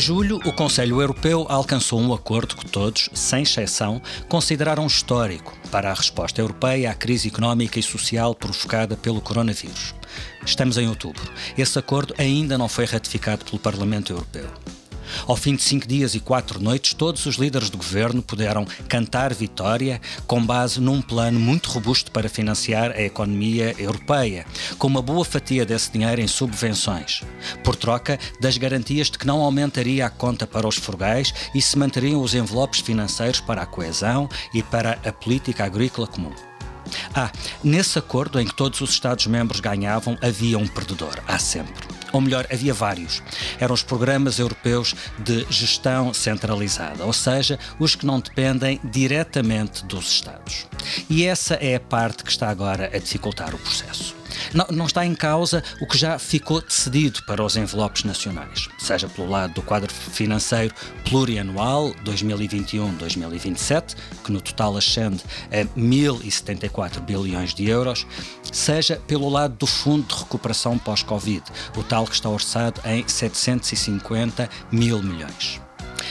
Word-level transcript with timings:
Em 0.00 0.02
julho, 0.02 0.40
o 0.46 0.52
Conselho 0.54 0.98
Europeu 0.98 1.44
alcançou 1.46 2.00
um 2.00 2.14
acordo 2.14 2.56
que 2.56 2.64
todos, 2.64 3.10
sem 3.12 3.42
exceção, 3.42 4.00
consideraram 4.30 4.86
histórico 4.86 5.54
para 5.70 5.90
a 5.90 5.94
resposta 5.94 6.40
europeia 6.40 6.90
à 6.90 6.94
crise 6.94 7.28
económica 7.28 7.78
e 7.78 7.82
social 7.82 8.34
provocada 8.34 8.96
pelo 8.96 9.20
coronavírus. 9.20 9.94
Estamos 10.42 10.78
em 10.78 10.88
outubro. 10.88 11.30
Esse 11.56 11.78
acordo 11.78 12.14
ainda 12.16 12.56
não 12.56 12.66
foi 12.66 12.86
ratificado 12.86 13.44
pelo 13.44 13.58
Parlamento 13.58 14.10
Europeu. 14.10 14.48
Ao 15.26 15.36
fim 15.36 15.54
de 15.54 15.62
cinco 15.62 15.86
dias 15.86 16.14
e 16.14 16.20
quatro 16.20 16.60
noites, 16.60 16.94
todos 16.94 17.26
os 17.26 17.36
líderes 17.36 17.70
do 17.70 17.76
governo 17.76 18.22
puderam 18.22 18.66
cantar 18.88 19.34
vitória 19.34 20.00
com 20.26 20.44
base 20.44 20.80
num 20.80 21.00
plano 21.02 21.38
muito 21.38 21.70
robusto 21.70 22.10
para 22.10 22.28
financiar 22.28 22.92
a 22.92 23.02
economia 23.02 23.74
europeia, 23.78 24.46
com 24.78 24.86
uma 24.86 25.02
boa 25.02 25.24
fatia 25.24 25.64
desse 25.64 25.92
dinheiro 25.92 26.20
em 26.20 26.28
subvenções, 26.28 27.22
por 27.62 27.76
troca 27.76 28.18
das 28.40 28.56
garantias 28.56 29.10
de 29.10 29.18
que 29.18 29.26
não 29.26 29.40
aumentaria 29.40 30.06
a 30.06 30.10
conta 30.10 30.46
para 30.46 30.68
os 30.68 30.76
frugais 30.76 31.32
e 31.54 31.60
se 31.60 31.78
manteriam 31.78 32.22
os 32.22 32.34
envelopes 32.34 32.80
financeiros 32.80 33.40
para 33.40 33.62
a 33.62 33.66
coesão 33.66 34.28
e 34.54 34.62
para 34.62 34.98
a 35.04 35.12
política 35.12 35.64
agrícola 35.64 36.06
comum. 36.06 36.32
Ah, 37.14 37.30
nesse 37.62 37.98
acordo 37.98 38.40
em 38.40 38.46
que 38.46 38.54
todos 38.54 38.80
os 38.80 38.90
Estados-membros 38.90 39.60
ganhavam, 39.60 40.18
havia 40.22 40.58
um 40.58 40.66
perdedor, 40.66 41.20
há 41.26 41.38
sempre 41.38 41.89
ou 42.12 42.20
melhor, 42.20 42.46
havia 42.52 42.74
vários. 42.74 43.22
Eram 43.58 43.74
os 43.74 43.82
programas 43.82 44.38
europeus 44.38 44.94
de 45.18 45.46
gestão 45.50 46.12
centralizada, 46.14 47.04
ou 47.04 47.12
seja, 47.12 47.58
os 47.78 47.94
que 47.94 48.06
não 48.06 48.20
dependem 48.20 48.80
diretamente 48.84 49.84
dos 49.84 50.10
Estados. 50.10 50.66
E 51.08 51.24
essa 51.24 51.54
é 51.54 51.76
a 51.76 51.80
parte 51.80 52.24
que 52.24 52.30
está 52.30 52.48
agora 52.48 52.90
a 52.92 52.98
dificultar 52.98 53.54
o 53.54 53.58
processo. 53.58 54.20
Não, 54.54 54.66
não, 54.70 54.86
está 54.86 55.04
em 55.04 55.14
causa 55.14 55.62
o 55.80 55.86
que 55.86 55.96
já 55.96 56.18
ficou 56.18 56.60
decidido 56.60 57.22
para 57.24 57.42
os 57.42 57.56
envelopes 57.56 58.04
nacionais, 58.04 58.68
seja 58.78 59.08
pelo 59.08 59.28
lado 59.28 59.54
do 59.54 59.62
quadro 59.62 59.92
financeiro 59.92 60.74
plurianual 61.08 61.92
2021-2027, 62.04 63.96
que 64.24 64.32
no 64.32 64.40
total 64.40 64.76
ascende 64.76 65.22
a 65.50 65.64
1.074 65.78 67.00
bilhões 67.00 67.54
de 67.54 67.68
euros, 67.68 68.06
seja 68.52 69.00
pelo 69.06 69.28
lado 69.28 69.54
do 69.56 69.66
Fundo 69.66 70.06
de 70.06 70.14
Recuperação 70.14 70.78
pós-Covid, 70.78 71.42
o 71.76 71.82
tal 71.82 71.99
que 72.06 72.14
está 72.14 72.28
orçado 72.28 72.80
em 72.84 73.06
750 73.06 74.48
mil 74.70 75.02
milhões. 75.02 75.60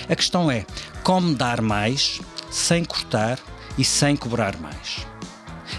A 0.09 0.15
questão 0.15 0.49
é 0.49 0.65
como 1.03 1.35
dar 1.35 1.61
mais 1.61 2.19
sem 2.49 2.83
cortar 2.83 3.39
e 3.77 3.83
sem 3.83 4.15
cobrar 4.15 4.57
mais. 4.57 5.05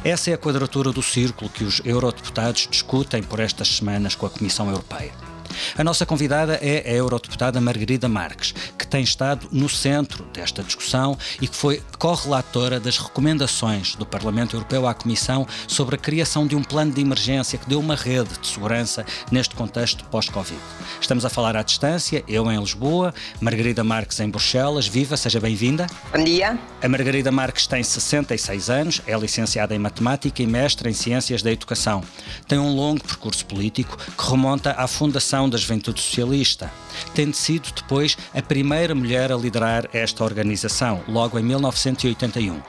Essa 0.05 0.31
é 0.31 0.34
a 0.34 0.38
quadratura 0.38 0.92
do 0.92 1.03
círculo 1.03 1.50
que 1.50 1.64
os 1.64 1.81
eurodeputados 1.84 2.66
discutem 2.70 3.22
por 3.22 3.41
estas 3.41 3.69
semanas 3.69 4.14
com 4.14 4.27
a 4.27 4.31
Comissão 4.31 4.69
Europeia. 4.69 5.30
A 5.77 5.84
nossa 5.84 6.05
convidada 6.06 6.58
é 6.62 6.91
a 6.91 6.94
eurodeputada 6.94 7.61
Margarida 7.61 8.08
Marques, 8.08 8.55
que 8.78 8.86
tem 8.86 9.03
estado 9.03 9.48
no 9.53 9.69
centro 9.69 10.25
desta 10.33 10.62
discussão 10.62 11.16
e 11.41 11.48
que 11.48 11.56
foi 11.56 11.83
correlatora 11.98 12.80
das 12.80 12.98
recomendações 12.98 13.94
do 13.94 14.06
Parlamento 14.06 14.56
Europeu 14.56 14.86
à 14.86 14.94
Comissão 14.94 15.47
sobre 15.66 15.97
a 15.97 15.98
criação 15.98 16.47
de 16.47 16.56
um 16.56 16.62
plano 16.62 16.92
de 16.92 17.00
emergência 17.00 17.58
que 17.58 17.69
deu 17.69 17.81
uma 17.81 17.94
rede 17.94 18.38
de 18.41 18.47
segurança 18.47 19.05
neste 19.31 19.55
contexto 19.55 20.05
pós-Covid. 20.05 20.61
Estamos 21.00 21.25
a 21.25 21.28
falar 21.28 21.56
à 21.56 21.62
distância, 21.62 22.25
eu 22.27 22.50
em 22.50 22.58
Lisboa, 22.58 23.12
Margarida 23.41 23.84
Marques 23.84 24.19
em 24.20 24.28
Bruxelas. 24.28 24.86
Viva, 24.86 25.16
seja 25.16 25.41
bem-vinda. 25.41 25.86
Bom 26.12 26.25
dia. 26.25 26.58
A 26.83 26.88
Margarida 26.88 27.31
Marques 27.31 27.66
tem 27.66 27.83
66 27.83 28.70
anos, 28.70 29.03
é 29.06 29.16
licenciada 29.16 29.75
em 29.75 29.78
Matemática 29.78 30.42
e 30.42 30.47
mestre 30.47 30.88
em 30.88 30.94
Ciências 30.94 31.43
da 31.43 31.53
Educação. 31.53 32.03
Tem 32.49 32.59
um 32.59 32.75
longo 32.75 33.03
percurso 33.03 33.44
político 33.44 33.97
que 33.97 34.31
remonta 34.31 34.72
à 34.72 34.87
fundação 34.87 35.49
da 35.50 35.59
Juventude 35.59 36.00
Socialista, 36.00 36.71
tendo 37.15 37.34
sido 37.34 37.71
depois 37.75 38.16
a 38.34 38.41
primeira 38.41 38.94
mulher 38.94 39.33
a 39.33 39.37
liderar 39.37 39.88
esta 39.93 40.25
organização, 40.25 41.03
logo 41.09 41.38
em 41.38 41.43
1981. 41.43 42.61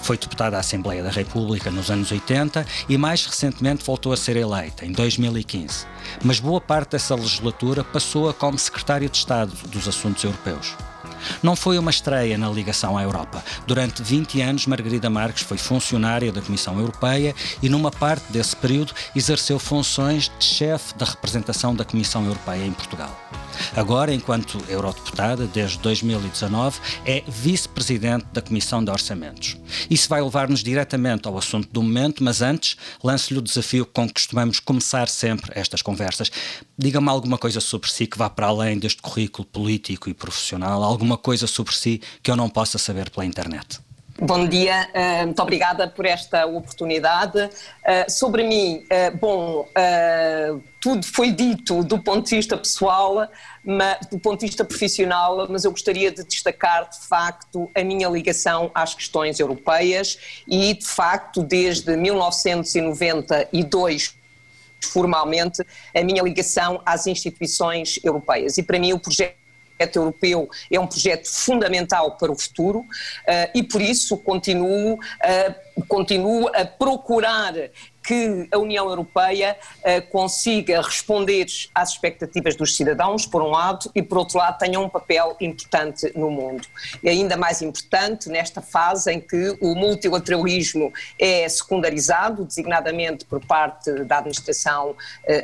Foi 0.00 0.16
deputada 0.16 0.56
à 0.56 0.60
Assembleia 0.60 1.02
da 1.02 1.10
República 1.10 1.70
nos 1.70 1.90
anos 1.90 2.10
80 2.10 2.66
e 2.88 2.98
mais 2.98 3.24
recentemente 3.24 3.84
voltou 3.84 4.12
a 4.12 4.16
ser 4.16 4.36
eleita, 4.36 4.84
em 4.84 4.92
2015. 4.92 5.86
Mas 6.22 6.40
boa 6.40 6.60
parte 6.60 6.92
dessa 6.92 7.14
legislatura 7.14 7.84
passou-a 7.84 8.32
como 8.32 8.58
secretária 8.58 9.08
de 9.08 9.16
Estado 9.16 9.52
dos 9.68 9.88
Assuntos 9.88 10.24
Europeus. 10.24 10.74
Não 11.42 11.56
foi 11.56 11.78
uma 11.78 11.90
estreia 11.90 12.36
na 12.38 12.48
ligação 12.48 12.96
à 12.96 13.02
Europa. 13.02 13.42
Durante 13.66 14.02
20 14.02 14.40
anos, 14.40 14.66
Margarida 14.66 15.10
Marques 15.10 15.42
foi 15.42 15.58
funcionária 15.58 16.32
da 16.32 16.40
Comissão 16.40 16.78
Europeia 16.78 17.34
e, 17.62 17.68
numa 17.68 17.90
parte 17.90 18.32
desse 18.32 18.56
período, 18.56 18.92
exerceu 19.14 19.58
funções 19.58 20.30
de 20.38 20.44
chefe 20.44 20.94
da 20.94 21.06
representação 21.06 21.74
da 21.74 21.84
Comissão 21.84 22.24
Europeia 22.24 22.64
em 22.64 22.72
Portugal. 22.72 23.14
Agora, 23.76 24.12
enquanto 24.12 24.58
eurodeputada, 24.68 25.46
desde 25.46 25.78
2019, 25.78 26.80
é 27.04 27.22
vice-presidente 27.26 28.26
da 28.32 28.40
Comissão 28.40 28.84
de 28.84 28.90
Orçamentos. 28.90 29.56
Isso 29.88 30.08
vai 30.08 30.22
levar-nos 30.22 30.62
diretamente 30.62 31.28
ao 31.28 31.36
assunto 31.36 31.68
do 31.70 31.82
momento, 31.82 32.22
mas 32.22 32.42
antes 32.42 32.76
lanço-lhe 33.02 33.38
o 33.38 33.42
desafio 33.42 33.86
com 33.86 34.06
que 34.06 34.14
costumamos 34.14 34.60
começar 34.60 35.08
sempre 35.08 35.52
estas 35.54 35.82
conversas. 35.82 36.30
Diga-me 36.76 37.08
alguma 37.08 37.38
coisa 37.38 37.60
sobre 37.60 37.90
si 37.90 38.06
que 38.06 38.18
vá 38.18 38.30
para 38.30 38.46
além 38.46 38.78
deste 38.78 39.00
currículo 39.02 39.46
político 39.46 40.08
e 40.08 40.14
profissional, 40.14 40.82
alguma 40.82 41.16
coisa 41.16 41.46
sobre 41.46 41.74
si 41.74 42.00
que 42.22 42.30
eu 42.30 42.36
não 42.36 42.48
possa 42.48 42.78
saber 42.78 43.10
pela 43.10 43.26
internet. 43.26 43.83
Bom 44.20 44.46
dia, 44.46 44.88
uh, 44.94 45.24
muito 45.24 45.42
obrigada 45.42 45.88
por 45.88 46.06
esta 46.06 46.46
oportunidade. 46.46 47.36
Uh, 47.36 47.50
sobre 48.08 48.44
mim, 48.44 48.84
uh, 48.84 49.10
bom, 49.16 49.66
tudo 50.80 51.04
foi 51.04 51.32
dito 51.32 51.82
do 51.82 51.98
ponto 51.98 52.28
de 52.28 52.36
vista 52.36 52.56
pessoal, 52.56 53.28
do 54.12 54.20
ponto 54.20 54.38
de 54.38 54.46
vista 54.46 54.64
profissional, 54.64 55.48
mas 55.50 55.64
eu 55.64 55.72
gostaria 55.72 56.12
de 56.12 56.22
destacar, 56.22 56.88
de 56.88 57.00
facto, 57.08 57.68
a 57.74 57.82
minha 57.82 58.08
ligação 58.08 58.70
às 58.72 58.94
questões 58.94 59.40
europeias 59.40 60.16
e, 60.46 60.74
de 60.74 60.86
facto, 60.86 61.42
desde 61.42 61.96
1992 61.96 64.14
formalmente 64.80 65.64
a 65.94 66.04
minha 66.04 66.22
ligação 66.22 66.80
às 66.84 67.06
instituições 67.06 67.98
europeias. 68.04 68.58
E 68.58 68.62
para 68.62 68.78
mim 68.78 68.92
o 68.92 68.98
projeto 68.98 69.43
projeto 69.76 69.96
europeu 69.96 70.48
é 70.70 70.78
um 70.78 70.86
projeto 70.86 71.28
fundamental 71.28 72.16
para 72.16 72.30
o 72.30 72.38
futuro 72.38 72.80
uh, 72.80 72.86
e 73.54 73.62
por 73.62 73.80
isso 73.80 74.16
continuo, 74.16 74.94
uh, 74.94 75.84
continuo 75.86 76.48
a 76.48 76.64
procurar 76.64 77.54
que 78.04 78.46
a 78.52 78.58
União 78.58 78.88
Europeia 78.88 79.56
uh, 79.78 80.10
consiga 80.10 80.82
responder 80.82 81.46
às 81.74 81.90
expectativas 81.90 82.54
dos 82.54 82.76
cidadãos, 82.76 83.26
por 83.26 83.42
um 83.42 83.48
lado, 83.48 83.90
e 83.94 84.02
por 84.02 84.18
outro 84.18 84.38
lado 84.38 84.58
tenha 84.58 84.78
um 84.78 84.88
papel 84.88 85.36
importante 85.40 86.12
no 86.14 86.30
mundo. 86.30 86.66
E 87.02 87.08
ainda 87.08 87.36
mais 87.36 87.62
importante 87.62 88.28
nesta 88.28 88.60
fase 88.60 89.10
em 89.10 89.20
que 89.20 89.56
o 89.60 89.74
multilateralismo 89.74 90.92
é 91.18 91.48
secundarizado, 91.48 92.44
designadamente 92.44 93.24
por 93.24 93.44
parte 93.44 93.90
da 94.04 94.18
administração 94.18 94.90
uh, 94.90 94.96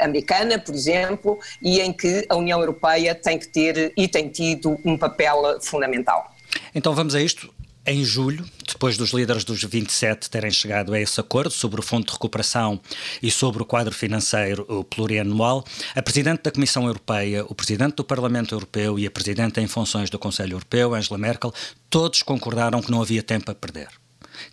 americana, 0.05 0.59
por 0.59 0.75
exemplo, 0.75 1.39
e 1.63 1.81
em 1.81 1.93
que 1.93 2.27
a 2.29 2.37
União 2.37 2.61
Europeia 2.61 3.15
tem 3.15 3.39
que 3.39 3.49
ter 3.49 3.93
e 3.97 4.07
tem 4.07 4.29
tido 4.29 4.79
um 4.85 4.99
papel 4.99 5.61
fundamental. 5.63 6.35
Então 6.75 6.95
vamos 6.95 7.15
a 7.15 7.21
isto. 7.23 7.60
Em 7.93 8.05
julho, 8.05 8.49
depois 8.69 8.97
dos 8.97 9.11
líderes 9.11 9.43
dos 9.43 9.65
27 9.65 10.31
terem 10.31 10.53
chegado 10.53 10.95
a 10.95 11.01
esse 11.01 11.19
acordo 11.19 11.51
sobre 11.51 11.81
o 11.81 11.83
Fundo 11.83 12.07
de 12.07 12.13
Recuperação 12.13 12.81
e 13.21 13.33
sobre 13.33 13.65
o 13.65 13.67
quadro 13.67 13.93
financeiro 13.93 14.85
plurianual, 14.85 15.65
a 15.93 16.01
Presidente 16.01 16.45
da 16.45 16.53
Comissão 16.53 16.87
Europeia, 16.87 17.45
o 17.49 17.53
Presidente 17.53 17.97
do 17.97 18.05
Parlamento 18.05 18.55
Europeu 18.55 18.97
e 18.97 19.09
a 19.09 19.11
Presidente 19.11 19.61
em 19.61 19.67
funções 19.67 20.09
do 20.09 20.21
Conselho 20.21 20.53
Europeu, 20.53 20.95
Angela 20.95 21.19
Merkel, 21.19 21.53
todos 21.91 22.23
concordaram 22.23 22.81
que 22.81 22.93
não 22.93 23.03
havia 23.03 23.25
tempo 23.25 23.51
a 23.51 23.57
perder. 23.57 23.89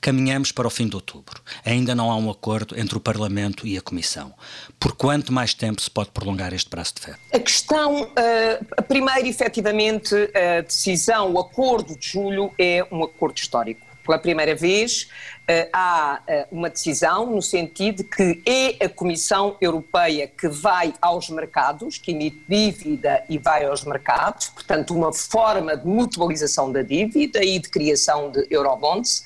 Caminhamos 0.02 0.52
para 0.52 0.68
o 0.68 0.70
fim 0.70 0.88
de 0.88 0.96
outubro. 0.96 1.42
Ainda 1.66 1.94
não 1.94 2.12
há 2.12 2.16
um 2.16 2.30
acordo 2.30 2.80
entre 2.80 2.98
o 2.98 3.00
Parlamento 3.00 3.66
e 3.66 3.78
a 3.78 3.82
Comissão. 3.82 4.34
Por 4.80 4.96
quanto 4.96 5.34
mais 5.34 5.54
tempo 5.54 5.82
se 5.82 5.90
pode 5.90 6.12
prolongar 6.12 6.54
este 6.54 6.70
prazo 6.70 6.94
de 6.96 7.02
fé? 7.02 7.16
A 7.34 7.40
questão, 7.40 8.04
uh, 8.04 8.84
primeiro, 8.88 9.28
efetivamente, 9.28 10.16
a 10.36 10.62
decisão, 10.62 11.34
o 11.34 11.40
acordo 11.40 11.98
de 11.98 12.08
julho 12.08 12.52
é 12.58 12.86
um 12.92 13.04
acordo 13.04 13.38
histórico. 13.38 13.86
Pela 14.06 14.20
primeira 14.20 14.56
vez, 14.56 15.10
eh, 15.10 15.37
há 15.72 16.22
eh, 16.28 16.46
uma 16.52 16.70
decisão 16.70 17.26
no 17.26 17.42
sentido 17.42 17.98
de 17.98 18.04
que 18.04 18.42
é 18.46 18.86
a 18.86 18.90
Comissão 18.90 19.56
Europeia 19.62 20.28
que 20.28 20.50
vai 20.50 20.94
aos 21.02 21.30
mercados, 21.30 21.98
que 21.98 22.12
emite 22.12 22.44
dívida 22.50 23.24
e 23.30 23.38
vai 23.38 23.64
aos 23.64 23.86
mercados, 23.86 24.50
portanto, 24.50 24.94
uma 24.94 25.14
forma 25.14 25.78
de 25.78 25.88
mutualização 25.88 26.70
da 26.70 26.82
dívida 26.82 27.42
e 27.42 27.60
de 27.60 27.70
criação 27.70 28.30
de 28.30 28.46
eurobonds, 28.50 29.24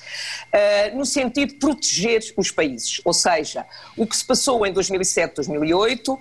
eh, 0.52 0.92
no 0.92 1.08
sentido 1.08 1.54
de 1.54 1.56
proteger 1.56 2.22
os 2.38 2.52
países. 2.52 3.02
Ou 3.04 3.14
seja, 3.14 3.66
o 3.98 4.06
que 4.06 4.16
se 4.16 4.24
passou 4.24 4.64
em 4.64 4.72
2007-2008, 4.74 6.20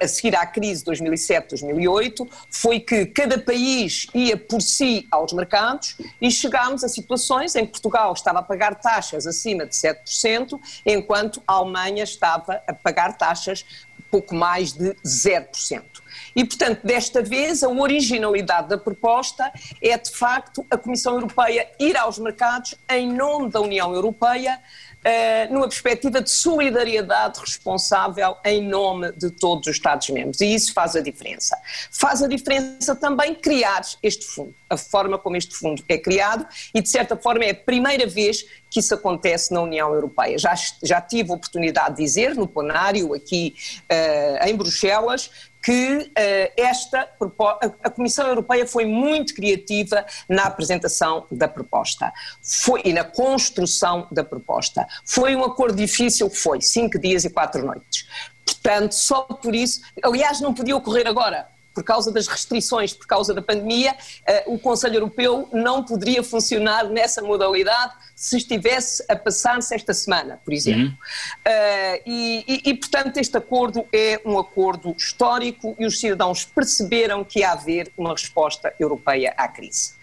a 0.00 0.08
seguir 0.08 0.34
à 0.36 0.46
crise 0.46 0.82
de 0.82 0.90
2007-2008, 0.90 2.26
foi 2.50 2.80
que 2.80 3.04
cada 3.06 3.38
país 3.38 4.06
ia 4.14 4.38
por 4.38 4.62
si 4.62 5.06
aos 5.10 5.34
mercados 5.34 5.98
e 6.18 6.30
chegámos 6.30 6.82
a 6.82 6.88
situações 6.88 7.54
em 7.54 7.66
que 7.66 7.72
Portugal 7.72 8.14
estava 8.14 8.38
a 8.38 8.42
pagar 8.42 8.76
taxas 8.76 9.26
acima 9.34 9.66
de 9.66 9.74
7%, 9.74 10.60
enquanto 10.86 11.42
a 11.46 11.54
Alemanha 11.54 12.04
estava 12.04 12.62
a 12.66 12.72
pagar 12.72 13.18
taxas 13.18 13.64
pouco 14.10 14.32
mais 14.32 14.72
de 14.72 14.94
0%. 15.04 15.82
E, 16.36 16.44
portanto, 16.44 16.80
desta 16.84 17.20
vez, 17.20 17.64
a 17.64 17.68
originalidade 17.68 18.68
da 18.68 18.78
proposta 18.78 19.52
é, 19.82 19.98
de 19.98 20.10
facto, 20.10 20.64
a 20.70 20.76
Comissão 20.76 21.14
Europeia 21.14 21.68
ir 21.80 21.96
aos 21.96 22.18
mercados 22.20 22.76
em 22.88 23.12
nome 23.12 23.50
da 23.50 23.60
União 23.60 23.92
Europeia 23.92 24.60
uh, 25.04 25.52
numa 25.52 25.68
perspectiva 25.68 26.20
de 26.20 26.30
solidariedade 26.30 27.40
responsável 27.40 28.36
em 28.44 28.66
nome 28.66 29.12
de 29.12 29.30
todos 29.30 29.66
os 29.68 29.76
Estados-membros. 29.76 30.40
E 30.40 30.54
isso 30.54 30.72
faz 30.72 30.96
a 30.96 31.00
diferença. 31.00 31.56
Faz 31.90 32.22
a 32.22 32.28
diferença 32.28 32.94
também 32.94 33.34
criar 33.34 33.82
este 34.02 34.24
fundo, 34.26 34.54
a 34.68 34.76
forma 34.76 35.18
como 35.18 35.36
este 35.36 35.54
fundo 35.54 35.82
é 35.88 35.98
criado, 35.98 36.46
e 36.74 36.80
de 36.80 36.88
certa 36.88 37.16
forma 37.16 37.44
é 37.44 37.50
a 37.50 37.54
primeira 37.54 38.06
vez 38.06 38.44
que 38.70 38.80
isso 38.80 38.94
acontece 38.94 39.52
na 39.52 39.62
União 39.62 39.92
Europeia. 39.92 40.36
Já, 40.38 40.54
já 40.82 41.00
tive 41.00 41.30
a 41.30 41.34
oportunidade 41.34 41.96
de 41.96 42.02
dizer 42.02 42.34
no 42.34 42.48
plenário 42.48 43.14
aqui 43.14 43.54
uh, 43.82 44.48
em 44.48 44.56
Bruxelas 44.56 45.30
que 45.64 45.96
uh, 45.96 46.52
esta 46.58 47.08
a 47.82 47.88
Comissão 47.88 48.26
Europeia 48.28 48.66
foi 48.66 48.84
muito 48.84 49.34
criativa 49.34 50.04
na 50.28 50.44
apresentação 50.44 51.26
da 51.30 51.48
proposta 51.48 52.12
foi, 52.42 52.82
e 52.84 52.92
na 52.92 53.02
construção 53.02 54.06
da 54.12 54.22
proposta. 54.22 54.86
Foi 55.04 55.34
um 55.34 55.42
acordo 55.42 55.76
difícil, 55.76 56.28
foi, 56.28 56.60
cinco 56.60 56.98
dias 56.98 57.24
e 57.24 57.30
quatro 57.30 57.64
noites. 57.64 58.06
Portanto, 58.44 58.92
só 58.92 59.22
por 59.22 59.54
isso, 59.54 59.80
aliás, 60.02 60.40
não 60.40 60.52
podia 60.52 60.76
ocorrer 60.76 61.06
agora, 61.06 61.48
por 61.74 61.82
causa 61.82 62.12
das 62.12 62.28
restrições, 62.28 62.92
por 62.92 63.06
causa 63.06 63.34
da 63.34 63.42
pandemia, 63.42 63.92
uh, 64.46 64.54
o 64.54 64.58
Conselho 64.58 64.94
Europeu 64.94 65.48
não 65.52 65.82
poderia 65.82 66.22
funcionar 66.22 66.88
nessa 66.88 67.20
modalidade 67.20 67.94
se 68.14 68.36
estivesse 68.36 69.04
a 69.08 69.16
passar-se 69.16 69.74
esta 69.74 69.92
semana, 69.92 70.40
por 70.44 70.54
exemplo. 70.54 70.84
Uhum. 70.84 70.92
Uh, 70.92 72.02
e, 72.06 72.44
e, 72.46 72.70
e, 72.70 72.74
portanto, 72.74 73.16
este 73.16 73.36
acordo 73.36 73.84
é 73.92 74.20
um 74.24 74.38
acordo 74.38 74.94
histórico 74.96 75.74
e 75.78 75.84
os 75.84 75.98
cidadãos 75.98 76.44
perceberam 76.44 77.24
que 77.24 77.40
ia 77.40 77.50
haver 77.50 77.90
uma 77.98 78.12
resposta 78.12 78.72
europeia 78.78 79.34
à 79.36 79.48
crise. 79.48 79.94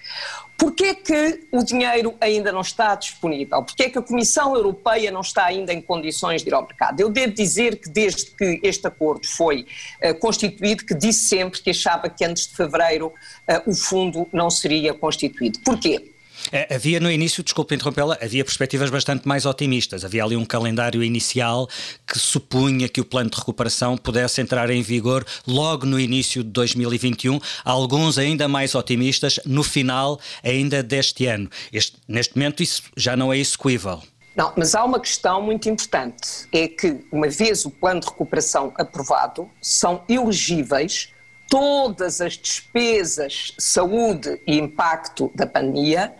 Porquê 0.61 0.93
que 0.93 1.47
o 1.51 1.63
dinheiro 1.63 2.13
ainda 2.21 2.51
não 2.51 2.61
está 2.61 2.93
disponível? 2.93 3.63
Porquê 3.63 3.89
que 3.89 3.97
a 3.97 4.01
Comissão 4.01 4.55
Europeia 4.55 5.09
não 5.09 5.21
está 5.21 5.45
ainda 5.45 5.73
em 5.73 5.81
condições 5.81 6.43
de 6.43 6.49
ir 6.49 6.53
ao 6.53 6.61
mercado? 6.61 6.99
Eu 6.99 7.09
devo 7.09 7.33
dizer 7.33 7.77
que 7.77 7.89
desde 7.89 8.29
que 8.29 8.59
este 8.61 8.85
acordo 8.85 9.25
foi 9.25 9.65
uh, 10.03 10.13
constituído, 10.19 10.85
que 10.85 10.93
disse 10.93 11.27
sempre 11.27 11.59
que 11.59 11.71
achava 11.71 12.07
que 12.09 12.23
antes 12.23 12.45
de 12.45 12.55
fevereiro 12.55 13.07
uh, 13.07 13.71
o 13.71 13.73
fundo 13.73 14.27
não 14.31 14.51
seria 14.51 14.93
constituído. 14.93 15.59
Porquê? 15.65 16.11
É, 16.51 16.75
havia 16.75 16.99
no 16.99 17.09
início, 17.09 17.43
desculpe 17.43 17.73
interrompê-la, 17.73 18.17
havia 18.21 18.43
perspectivas 18.43 18.89
bastante 18.89 19.27
mais 19.27 19.45
otimistas. 19.45 20.03
Havia 20.03 20.23
ali 20.23 20.35
um 20.35 20.45
calendário 20.45 21.03
inicial 21.03 21.67
que 22.05 22.19
supunha 22.19 22.89
que 22.89 22.99
o 22.99 23.05
plano 23.05 23.29
de 23.29 23.37
recuperação 23.37 23.97
pudesse 23.97 24.41
entrar 24.41 24.69
em 24.69 24.81
vigor 24.81 25.25
logo 25.47 25.85
no 25.85 25.99
início 25.99 26.43
de 26.43 26.49
2021. 26.49 27.39
Alguns 27.63 28.17
ainda 28.17 28.47
mais 28.47 28.75
otimistas 28.75 29.39
no 29.45 29.63
final 29.63 30.19
ainda 30.43 30.83
deste 30.83 31.25
ano. 31.25 31.49
Este, 31.71 31.97
neste 32.07 32.35
momento 32.35 32.61
isso 32.61 32.83
já 32.97 33.15
não 33.15 33.31
é 33.31 33.37
execuível. 33.37 34.01
Não, 34.35 34.53
mas 34.55 34.75
há 34.75 34.83
uma 34.83 34.99
questão 34.99 35.41
muito 35.41 35.69
importante: 35.69 36.47
é 36.51 36.67
que, 36.67 36.99
uma 37.11 37.27
vez 37.27 37.65
o 37.65 37.69
plano 37.69 37.99
de 37.99 38.07
recuperação 38.07 38.73
aprovado, 38.77 39.49
são 39.61 40.03
elegíveis 40.07 41.09
todas 41.51 42.21
as 42.21 42.37
despesas, 42.37 43.53
saúde 43.57 44.41
e 44.47 44.57
impacto 44.57 45.29
da 45.35 45.45
pandemia 45.45 46.15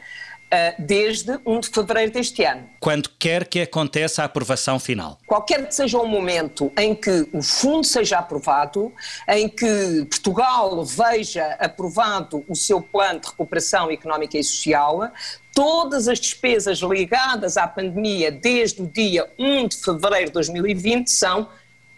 eh, 0.52 0.76
desde 0.78 1.40
1 1.46 1.60
de 1.62 1.70
fevereiro 1.70 2.12
deste 2.12 2.44
ano. 2.44 2.70
Quando 2.82 3.10
quer 3.18 3.48
que 3.48 3.62
aconteça 3.62 4.22
a 4.22 4.26
aprovação 4.26 4.78
final? 4.78 5.18
Qualquer 5.26 5.66
que 5.66 5.74
seja 5.74 5.98
o 5.98 6.06
momento 6.06 6.70
em 6.78 6.94
que 6.94 7.30
o 7.32 7.42
fundo 7.42 7.88
seja 7.88 8.18
aprovado, 8.18 8.92
em 9.30 9.48
que 9.48 10.06
Portugal 10.10 10.84
veja 10.84 11.56
aprovado 11.58 12.44
o 12.50 12.54
seu 12.54 12.82
plano 12.82 13.22
de 13.22 13.28
recuperação 13.30 13.90
económica 13.90 14.38
e 14.38 14.44
social, 14.44 15.10
todas 15.56 16.10
as 16.10 16.20
despesas 16.20 16.80
ligadas 16.80 17.56
à 17.56 17.66
pandemia 17.66 18.30
desde 18.30 18.82
o 18.82 18.88
dia 18.88 19.32
1 19.40 19.70
de 19.70 19.78
fevereiro 19.78 20.26
de 20.26 20.34
2020 20.34 21.10
são 21.10 21.48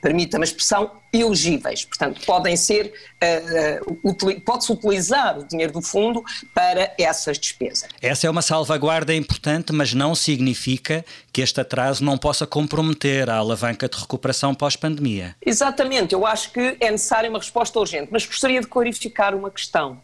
permita-me 0.04 0.44
a 0.44 0.46
expressão, 0.46 0.92
elegíveis. 1.14 1.86
Portanto, 1.86 2.20
podem 2.26 2.58
ser, 2.58 2.94
uh, 3.24 3.98
uh, 4.04 4.42
pode-se 4.42 4.72
utilizar 4.72 5.40
o 5.40 5.48
dinheiro 5.48 5.72
do 5.72 5.82
fundo 5.82 6.22
para 6.54 6.94
essas 6.98 7.40
despesas. 7.40 7.88
Essa 8.02 8.28
é 8.28 8.30
uma 8.30 8.42
salvaguarda 8.42 9.16
importante, 9.16 9.72
mas 9.72 9.94
não 9.94 10.14
significa 10.14 11.06
que 11.32 11.42
este 11.42 11.62
atraso 11.62 12.04
não 12.04 12.18
possa 12.18 12.46
comprometer 12.46 13.30
a 13.30 13.38
alavanca 13.38 13.88
de 13.88 13.98
recuperação 13.98 14.54
pós-pandemia. 14.54 15.36
Exatamente, 15.44 16.14
eu 16.14 16.26
acho 16.26 16.52
que 16.52 16.76
é 16.82 16.92
necessária 16.92 17.30
uma 17.30 17.40
resposta 17.40 17.80
urgente, 17.80 18.10
mas 18.12 18.26
gostaria 18.26 18.60
de 18.60 18.68
clarificar 18.68 19.34
uma 19.34 19.50
questão. 19.50 20.02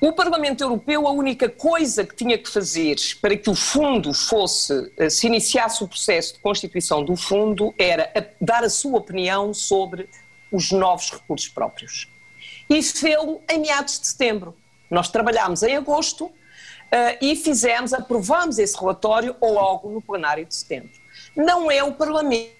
O 0.00 0.12
Parlamento 0.14 0.62
Europeu, 0.64 1.06
a 1.06 1.10
única 1.10 1.46
coisa 1.46 2.06
que 2.06 2.16
tinha 2.16 2.38
que 2.38 2.48
fazer 2.48 2.96
para 3.20 3.36
que 3.36 3.50
o 3.50 3.54
fundo 3.54 4.14
fosse, 4.14 4.90
eh, 4.96 5.10
se 5.10 5.26
iniciasse 5.26 5.84
o 5.84 5.88
processo 5.88 6.34
de 6.34 6.40
constituição 6.40 7.04
do 7.04 7.14
fundo, 7.14 7.74
era 7.78 8.10
dar 8.40 8.64
a 8.64 8.70
sua 8.70 8.96
opinião 8.96 9.52
sobre 9.52 10.08
os 10.50 10.72
novos 10.72 11.10
recursos 11.10 11.48
próprios. 11.48 12.08
E 12.68 12.82
fê-lo 12.82 13.42
em 13.50 13.58
meados 13.60 14.00
de 14.00 14.06
setembro. 14.06 14.56
Nós 14.90 15.08
trabalhámos 15.08 15.62
em 15.62 15.76
agosto 15.76 16.24
uh, 16.24 16.32
e 17.20 17.36
fizemos, 17.36 17.92
aprovámos 17.92 18.58
esse 18.58 18.78
relatório 18.78 19.36
logo 19.42 19.90
no 19.90 20.00
plenário 20.00 20.46
de 20.46 20.54
setembro. 20.54 20.90
Não 21.36 21.70
é 21.70 21.84
o 21.84 21.92
Parlamento 21.92 22.59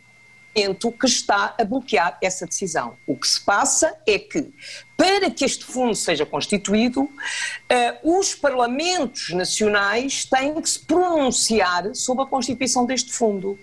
que 0.99 1.06
está 1.06 1.55
a 1.58 1.64
bloquear 1.64 2.19
essa 2.23 2.47
decisão. 2.47 2.97
O 3.06 3.17
que 3.17 3.26
se 3.26 3.41
passa 3.41 3.97
é 4.06 4.19
que, 4.19 4.52
para 4.97 5.31
que 5.31 5.44
este 5.44 5.64
fundo 5.64 5.94
seja 5.94 6.26
constituído, 6.26 7.02
uh, 7.02 8.19
os 8.19 8.35
parlamentos 8.35 9.31
nacionais 9.31 10.25
têm 10.25 10.61
que 10.61 10.69
se 10.69 10.81
pronunciar 10.81 11.94
sobre 11.94 12.25
a 12.25 12.26
constituição 12.26 12.85
deste 12.85 13.12
fundo. 13.12 13.58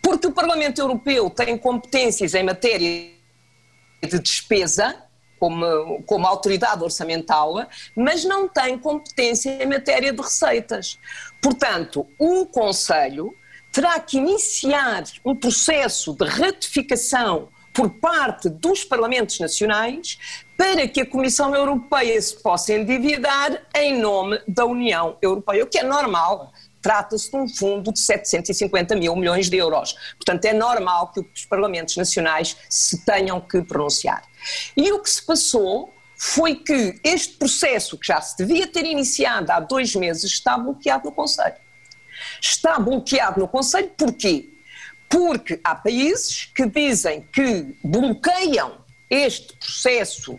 Porque 0.00 0.26
o 0.26 0.32
Parlamento 0.32 0.80
Europeu 0.80 1.28
tem 1.28 1.58
competências 1.58 2.34
em 2.34 2.44
matéria 2.44 3.10
de 4.02 4.18
despesa, 4.20 5.04
como, 5.38 6.02
como 6.04 6.26
autoridade 6.26 6.82
orçamental, 6.82 7.66
mas 7.96 8.24
não 8.24 8.48
tem 8.48 8.78
competência 8.78 9.62
em 9.62 9.66
matéria 9.66 10.12
de 10.12 10.20
receitas. 10.20 10.98
Portanto, 11.40 12.06
o 12.18 12.46
Conselho 12.46 13.34
terá 13.72 13.98
que 14.00 14.16
iniciar 14.16 15.04
um 15.24 15.34
processo 15.34 16.14
de 16.14 16.24
ratificação 16.24 17.48
por 17.72 17.90
parte 17.90 18.48
dos 18.48 18.82
Parlamentos 18.82 19.38
Nacionais 19.38 20.18
para 20.56 20.88
que 20.88 21.02
a 21.02 21.06
Comissão 21.06 21.54
Europeia 21.54 22.20
se 22.20 22.34
possa 22.42 22.72
endividar 22.72 23.62
em 23.76 24.00
nome 24.00 24.40
da 24.48 24.66
União 24.66 25.16
Europeia, 25.22 25.62
o 25.62 25.66
que 25.68 25.78
é 25.78 25.84
normal. 25.84 26.52
Trata-se 26.82 27.30
de 27.30 27.36
um 27.36 27.48
fundo 27.48 27.92
de 27.92 28.00
750 28.00 28.96
mil 28.96 29.14
milhões 29.14 29.48
de 29.48 29.56
euros. 29.56 29.94
Portanto, 30.16 30.44
é 30.44 30.52
normal 30.52 31.12
que 31.12 31.20
os 31.20 31.44
Parlamentos 31.44 31.96
Nacionais 31.96 32.56
se 32.68 33.04
tenham 33.04 33.40
que 33.40 33.62
pronunciar. 33.62 34.24
E 34.76 34.90
o 34.90 35.00
que 35.00 35.10
se 35.10 35.24
passou 35.24 35.92
foi 36.16 36.56
que 36.56 37.00
este 37.04 37.34
processo, 37.34 37.96
que 37.96 38.08
já 38.08 38.20
se 38.20 38.36
devia 38.36 38.66
ter 38.66 38.84
iniciado 38.84 39.52
há 39.52 39.60
dois 39.60 39.94
meses, 39.94 40.24
está 40.24 40.58
bloqueado 40.58 41.04
no 41.04 41.12
Conselho. 41.12 41.67
Está 42.40 42.78
bloqueado 42.78 43.40
no 43.40 43.48
Conselho 43.48 43.90
porquê? 43.96 44.50
Porque 45.08 45.60
há 45.64 45.74
países 45.74 46.46
que 46.54 46.66
dizem 46.66 47.26
que 47.32 47.76
bloqueiam 47.82 48.78
este 49.08 49.56
processo, 49.56 50.38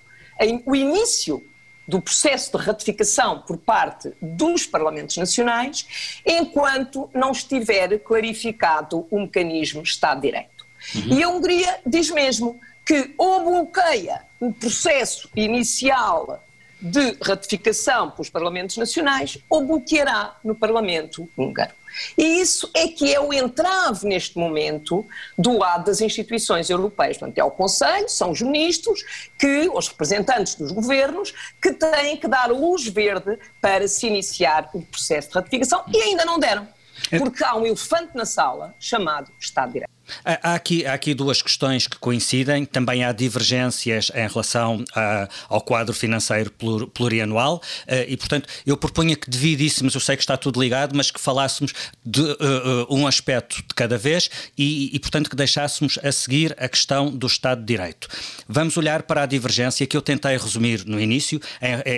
o 0.66 0.76
início 0.76 1.44
do 1.88 2.00
processo 2.00 2.56
de 2.56 2.64
ratificação 2.64 3.42
por 3.42 3.58
parte 3.58 4.14
dos 4.22 4.68
Parlamentos 4.68 5.18
Nacionais, 5.18 6.22
enquanto 6.24 7.10
não 7.16 7.32
estiver 7.32 7.98
clarificado 8.00 9.08
o 9.10 9.22
mecanismo 9.22 9.82
Estado 9.82 10.22
de 10.22 10.28
Direito. 10.28 10.66
Uhum. 10.94 11.18
E 11.18 11.24
a 11.24 11.30
Hungria 11.30 11.80
diz 11.86 12.12
mesmo 12.12 12.60
que 12.86 13.14
ou 13.18 13.44
bloqueia 13.44 14.22
o 14.40 14.54
processo 14.54 15.30
inicial 15.36 16.44
de 16.80 17.18
ratificação 17.22 18.12
pelos 18.12 18.30
Parlamentos 18.30 18.78
Nacionais 18.78 19.38
ou 19.50 19.66
bloqueará 19.66 20.38
no 20.44 20.56
Parlamento 20.56 21.28
húngaro. 21.36 21.74
E 22.18 22.42
isso 22.42 22.70
é 22.74 22.88
que 22.88 23.14
é 23.14 23.20
o 23.20 23.34
entrave 23.34 24.08
neste 24.08 24.38
momento 24.38 25.06
do 25.38 25.58
lado 25.58 25.86
das 25.86 26.02
instituições 26.02 26.70
europeias. 26.70 27.18
Portanto, 27.18 27.38
é 27.38 27.44
o 27.44 27.52
Conselho, 27.52 28.10
são 28.10 28.32
os 28.32 28.42
ministros, 28.42 29.04
que, 29.38 29.70
os 29.74 29.88
representantes 29.88 30.56
dos 30.56 30.72
governos, 30.72 31.34
que 31.62 31.74
têm 31.74 32.18
que 32.18 32.28
dar 32.28 32.50
luz 32.52 32.88
verde 32.88 33.38
para 33.62 33.88
se 33.88 34.08
iniciar 34.08 34.70
o 34.74 34.82
processo 34.82 35.30
de 35.30 35.36
ratificação 35.36 35.84
e 35.88 36.02
ainda 36.02 36.26
não 36.26 36.40
deram. 36.40 36.68
É. 37.12 37.18
Porque 37.18 37.44
há 37.44 37.56
um 37.56 37.66
elefante 37.66 38.16
na 38.16 38.26
sala 38.26 38.76
chamado 38.80 39.32
Estado 39.40 39.68
de 39.68 39.74
Direito. 39.74 39.99
Há 40.24 40.56
aqui, 40.56 40.86
há 40.86 40.94
aqui 40.94 41.14
duas 41.14 41.42
questões 41.42 41.88
que 41.88 41.98
coincidem, 41.98 42.66
também 42.66 43.04
há 43.04 43.12
divergências 43.12 44.12
em 44.14 44.28
relação 44.28 44.84
a, 44.96 45.28
ao 45.48 45.62
quadro 45.62 45.94
financeiro 45.94 46.52
plurianual. 46.94 47.62
Uh, 47.88 48.06
e, 48.08 48.18
portanto, 48.18 48.48
eu 48.66 48.78
propunha 48.78 49.16
que 49.16 49.30
dividíssemos, 49.30 49.94
eu 49.94 50.02
sei 50.02 50.16
que 50.16 50.24
está 50.24 50.38
tudo 50.38 50.62
ligado, 50.62 50.96
mas 50.96 51.12
que 51.12 51.20
falássemos 51.20 51.74
de 52.06 52.22
uh, 52.22 52.88
um 52.90 53.08
aspecto 53.08 53.58
de 53.58 53.74
cada 53.76 53.98
vez 53.98 54.30
e, 54.58 54.96
e, 54.96 55.00
portanto, 55.00 55.30
que 55.30 55.36
deixássemos 55.36 56.00
a 56.04 56.12
seguir 56.12 56.56
a 56.58 56.68
questão 56.68 57.10
do 57.10 57.28
Estado 57.28 57.62
de 57.62 57.68
Direito. 57.68 58.08
Vamos 58.48 58.78
olhar 58.78 59.04
para 59.04 59.24
a 59.24 59.26
divergência 59.26 59.86
que 59.86 59.96
eu 59.96 60.02
tentei 60.02 60.38
resumir 60.38 60.86
no 60.86 61.00
início 61.00 61.40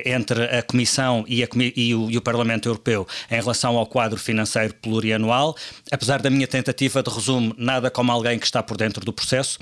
entre 0.05 0.43
a 0.43 0.61
Comissão 0.63 1.23
e, 1.27 1.43
a, 1.43 1.47
e, 1.75 1.95
o, 1.95 2.09
e 2.09 2.17
o 2.17 2.21
Parlamento 2.21 2.67
Europeu 2.67 3.07
em 3.29 3.35
relação 3.35 3.77
ao 3.77 3.85
quadro 3.85 4.19
financeiro 4.19 4.73
plurianual, 4.75 5.55
apesar 5.91 6.21
da 6.21 6.29
minha 6.29 6.47
tentativa 6.47 7.01
de 7.03 7.09
resumo, 7.09 7.53
nada 7.57 7.89
como 8.01 8.11
alguém 8.11 8.39
que 8.39 8.45
está 8.47 8.63
por 8.63 8.77
dentro 8.77 9.05
do 9.05 9.13
processo, 9.13 9.59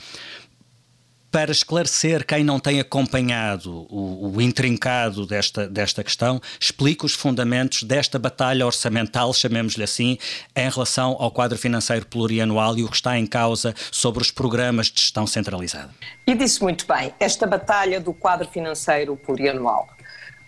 para 1.29 1.51
esclarecer 1.51 2.25
quem 2.25 2.41
não 2.41 2.57
tem 2.57 2.79
acompanhado 2.79 3.85
o, 3.89 4.31
o, 4.33 4.41
intrincado 4.41 5.25
desta, 5.25 5.67
desta 5.67 6.01
questão, 6.05 6.39
explico 6.57 7.05
os 7.05 7.13
fundamentos 7.13 7.83
desta 7.83 8.17
batalha 8.17 8.65
orçamental, 8.65 9.33
chamemos-lhe 9.33 9.83
assim, 9.83 10.17
em 10.55 10.69
relação 10.69 11.17
ao 11.19 11.29
quadro 11.29 11.57
financeiro 11.57 12.05
plurianual 12.05 12.77
e 12.77 12.83
o 12.85 12.87
que 12.87 12.95
está 12.95 13.19
em 13.19 13.25
causa 13.25 13.75
sobre 13.91 14.21
os 14.21 14.31
programas 14.31 14.87
de 14.87 15.01
gestão 15.01 15.27
centralizada. 15.27 15.89
E 16.25 16.33
disse 16.33 16.61
muito 16.61 16.87
bem, 16.87 17.13
esta 17.19 17.45
batalha 17.45 17.99
do 17.99 18.13
quadro 18.13 18.47
financeiro 18.47 19.17
plurianual. 19.17 19.85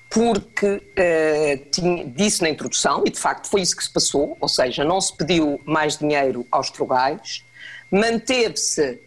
Porque 0.10 0.66
uh, 0.66 1.72
tinha, 1.72 2.06
disse 2.06 2.42
na 2.42 2.50
introdução, 2.50 3.04
e 3.06 3.10
de 3.12 3.20
facto 3.20 3.50
foi 3.50 3.60
isso 3.60 3.76
que 3.76 3.84
se 3.84 3.92
passou, 3.92 4.38
ou 4.40 4.48
seja, 4.48 4.86
não 4.86 5.02
se 5.02 5.14
pediu 5.14 5.60
mais 5.66 5.98
dinheiro 5.98 6.48
aos 6.50 6.70
trugais, 6.70 7.44
manteve-se, 7.92 9.00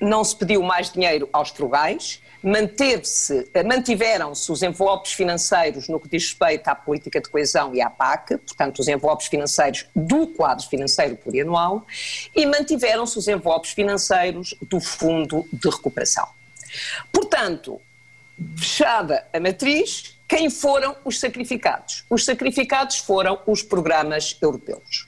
não 0.00 0.22
se 0.22 0.36
pediu 0.36 0.62
mais 0.62 0.90
dinheiro 0.90 1.28
aos 1.32 1.50
trugais, 1.50 2.22
manteve-se, 2.42 3.50
eh, 3.52 3.64
mantiveram-se 3.64 4.50
os 4.52 4.62
envelopes 4.62 5.12
financeiros 5.12 5.88
no 5.88 5.98
que 5.98 6.08
diz 6.08 6.28
respeito 6.28 6.68
à 6.68 6.74
política 6.74 7.20
de 7.20 7.28
coesão 7.28 7.74
e 7.74 7.80
à 7.80 7.90
PAC, 7.90 8.36
portanto, 8.38 8.78
os 8.78 8.86
envelopes 8.86 9.26
financeiros 9.26 9.86
do 9.94 10.28
quadro 10.28 10.66
financeiro 10.66 11.16
plurianual, 11.16 11.84
e 12.34 12.46
mantiveram-se 12.46 13.18
os 13.18 13.26
envelopes 13.26 13.72
financeiros 13.72 14.54
do 14.62 14.80
Fundo 14.80 15.44
de 15.52 15.68
Recuperação. 15.68 16.28
Portanto, 17.12 17.80
fechada 18.56 19.26
a 19.32 19.40
matriz, 19.40 20.16
quem 20.28 20.48
foram 20.48 20.94
os 21.04 21.18
sacrificados? 21.18 22.04
Os 22.08 22.24
sacrificados 22.24 22.98
foram 22.98 23.40
os 23.46 23.62
programas 23.62 24.36
europeus. 24.40 25.07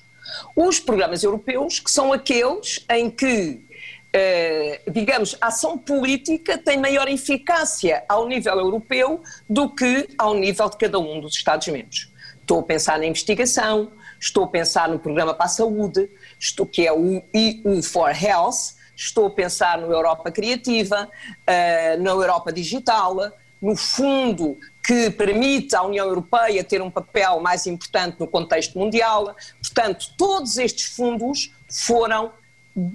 Os 0.54 0.80
programas 0.80 1.22
europeus, 1.22 1.80
que 1.80 1.90
são 1.90 2.12
aqueles 2.12 2.84
em 2.90 3.10
que, 3.10 3.64
eh, 4.12 4.80
digamos, 4.90 5.36
a 5.40 5.48
ação 5.48 5.78
política 5.78 6.58
tem 6.58 6.78
maior 6.78 7.08
eficácia 7.08 8.04
ao 8.08 8.26
nível 8.26 8.58
europeu 8.58 9.22
do 9.48 9.68
que 9.68 10.08
ao 10.18 10.34
nível 10.34 10.68
de 10.68 10.76
cada 10.76 10.98
um 10.98 11.20
dos 11.20 11.34
Estados-membros. 11.36 12.10
Estou 12.40 12.60
a 12.60 12.62
pensar 12.62 12.98
na 12.98 13.06
investigação, 13.06 13.92
estou 14.18 14.44
a 14.44 14.48
pensar 14.48 14.88
no 14.88 14.98
programa 14.98 15.32
para 15.32 15.46
a 15.46 15.48
saúde, 15.48 16.10
estou, 16.38 16.66
que 16.66 16.86
é 16.86 16.92
o 16.92 17.22
EU 17.32 17.82
for 17.82 18.10
Health, 18.10 18.74
estou 18.96 19.26
a 19.26 19.30
pensar 19.30 19.78
no 19.78 19.90
Europa 19.92 20.30
Criativa, 20.30 21.08
uh, 21.08 22.02
na 22.02 22.10
Europa 22.10 22.52
Digital, 22.52 23.32
no 23.60 23.76
fundo 23.76 24.58
que 24.82 25.10
permite 25.10 25.76
à 25.76 25.82
União 25.82 26.06
Europeia 26.06 26.64
ter 26.64 26.80
um 26.80 26.90
papel 26.90 27.40
mais 27.40 27.66
importante 27.66 28.18
no 28.18 28.26
contexto 28.26 28.78
mundial. 28.78 29.34
Portanto, 29.60 30.06
todos 30.16 30.56
estes 30.56 30.86
fundos 30.94 31.52
foram, 31.68 32.32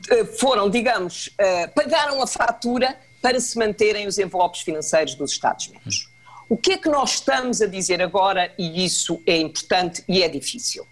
eh, 0.09 0.25
foram 0.25 0.69
digamos, 0.69 1.29
eh, 1.37 1.67
pagaram 1.67 2.21
a 2.21 2.27
fatura 2.27 2.97
para 3.21 3.39
se 3.39 3.57
manterem 3.57 4.07
os 4.07 4.17
envelopes 4.17 4.61
financeiros 4.61 5.15
dos 5.15 5.31
Estados-membros. 5.31 6.09
O 6.47 6.55
que 6.55 6.73
é 6.73 6.77
que 6.77 6.89
nós 6.89 7.15
estamos 7.15 7.61
a 7.61 7.65
dizer 7.65 8.01
agora, 8.01 8.53
e 8.57 8.85
isso 8.85 9.21
é 9.25 9.37
importante 9.37 10.03
e 10.07 10.21
é 10.21 10.29
difícil? 10.29 10.85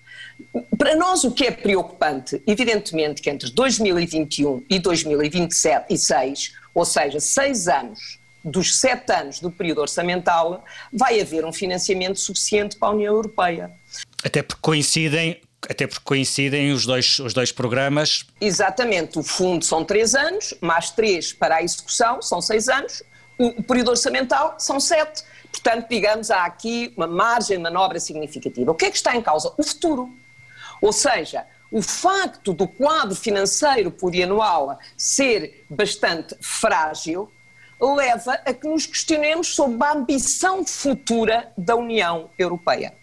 Para 0.77 0.95
nós, 0.95 1.23
o 1.23 1.31
que 1.31 1.45
é 1.45 1.51
preocupante, 1.51 2.41
evidentemente, 2.47 3.21
que 3.21 3.29
entre 3.29 3.51
2021 3.51 4.63
e 4.67 4.79
2026, 4.79 6.53
ou 6.73 6.85
seja, 6.85 7.19
seis 7.19 7.67
anos 7.67 8.19
dos 8.43 8.79
sete 8.79 9.11
anos 9.11 9.39
do 9.39 9.49
período 9.49 9.81
orçamental, 9.81 10.63
vai 10.91 11.21
haver 11.21 11.45
um 11.45 11.53
financiamento 11.53 12.19
suficiente 12.19 12.77
para 12.77 12.89
a 12.89 12.91
União 12.91 13.13
Europeia. 13.13 13.71
Até 14.23 14.41
porque 14.41 14.61
coincidem 14.61 15.41
até 15.69 15.87
porque 15.87 16.03
coincidem 16.03 16.73
os 16.73 16.85
dois, 16.85 17.19
os 17.19 17.33
dois 17.33 17.49
programas. 17.49 18.25
Exatamente, 18.41 19.17
o 19.17 19.23
fundo 19.23 19.63
são 19.63 19.85
três 19.85 20.13
anos, 20.13 20.53
mais 20.59 20.89
três 20.89 21.31
para 21.31 21.55
a 21.55 21.63
execução, 21.63 22.21
são 22.21 22.41
seis 22.41 22.67
anos, 22.67 23.01
o 23.37 23.63
período 23.63 23.91
orçamental 23.91 24.55
são 24.59 24.79
sete. 24.79 25.23
Portanto, 25.51 25.87
digamos, 25.89 26.31
há 26.31 26.45
aqui 26.45 26.93
uma 26.97 27.07
margem 27.07 27.57
de 27.57 27.63
manobra 27.63 27.99
significativa. 27.99 28.71
O 28.71 28.75
que 28.75 28.85
é 28.85 28.91
que 28.91 28.97
está 28.97 29.15
em 29.15 29.21
causa? 29.21 29.53
O 29.57 29.63
futuro. 29.63 30.09
Ou 30.81 30.91
seja, 30.91 31.45
o 31.71 31.81
facto 31.81 32.53
do 32.53 32.67
quadro 32.67 33.15
financeiro 33.15 33.89
plurianual 33.89 34.77
ser 34.97 35.65
bastante 35.69 36.35
frágil 36.41 37.31
leva 37.79 38.33
a 38.45 38.53
que 38.53 38.67
nos 38.67 38.85
questionemos 38.85 39.55
sobre 39.55 39.85
a 39.85 39.93
ambição 39.93 40.65
futura 40.65 41.51
da 41.57 41.75
União 41.75 42.29
Europeia. 42.37 42.93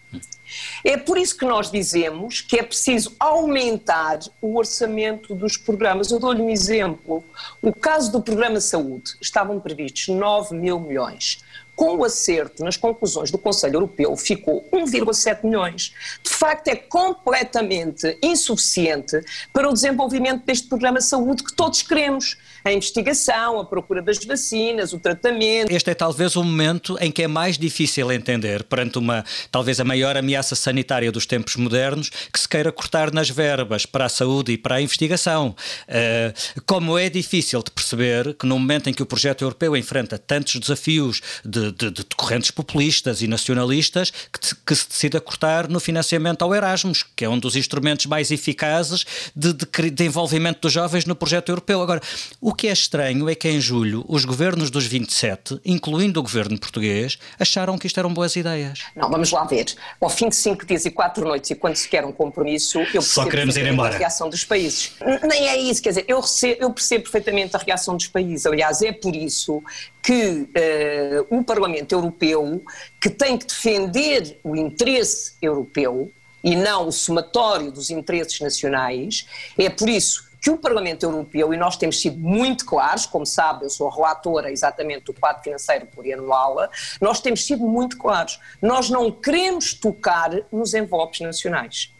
É 0.83 0.97
por 0.97 1.17
isso 1.17 1.37
que 1.37 1.45
nós 1.45 1.71
dizemos 1.71 2.41
que 2.41 2.59
é 2.59 2.63
preciso 2.63 3.15
aumentar 3.19 4.19
o 4.41 4.57
orçamento 4.57 5.33
dos 5.33 5.55
programas. 5.55 6.11
Eu 6.11 6.19
dou-lhe 6.19 6.41
um 6.41 6.49
exemplo. 6.49 7.23
O 7.61 7.73
caso 7.73 8.11
do 8.11 8.21
programa 8.21 8.59
Saúde, 8.59 9.15
estavam 9.21 9.59
previstos 9.59 10.07
9 10.09 10.55
mil 10.55 10.79
milhões. 10.79 11.39
Com 11.75 11.97
o 11.97 12.03
acerto 12.03 12.63
nas 12.63 12.77
conclusões 12.77 13.31
do 13.31 13.37
Conselho 13.37 13.77
Europeu, 13.77 14.15
ficou 14.17 14.67
1,7 14.71 15.45
milhões. 15.45 15.93
De 16.21 16.29
facto, 16.29 16.67
é 16.67 16.75
completamente 16.75 18.17
insuficiente 18.21 19.19
para 19.53 19.69
o 19.69 19.73
desenvolvimento 19.73 20.45
deste 20.45 20.67
programa 20.67 20.99
de 20.99 21.05
saúde 21.05 21.43
que 21.43 21.53
todos 21.53 21.81
queremos 21.81 22.37
a 22.63 22.71
investigação, 22.71 23.59
a 23.59 23.65
procura 23.65 24.01
das 24.01 24.23
vacinas, 24.23 24.93
o 24.93 24.99
tratamento. 24.99 25.71
Este 25.71 25.91
é 25.91 25.93
talvez 25.93 26.35
o 26.35 26.43
momento 26.43 26.97
em 26.99 27.11
que 27.11 27.23
é 27.23 27.27
mais 27.27 27.57
difícil 27.57 28.11
entender, 28.11 28.63
perante 28.63 28.97
uma 28.97 29.23
talvez 29.51 29.79
a 29.79 29.83
maior 29.83 30.15
ameaça 30.15 30.55
sanitária 30.55 31.11
dos 31.11 31.25
tempos 31.25 31.55
modernos, 31.55 32.09
que 32.09 32.39
se 32.39 32.47
queira 32.47 32.71
cortar 32.71 33.11
nas 33.11 33.29
verbas 33.29 33.85
para 33.85 34.05
a 34.05 34.09
saúde 34.09 34.53
e 34.53 34.57
para 34.57 34.75
a 34.75 34.81
investigação. 34.81 35.55
Uh, 35.87 36.61
como 36.65 36.97
é 36.97 37.09
difícil 37.09 37.61
de 37.63 37.71
perceber 37.71 38.33
que 38.35 38.45
no 38.45 38.57
momento 38.59 38.89
em 38.89 38.93
que 38.93 39.03
o 39.03 39.05
projeto 39.05 39.43
europeu 39.43 39.75
enfrenta 39.75 40.17
tantos 40.17 40.59
desafios 40.59 41.21
de, 41.43 41.71
de, 41.71 41.91
de 41.91 42.05
correntes 42.15 42.51
populistas 42.51 43.21
e 43.21 43.27
nacionalistas, 43.27 44.11
que, 44.11 44.55
que, 44.65 44.75
se 44.75 44.87
decida 44.87 45.19
cortar 45.19 45.67
no 45.67 45.79
financiamento 45.79 46.43
ao 46.43 46.53
Erasmus, 46.53 47.03
que 47.15 47.25
é 47.25 47.29
um 47.29 47.39
dos 47.39 47.55
instrumentos 47.55 48.05
mais 48.05 48.31
eficazes 48.31 49.05
de, 49.35 49.53
de 49.53 50.03
envolvimento 50.03 50.61
dos 50.61 50.73
jovens 50.73 51.05
no 51.05 51.15
projeto 51.15 51.49
europeu. 51.49 51.81
Agora, 51.81 52.01
o 52.39 52.50
o 52.51 52.53
que 52.53 52.67
é 52.67 52.73
estranho 52.73 53.29
é 53.29 53.33
que 53.33 53.47
em 53.47 53.61
julho 53.61 54.03
os 54.09 54.25
governos 54.25 54.69
dos 54.69 54.85
27, 54.85 55.61
incluindo 55.63 56.19
o 56.19 56.23
governo 56.23 56.59
português, 56.59 57.17
acharam 57.39 57.77
que 57.77 57.87
isto 57.87 57.97
eram 57.97 58.13
boas 58.13 58.35
ideias. 58.35 58.79
Não, 58.93 59.09
vamos 59.09 59.31
lá 59.31 59.45
ver. 59.45 59.73
Ao 60.01 60.09
fim 60.09 60.27
de 60.27 60.35
cinco 60.35 60.65
dias 60.65 60.85
e 60.85 60.91
quatro 60.91 61.25
noites 61.25 61.49
e 61.49 61.55
quando 61.55 61.77
se 61.77 61.87
quer 61.87 62.03
um 62.03 62.11
compromisso, 62.11 62.79
eu 62.93 63.01
Só 63.01 63.25
queremos 63.25 63.55
ir 63.55 63.65
embora. 63.67 63.95
a 63.95 63.97
reação 63.97 64.29
dos 64.29 64.43
países. 64.43 64.91
Nem 65.23 65.47
é 65.47 65.57
isso, 65.61 65.81
quer 65.81 65.89
dizer, 65.89 66.05
eu, 66.09 66.19
recebo, 66.19 66.61
eu 66.61 66.73
percebo 66.73 67.03
perfeitamente 67.03 67.55
a 67.55 67.59
reação 67.59 67.95
dos 67.95 68.07
países. 68.07 68.45
Aliás, 68.45 68.81
é 68.81 68.91
por 68.91 69.15
isso 69.15 69.63
que 70.03 70.41
uh, 70.41 71.25
o 71.29 71.45
Parlamento 71.45 71.93
Europeu, 71.93 72.61
que 73.01 73.09
tem 73.09 73.37
que 73.37 73.45
defender 73.45 74.39
o 74.43 74.57
interesse 74.57 75.35
europeu 75.41 76.11
e 76.43 76.53
não 76.53 76.89
o 76.89 76.91
somatório 76.91 77.71
dos 77.71 77.89
interesses 77.89 78.41
nacionais, 78.41 79.25
é 79.57 79.69
por 79.69 79.87
isso 79.87 80.30
que 80.41 80.49
o 80.49 80.57
Parlamento 80.57 81.03
Europeu, 81.03 81.53
e 81.53 81.57
nós 81.57 81.77
temos 81.77 82.01
sido 82.01 82.17
muito 82.17 82.65
claros, 82.65 83.05
como 83.05 83.27
sabe, 83.27 83.65
eu 83.65 83.69
sou 83.69 83.87
a 83.87 83.93
relatora 83.93 84.51
exatamente 84.51 85.05
do 85.05 85.13
quadro 85.13 85.43
financeiro 85.43 85.85
plurianual, 85.85 86.67
nós 86.99 87.21
temos 87.21 87.45
sido 87.45 87.63
muito 87.63 87.95
claros. 87.95 88.39
Nós 88.59 88.89
não 88.89 89.11
queremos 89.11 89.75
tocar 89.75 90.31
nos 90.51 90.73
envelopes 90.73 91.19
nacionais. 91.19 91.93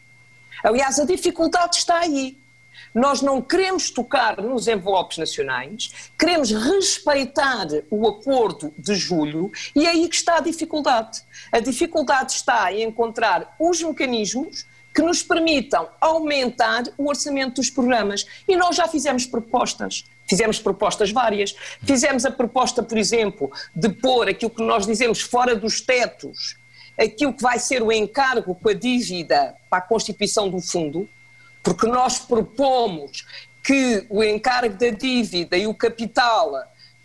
Aliás, 0.63 0.99
a 0.99 1.05
dificuldade 1.05 1.77
está 1.77 1.99
aí. 1.99 2.35
Nós 2.93 3.21
não 3.21 3.41
queremos 3.41 3.91
tocar 3.91 4.41
nos 4.41 4.67
envelopes 4.67 5.17
nacionais, 5.17 6.11
queremos 6.19 6.51
respeitar 6.51 7.67
o 7.89 8.07
acordo 8.07 8.73
de 8.77 8.95
julho 8.95 9.51
e 9.73 9.85
é 9.85 9.91
aí 9.91 10.09
que 10.09 10.15
está 10.15 10.37
a 10.37 10.41
dificuldade. 10.41 11.21
A 11.51 11.59
dificuldade 11.59 12.33
está 12.33 12.73
em 12.73 12.83
encontrar 12.83 13.55
os 13.59 13.81
mecanismos 13.81 14.65
que 14.93 15.01
nos 15.01 15.23
permitam 15.23 15.87
aumentar 15.99 16.83
o 16.97 17.07
orçamento 17.07 17.55
dos 17.55 17.69
programas. 17.69 18.25
E 18.47 18.55
nós 18.55 18.75
já 18.75 18.87
fizemos 18.87 19.25
propostas. 19.25 20.05
Fizemos 20.27 20.59
propostas 20.59 21.11
várias. 21.11 21.55
Fizemos 21.83 22.25
a 22.25 22.31
proposta, 22.31 22.83
por 22.83 22.97
exemplo, 22.97 23.51
de 23.75 23.89
pôr 23.89 24.29
aquilo 24.29 24.51
que 24.51 24.63
nós 24.63 24.85
dizemos 24.85 25.21
fora 25.21 25.55
dos 25.55 25.81
tetos, 25.81 26.57
aquilo 26.99 27.33
que 27.33 27.41
vai 27.41 27.59
ser 27.59 27.81
o 27.81 27.91
encargo 27.91 28.55
com 28.55 28.69
a 28.69 28.73
dívida 28.73 29.55
para 29.69 29.79
a 29.79 29.87
constituição 29.87 30.49
do 30.49 30.61
fundo, 30.61 31.07
porque 31.63 31.87
nós 31.87 32.19
propomos 32.19 33.25
que 33.63 34.05
o 34.09 34.23
encargo 34.23 34.75
da 34.75 34.89
dívida 34.89 35.55
e 35.57 35.67
o 35.67 35.73
capital 35.73 36.55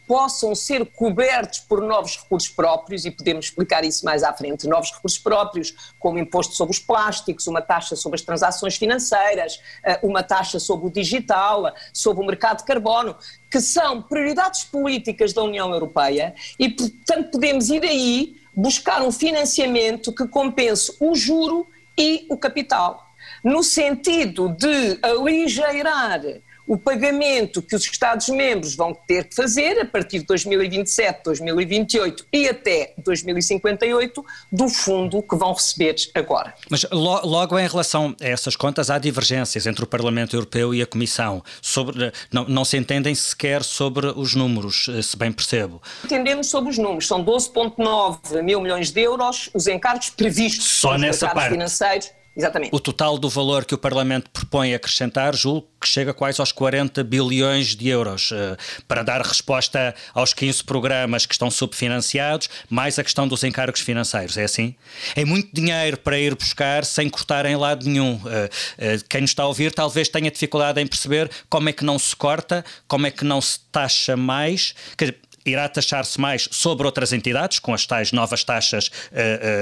possam 0.06 0.54
ser 0.54 0.86
cobertos 0.86 1.60
por 1.60 1.80
novos 1.82 2.16
recursos 2.16 2.48
próprios, 2.48 3.04
e 3.04 3.10
podemos 3.10 3.46
explicar 3.46 3.84
isso 3.84 4.04
mais 4.04 4.22
à 4.22 4.32
frente, 4.32 4.66
novos 4.66 4.92
recursos 4.92 5.18
próprios, 5.18 5.74
como 5.98 6.18
imposto 6.18 6.54
sobre 6.54 6.72
os 6.72 6.78
plásticos, 6.78 7.46
uma 7.46 7.60
taxa 7.60 7.96
sobre 7.96 8.16
as 8.16 8.22
transações 8.22 8.76
financeiras, 8.76 9.60
eh, 9.84 9.98
uma 10.02 10.22
taxa 10.22 10.58
sobre 10.58 10.86
o 10.86 10.90
digital, 10.90 11.72
sobre 11.92 12.22
o 12.22 12.26
mercado 12.26 12.58
de 12.58 12.64
carbono, 12.64 13.16
que 13.50 13.60
são 13.60 14.02
prioridades 14.02 14.64
políticas 14.64 15.32
da 15.32 15.42
União 15.42 15.70
Europeia 15.70 16.34
e, 16.58 16.68
portanto, 16.68 17.30
podemos 17.32 17.68
ir 17.70 17.82
aí 17.84 18.36
buscar 18.54 19.02
um 19.02 19.12
financiamento 19.12 20.12
que 20.14 20.26
compense 20.28 20.96
o 21.00 21.14
juro 21.14 21.66
e 21.98 22.26
o 22.30 22.36
capital, 22.36 23.06
no 23.42 23.62
sentido 23.62 24.48
de 24.48 24.98
aligeirar 25.02 26.20
o 26.66 26.76
pagamento 26.76 27.62
que 27.62 27.76
os 27.76 27.84
Estados-membros 27.84 28.74
vão 28.74 28.92
ter 28.94 29.24
que 29.24 29.34
fazer 29.34 29.80
a 29.80 29.84
partir 29.84 30.20
de 30.20 30.26
2027, 30.26 31.22
2028 31.24 32.26
e 32.32 32.48
até 32.48 32.92
2058 32.98 34.24
do 34.50 34.68
fundo 34.68 35.22
que 35.22 35.36
vão 35.36 35.52
receber 35.52 35.94
agora. 36.14 36.54
Mas 36.68 36.84
logo 36.90 37.58
em 37.58 37.68
relação 37.68 38.16
a 38.20 38.26
essas 38.26 38.56
contas, 38.56 38.90
há 38.90 38.98
divergências 38.98 39.66
entre 39.66 39.84
o 39.84 39.86
Parlamento 39.86 40.34
Europeu 40.34 40.74
e 40.74 40.82
a 40.82 40.86
Comissão. 40.86 41.42
Sobre, 41.62 42.12
não, 42.32 42.44
não 42.44 42.64
se 42.64 42.76
entendem 42.76 43.14
sequer 43.14 43.62
sobre 43.62 44.06
os 44.08 44.34
números, 44.34 44.88
eh, 44.88 45.02
se 45.02 45.16
bem 45.16 45.32
percebo. 45.32 45.80
Entendemos 46.04 46.48
sobre 46.48 46.70
os 46.70 46.78
números. 46.78 47.06
São 47.06 47.24
12,9 47.24 48.42
mil 48.42 48.60
milhões 48.60 48.90
de 48.90 49.00
euros 49.00 49.50
os 49.54 49.66
encargos 49.66 50.10
previstos 50.10 50.66
Só 50.66 50.98
nessa 50.98 51.28
parte. 51.28 51.52
financeiros 51.52 52.10
Exatamente. 52.36 52.70
O 52.74 52.78
total 52.78 53.16
do 53.16 53.30
valor 53.30 53.64
que 53.64 53.74
o 53.74 53.78
Parlamento 53.78 54.28
propõe 54.30 54.74
acrescentar, 54.74 55.34
julgo 55.34 55.66
que 55.80 55.88
chega 55.88 56.12
quase 56.12 56.40
aos 56.40 56.52
40 56.52 57.02
bilhões 57.02 57.74
de 57.74 57.88
euros, 57.88 58.30
uh, 58.30 58.56
para 58.86 59.02
dar 59.02 59.22
resposta 59.22 59.94
aos 60.12 60.34
15 60.34 60.64
programas 60.64 61.24
que 61.24 61.32
estão 61.32 61.50
subfinanciados, 61.50 62.50
mais 62.68 62.98
a 62.98 63.04
questão 63.04 63.26
dos 63.26 63.42
encargos 63.42 63.80
financeiros. 63.80 64.36
É 64.36 64.44
assim? 64.44 64.74
É 65.14 65.24
muito 65.24 65.48
dinheiro 65.52 65.96
para 65.96 66.18
ir 66.18 66.34
buscar 66.34 66.84
sem 66.84 67.08
cortar 67.08 67.46
em 67.46 67.56
lado 67.56 67.86
nenhum. 67.86 68.16
Uh, 68.16 68.18
uh, 68.18 69.04
quem 69.08 69.22
nos 69.22 69.30
está 69.30 69.44
a 69.44 69.46
ouvir 69.46 69.72
talvez 69.72 70.08
tenha 70.08 70.30
dificuldade 70.30 70.80
em 70.80 70.86
perceber 70.86 71.30
como 71.48 71.70
é 71.70 71.72
que 71.72 71.84
não 71.84 71.98
se 71.98 72.14
corta, 72.14 72.62
como 72.86 73.06
é 73.06 73.10
que 73.10 73.24
não 73.24 73.40
se 73.40 73.60
taxa 73.72 74.14
mais. 74.14 74.74
Quer 74.96 75.06
dizer, 75.06 75.20
irá 75.46 75.68
taxar-se 75.68 76.20
mais 76.20 76.48
sobre 76.50 76.86
outras 76.86 77.12
entidades, 77.12 77.58
com 77.58 77.72
as 77.72 77.86
tais 77.86 78.12
novas 78.12 78.44
taxas 78.44 78.88
uh, 78.88 78.90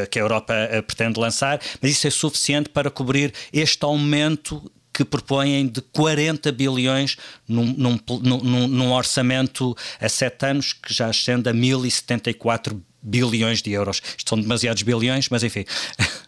uh, 0.04 0.10
que 0.10 0.18
a 0.18 0.22
Europa 0.22 0.54
uh, 0.54 0.82
pretende 0.82 1.20
lançar, 1.20 1.60
mas 1.80 1.90
isso 1.90 2.06
é 2.06 2.10
suficiente 2.10 2.68
para 2.68 2.90
cobrir 2.90 3.32
este 3.52 3.84
aumento 3.84 4.70
que 4.92 5.04
propõem 5.04 5.66
de 5.66 5.80
40 5.80 6.52
bilhões 6.52 7.16
num, 7.48 7.74
num, 7.76 7.98
num, 8.22 8.68
num 8.68 8.92
orçamento 8.92 9.76
a 10.00 10.08
sete 10.08 10.46
anos 10.46 10.72
que 10.72 10.94
já 10.94 11.08
ascende 11.08 11.48
a 11.48 11.52
1074 11.52 12.80
bilhões 13.02 13.60
de 13.60 13.72
euros. 13.72 14.00
Isto 14.16 14.30
são 14.30 14.40
demasiados 14.40 14.82
bilhões, 14.82 15.28
mas 15.28 15.42
enfim. 15.42 15.64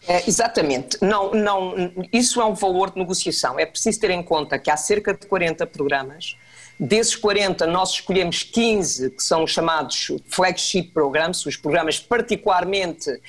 É, 0.07 0.27
exatamente. 0.27 0.97
Não, 1.01 1.31
não, 1.33 1.91
isso 2.13 2.39
é 2.39 2.45
um 2.45 2.53
valor 2.53 2.91
de 2.91 2.99
negociação. 2.99 3.59
É 3.59 3.65
preciso 3.65 3.99
ter 3.99 4.11
em 4.11 4.21
conta 4.21 4.59
que 4.59 4.69
há 4.69 4.77
cerca 4.77 5.13
de 5.13 5.25
40 5.25 5.65
programas 5.67 6.35
Desses 6.79 7.15
40, 7.15 7.65
nós 7.65 7.93
escolhemos 7.93 8.43
15 8.43 9.09
que 9.09 9.23
são 9.23 9.47
chamados 9.47 10.11
flagship 10.27 10.91
programs, 10.93 11.43
os 11.43 11.57
programas 11.57 11.99
particularmente 11.99 13.09
uh, 13.09 13.21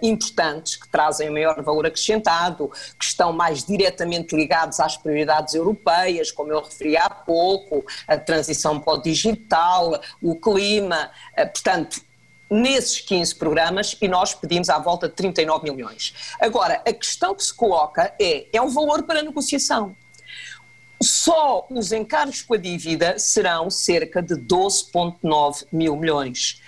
importantes, 0.00 0.76
que 0.76 0.88
trazem 0.88 1.28
maior 1.28 1.62
valor 1.62 1.84
acrescentado, 1.84 2.70
que 2.98 3.04
estão 3.04 3.30
mais 3.30 3.62
diretamente 3.62 4.34
ligados 4.34 4.80
às 4.80 4.96
prioridades 4.96 5.52
europeias, 5.52 6.30
como 6.30 6.50
eu 6.50 6.62
referi 6.62 6.96
há 6.96 7.10
pouco, 7.10 7.84
a 8.08 8.16
transição 8.16 8.80
para 8.80 8.94
o 8.94 9.02
digital, 9.02 10.00
o 10.22 10.34
clima, 10.36 11.10
uh, 11.38 11.46
portanto, 11.52 12.00
nesses 12.50 13.00
15 13.00 13.34
programas 13.34 13.96
e 14.00 14.08
nós 14.08 14.32
pedimos 14.32 14.70
à 14.70 14.78
volta 14.78 15.08
de 15.08 15.14
39 15.14 15.70
milhões. 15.70 16.14
Agora, 16.40 16.80
a 16.86 16.92
questão 16.92 17.34
que 17.34 17.44
se 17.44 17.52
coloca 17.52 18.14
é, 18.18 18.46
é 18.50 18.62
um 18.62 18.70
valor 18.70 19.02
para 19.02 19.22
negociação. 19.22 19.94
Só 21.04 21.66
os 21.70 21.92
encargos 21.92 22.42
com 22.42 22.54
a 22.54 22.56
dívida 22.56 23.18
serão 23.18 23.68
cerca 23.68 24.22
de 24.22 24.34
12,9 24.34 25.66
mil 25.70 25.96
milhões. 25.96 26.60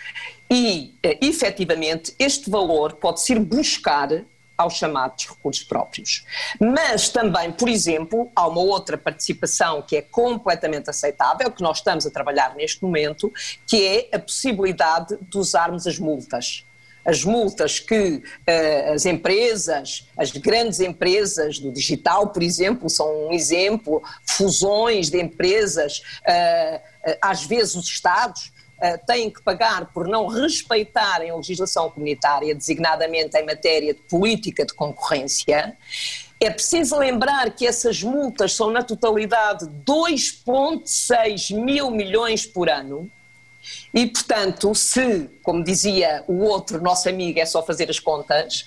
E, 0.51 0.95
eh, 1.03 1.19
efetivamente, 1.23 2.15
este 2.19 2.51
valor 2.51 2.95
pode 2.97 3.23
ser 3.23 3.39
buscar 3.41 4.25
aos 4.57 4.75
chamados 4.75 5.27
recursos 5.27 5.65
próprios. 5.65 6.25
Mas 6.61 7.09
também, 7.09 7.53
por 7.53 7.69
exemplo, 7.69 8.31
há 8.35 8.47
uma 8.47 8.61
outra 8.61 8.97
participação 8.97 9.83
que 9.83 9.97
é 9.97 10.03
completamente 10.03 10.89
aceitável, 10.89 11.51
que 11.51 11.63
nós 11.63 11.79
estamos 11.79 12.07
a 12.07 12.11
trabalhar 12.11 12.55
neste 12.55 12.83
momento, 12.83 13.33
que 13.67 13.87
é 13.87 14.17
a 14.17 14.19
possibilidade 14.19 15.17
de 15.21 15.39
usarmos 15.39 15.87
as 15.87 15.99
multas 15.99 16.66
as 17.07 17.25
multas 17.25 17.79
que 17.79 18.17
uh, 18.17 18.93
as 18.93 19.07
empresas, 19.07 20.09
as 20.17 20.33
grandes 20.33 20.81
empresas 20.81 21.61
do 21.61 21.71
digital, 21.71 22.29
por 22.29 22.43
exemplo, 22.43 22.91
são 22.91 23.29
um 23.29 23.33
exemplo, 23.33 24.03
fusões 24.27 25.09
de 25.09 25.23
empresas, 25.23 26.03
uh, 26.27 26.77
uh, 27.11 27.17
às 27.23 27.45
vezes 27.45 27.77
os 27.77 27.87
Estados 27.87 28.53
têm 29.07 29.31
que 29.31 29.43
pagar 29.43 29.91
por 29.91 30.07
não 30.07 30.27
respeitarem 30.27 31.31
a 31.31 31.37
legislação 31.37 31.91
comunitária, 31.91 32.55
designadamente 32.55 33.35
em 33.35 33.47
matéria 33.47 33.95
de 33.95 34.01
política 34.03 34.67
de 34.67 34.75
concorrência. 34.75 35.75
É 36.39 36.51
preciso 36.51 36.99
lembrar 36.99 37.49
que 37.53 37.67
essas 37.67 38.03
multas 38.03 38.53
são, 38.53 38.71
na 38.71 38.83
totalidade, 38.83 39.65
2,6 39.65 41.59
mil 41.59 41.91
milhões 41.91 42.45
por 42.45 42.69
ano. 42.69 43.11
E, 43.93 44.07
portanto, 44.07 44.75
se, 44.75 45.29
como 45.43 45.63
dizia 45.63 46.25
o 46.27 46.45
outro 46.45 46.81
nosso 46.81 47.09
amigo, 47.09 47.39
é 47.39 47.47
só 47.47 47.63
fazer 47.63 47.91
as 47.91 47.99
contas, 47.99 48.65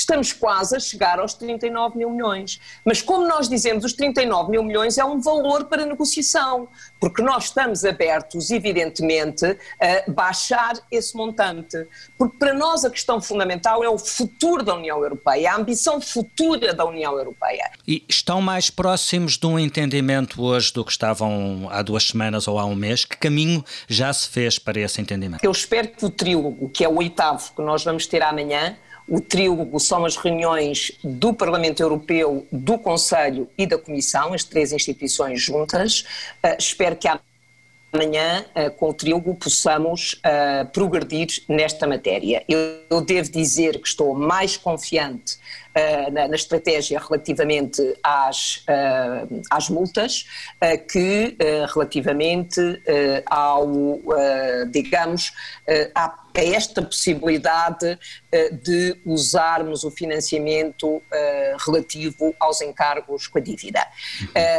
estamos 0.00 0.32
quase 0.32 0.76
a 0.76 0.80
chegar 0.80 1.18
aos 1.18 1.34
39 1.34 1.96
mil 1.96 2.10
milhões. 2.10 2.60
Mas, 2.84 3.00
como 3.00 3.26
nós 3.26 3.48
dizemos, 3.48 3.84
os 3.84 3.92
39 3.92 4.50
mil 4.50 4.62
milhões 4.62 4.98
é 4.98 5.04
um 5.04 5.20
valor 5.20 5.64
para 5.64 5.86
negociação, 5.86 6.68
porque 7.00 7.22
nós 7.22 7.44
estamos 7.44 7.84
abertos, 7.84 8.50
evidentemente, 8.50 9.44
a 9.80 10.10
baixar 10.10 10.74
esse 10.90 11.16
montante. 11.16 11.86
Porque 12.18 12.36
para 12.36 12.54
nós 12.54 12.84
a 12.84 12.90
questão 12.90 13.20
fundamental 13.20 13.82
é 13.84 13.88
o 13.88 13.98
futuro 13.98 14.62
da 14.62 14.74
União 14.74 14.98
Europeia, 14.98 15.52
a 15.52 15.56
ambição 15.56 16.00
futura 16.00 16.74
da 16.74 16.84
União 16.84 17.16
Europeia. 17.16 17.70
E 17.86 18.04
estão 18.08 18.40
mais 18.40 18.70
próximos 18.70 19.36
de 19.36 19.46
um 19.46 19.58
entendimento 19.58 20.42
hoje 20.42 20.72
do 20.72 20.84
que 20.84 20.90
estavam 20.90 21.68
há 21.70 21.82
duas 21.82 22.08
semanas 22.08 22.48
ou 22.48 22.58
há 22.58 22.64
um 22.64 22.74
mês? 22.74 23.04
Que 23.04 23.16
caminho 23.16 23.64
já 23.88 24.12
se 24.12 24.28
fez 24.28 24.58
para 24.58 24.80
esse 24.80 25.00
entendimento? 25.00 25.44
Eu 25.44 25.50
espero 25.50 25.88
que 25.88 26.04
o 26.04 26.10
trílogo, 26.10 26.68
que 26.68 26.84
é 26.84 26.88
o 26.88 26.96
oitavo 26.96 27.52
que 27.54 27.62
nós 27.62 27.84
vamos 27.84 28.06
ter 28.06 28.22
amanhã, 28.22 28.76
o 29.10 29.20
trílogo 29.20 29.80
são 29.80 30.04
as 30.04 30.16
reuniões 30.16 30.92
do 31.02 31.34
Parlamento 31.34 31.82
Europeu, 31.82 32.46
do 32.52 32.78
Conselho 32.78 33.50
e 33.58 33.66
da 33.66 33.76
Comissão, 33.76 34.32
as 34.32 34.44
três 34.44 34.72
instituições 34.72 35.42
juntas. 35.42 36.02
Uh, 36.44 36.56
espero 36.56 36.94
que 36.94 37.08
amanhã, 37.92 38.44
uh, 38.54 38.70
com 38.72 38.90
o 38.90 38.94
trílogo, 38.94 39.34
possamos 39.34 40.14
uh, 40.14 40.66
progredir 40.72 41.28
nesta 41.48 41.86
matéria. 41.86 42.44
Eu, 42.48 42.58
eu, 42.88 43.00
devo 43.00 43.30
dizer 43.30 43.80
que 43.80 43.88
estou 43.88 44.14
mais 44.14 44.56
confiante 44.56 45.36
uh, 45.36 46.12
na, 46.12 46.28
na, 46.28 46.36
estratégia 46.36 47.00
relativamente 47.00 47.82
às, 48.02 48.64
às 49.50 49.68
multas 49.68 50.26
que 50.90 51.36
relativamente 51.72 52.60
ao, 53.26 53.68
digamos, 54.70 55.32
à 55.94 56.20
a 56.32 56.44
esta 56.44 56.80
possibilidade 56.80 57.98
de 58.62 58.96
usarmos 59.04 59.82
o 59.82 59.90
financiamento 59.90 61.02
relativo 61.66 62.34
aos 62.38 62.60
encargos 62.60 63.26
com 63.26 63.38
a 63.38 63.40
dívida. 63.40 63.84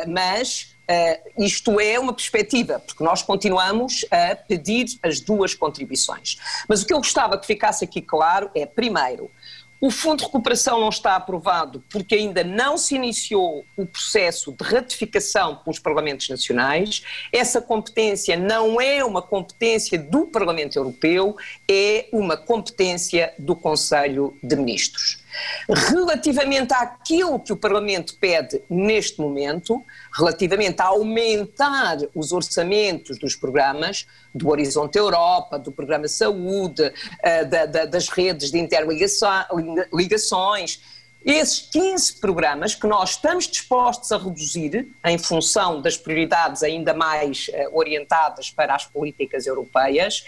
Mas 0.08 0.76
Uh, 0.92 1.46
isto 1.46 1.80
é 1.80 1.98
uma 1.98 2.12
perspectiva, 2.12 2.80
porque 2.80 3.02
nós 3.04 3.22
continuamos 3.22 4.06
a 4.12 4.36
pedir 4.36 4.88
as 5.02 5.22
duas 5.22 5.54
contribuições. 5.54 6.38
Mas 6.68 6.82
o 6.82 6.86
que 6.86 6.94
eu 6.94 6.98
gostava 6.98 7.38
que 7.38 7.46
ficasse 7.46 7.86
aqui 7.86 8.02
claro 8.02 8.52
é, 8.54 8.66
primeiro, 8.66 9.32
o 9.80 9.90
Fundo 9.90 10.18
de 10.18 10.26
Recuperação 10.26 10.80
não 10.80 10.90
está 10.90 11.16
aprovado 11.16 11.84
porque 11.90 12.14
ainda 12.14 12.44
não 12.44 12.78
se 12.78 12.94
iniciou 12.94 13.66
o 13.76 13.86
processo 13.86 14.52
de 14.52 14.64
ratificação 14.64 15.56
pelos 15.56 15.80
Parlamentos 15.80 16.30
Nacionais. 16.30 17.02
Essa 17.34 17.60
competência 17.60 18.38
não 18.38 18.80
é 18.80 19.04
uma 19.04 19.24
competência 19.24 19.98
do 19.98 20.28
Parlamento 20.28 20.76
Europeu, 20.76 21.36
é 21.68 22.08
uma 22.12 22.38
competência 22.38 23.34
do 23.40 23.56
Conselho 23.56 24.38
de 24.44 24.56
Ministros. 24.56 25.21
Relativamente 25.70 26.74
àquilo 26.74 27.40
que 27.40 27.54
o 27.54 27.58
Parlamento 27.58 28.16
pede 28.18 28.62
neste 28.70 29.20
momento, 29.20 29.84
relativamente 30.14 30.82
a 30.82 30.86
aumentar 30.86 31.98
os 32.14 32.32
orçamentos 32.32 33.18
dos 33.18 33.36
programas, 33.36 34.06
do 34.34 34.50
Horizonte 34.50 34.98
Europa, 34.98 35.60
do 35.60 35.72
Programa 35.72 36.08
Saúde, 36.08 36.84
uh, 36.84 37.50
da, 37.50 37.66
da, 37.66 37.86
das 37.86 38.10
redes 38.10 38.52
de 38.52 38.60
interligações, 38.60 40.80
esses 41.24 41.60
15 41.72 42.20
programas 42.20 42.74
que 42.74 42.88
nós 42.88 43.12
estamos 43.12 43.48
dispostos 43.48 44.12
a 44.12 44.18
reduzir 44.18 44.88
em 45.06 45.20
função 45.20 45.80
das 45.80 45.96
prioridades 45.96 46.64
ainda 46.64 46.96
mais 46.96 47.48
uh, 47.50 47.78
orientadas 47.78 48.50
para 48.50 48.74
as 48.74 48.86
políticas 48.86 49.46
europeias, 49.46 50.26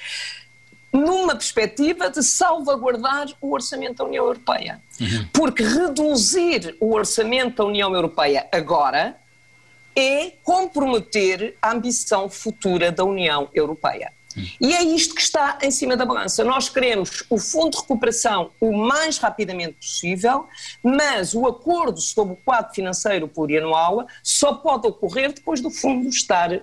numa 0.94 1.36
perspectiva 1.36 2.10
de 2.10 2.22
salvaguardar 2.22 3.28
o 3.42 3.52
orçamento 3.52 3.98
da 3.98 4.06
União 4.06 4.26
Europeia. 4.26 4.80
Uhum. 5.02 5.28
Porque 5.34 5.64
reduzir 5.64 6.78
o 6.80 6.94
orçamento 6.94 7.58
da 7.58 7.66
União 7.66 7.94
Europeia 7.94 8.48
agora 8.52 9.18
é 9.96 10.32
comprometer 10.44 11.58
a 11.62 11.72
ambição 11.72 12.30
futura 12.30 12.92
da 12.92 13.04
União 13.04 13.50
Europeia. 13.54 14.12
E 14.60 14.74
é 14.74 14.84
isto 14.84 15.16
que 15.16 15.22
está 15.22 15.58
em 15.62 15.72
cima 15.72 15.96
da 15.96 16.06
balança. 16.06 16.44
Nós 16.44 16.70
queremos 16.70 17.24
o 17.30 17.38
Fundo 17.38 17.72
de 17.72 17.78
Recuperação 17.78 18.52
o 18.60 18.76
mais 18.76 19.18
rapidamente 19.18 19.74
possível, 19.74 20.48
mas 20.84 21.34
o 21.34 21.46
acordo 21.48 22.00
sobre 22.00 22.34
o 22.34 22.38
quadro 22.38 22.74
financeiro 22.74 23.28
plurianual 23.28 24.08
só 24.22 24.54
pode 24.56 24.88
ocorrer 24.88 25.34
depois 25.34 25.62
do 25.62 25.70
fundo 25.70 26.10
estar, 26.10 26.52
uh, 26.52 26.62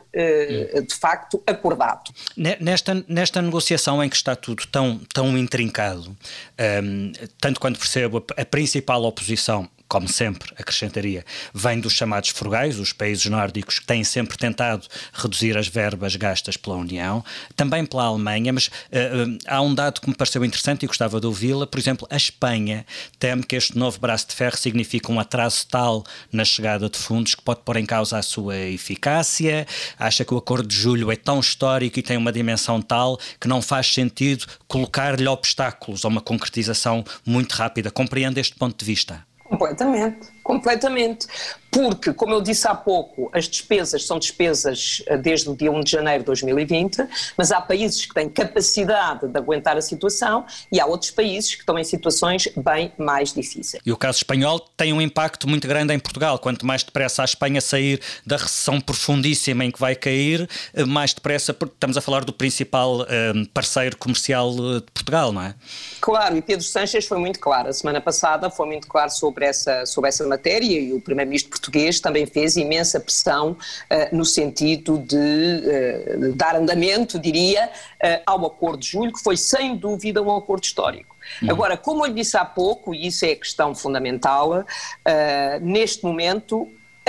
de 0.82 0.94
facto, 0.94 1.42
acordado. 1.46 2.12
Nesta, 2.36 3.04
nesta 3.08 3.42
negociação 3.42 4.02
em 4.02 4.08
que 4.08 4.16
está 4.16 4.34
tudo 4.34 4.66
tão, 4.66 5.00
tão 5.12 5.36
intrincado, 5.36 6.16
ehm, 6.58 7.12
tanto 7.40 7.60
quanto 7.60 7.78
percebo, 7.78 8.24
a 8.36 8.44
principal 8.44 9.02
oposição 9.04 9.68
como 9.90 10.06
sempre, 10.06 10.54
acrescentaria, 10.56 11.24
vem 11.52 11.80
dos 11.80 11.94
chamados 11.94 12.30
frugais, 12.30 12.78
os 12.78 12.92
países 12.92 13.26
nórdicos 13.26 13.80
que 13.80 13.86
têm 13.86 14.04
sempre 14.04 14.38
tentado 14.38 14.86
reduzir 15.12 15.58
as 15.58 15.66
verbas 15.66 16.14
gastas 16.14 16.56
pela 16.56 16.76
União, 16.76 17.24
também 17.56 17.84
pela 17.84 18.04
Alemanha, 18.04 18.52
mas 18.52 18.68
uh, 18.68 19.36
há 19.48 19.60
um 19.60 19.74
dado 19.74 20.00
que 20.00 20.08
me 20.08 20.14
pareceu 20.14 20.44
interessante 20.44 20.84
e 20.84 20.86
gostava 20.86 21.20
de 21.20 21.26
ouvi-la. 21.26 21.66
Por 21.66 21.80
exemplo, 21.80 22.06
a 22.08 22.16
Espanha 22.16 22.86
teme 23.18 23.42
que 23.42 23.56
este 23.56 23.76
novo 23.76 23.98
braço 23.98 24.28
de 24.28 24.34
ferro 24.36 24.56
signifique 24.56 25.10
um 25.10 25.18
atraso 25.18 25.66
tal 25.68 26.04
na 26.32 26.44
chegada 26.44 26.88
de 26.88 26.96
fundos 26.96 27.34
que 27.34 27.42
pode 27.42 27.62
pôr 27.62 27.76
em 27.76 27.84
causa 27.84 28.16
a 28.16 28.22
sua 28.22 28.56
eficácia, 28.56 29.66
acha 29.98 30.24
que 30.24 30.32
o 30.32 30.38
acordo 30.38 30.68
de 30.68 30.76
julho 30.76 31.10
é 31.10 31.16
tão 31.16 31.40
histórico 31.40 31.98
e 31.98 32.02
tem 32.02 32.16
uma 32.16 32.30
dimensão 32.30 32.80
tal 32.80 33.18
que 33.40 33.48
não 33.48 33.60
faz 33.60 33.92
sentido 33.92 34.46
colocar-lhe 34.68 35.26
obstáculos 35.26 36.04
a 36.04 36.08
uma 36.08 36.20
concretização 36.20 37.04
muito 37.26 37.54
rápida. 37.54 37.90
Compreende 37.90 38.38
este 38.38 38.54
ponto 38.54 38.78
de 38.78 38.84
vista? 38.84 39.28
Completamente, 39.50 40.28
completamente 40.50 41.28
porque, 41.70 42.12
como 42.12 42.34
eu 42.34 42.40
disse 42.40 42.66
há 42.66 42.74
pouco, 42.74 43.30
as 43.32 43.48
despesas 43.48 44.04
são 44.04 44.18
despesas 44.18 45.02
eh, 45.06 45.16
desde 45.16 45.48
o 45.48 45.54
dia 45.54 45.70
1 45.70 45.80
de 45.82 45.90
janeiro 45.92 46.20
de 46.20 46.26
2020, 46.26 47.06
mas 47.36 47.52
há 47.52 47.60
países 47.60 48.04
que 48.04 48.12
têm 48.12 48.28
capacidade 48.28 49.28
de 49.28 49.38
aguentar 49.38 49.76
a 49.76 49.80
situação 49.80 50.44
e 50.72 50.80
há 50.80 50.86
outros 50.86 51.12
países 51.12 51.54
que 51.54 51.60
estão 51.60 51.78
em 51.78 51.84
situações 51.84 52.48
bem 52.56 52.92
mais 52.98 53.32
difíceis. 53.32 53.80
E 53.86 53.92
o 53.92 53.96
caso 53.96 54.18
espanhol 54.18 54.58
tem 54.76 54.92
um 54.92 55.00
impacto 55.00 55.48
muito 55.48 55.68
grande 55.68 55.94
em 55.94 55.98
Portugal. 55.98 56.38
Quanto 56.40 56.66
mais 56.66 56.82
depressa 56.82 57.22
a 57.22 57.24
Espanha 57.24 57.60
sair 57.60 58.00
da 58.26 58.36
recessão 58.36 58.80
profundíssima 58.80 59.64
em 59.64 59.70
que 59.70 59.78
vai 59.78 59.94
cair, 59.94 60.48
eh, 60.74 60.84
mais 60.84 61.14
depressa, 61.14 61.54
porque 61.54 61.74
estamos 61.74 61.96
a 61.96 62.00
falar 62.00 62.24
do 62.24 62.32
principal 62.32 63.06
eh, 63.08 63.32
parceiro 63.54 63.96
comercial 63.96 64.50
de 64.52 64.82
Portugal, 64.92 65.30
não 65.30 65.42
é? 65.42 65.54
Claro, 66.00 66.36
e 66.36 66.42
Pedro 66.42 66.64
Sanches 66.64 67.06
foi 67.06 67.18
muito 67.18 67.38
claro. 67.38 67.68
A 67.68 67.72
semana 67.72 68.00
passada 68.00 68.50
foi 68.50 68.66
muito 68.66 68.88
claro 68.88 69.10
sobre 69.10 69.44
essa, 69.44 69.86
sobre 69.86 70.08
essa 70.08 70.24
matéria 70.40 70.80
e 70.80 70.92
o 70.94 71.00
Primeiro-Ministro 71.00 71.50
português 71.50 72.00
também 72.00 72.24
fez 72.24 72.56
imensa 72.56 72.98
pressão 72.98 73.52
uh, 73.52 74.16
no 74.16 74.24
sentido 74.24 74.98
de, 74.98 75.16
uh, 75.16 76.20
de, 76.20 76.32
dar 76.32 76.56
andamento, 76.56 77.18
diria, 77.18 77.66
uh, 77.66 78.22
ao 78.24 78.46
Acordo 78.46 78.78
de 78.78 78.88
Julho, 78.88 79.12
que 79.12 79.22
foi 79.22 79.36
sem 79.36 79.76
dúvida 79.76 80.22
um 80.22 80.34
acordo 80.34 80.64
histórico. 80.64 81.14
Uhum. 81.42 81.50
Agora, 81.50 81.76
como 81.76 82.04
eu 82.04 82.08
lhe 82.08 82.14
disse 82.14 82.36
há 82.36 82.44
pouco, 82.44 82.94
e 82.94 83.06
isso 83.06 83.24
é 83.26 83.32
a 83.32 83.36
questão 83.36 83.74
fundamental, 83.74 84.64
neste 85.60 86.04
momento 86.04 86.68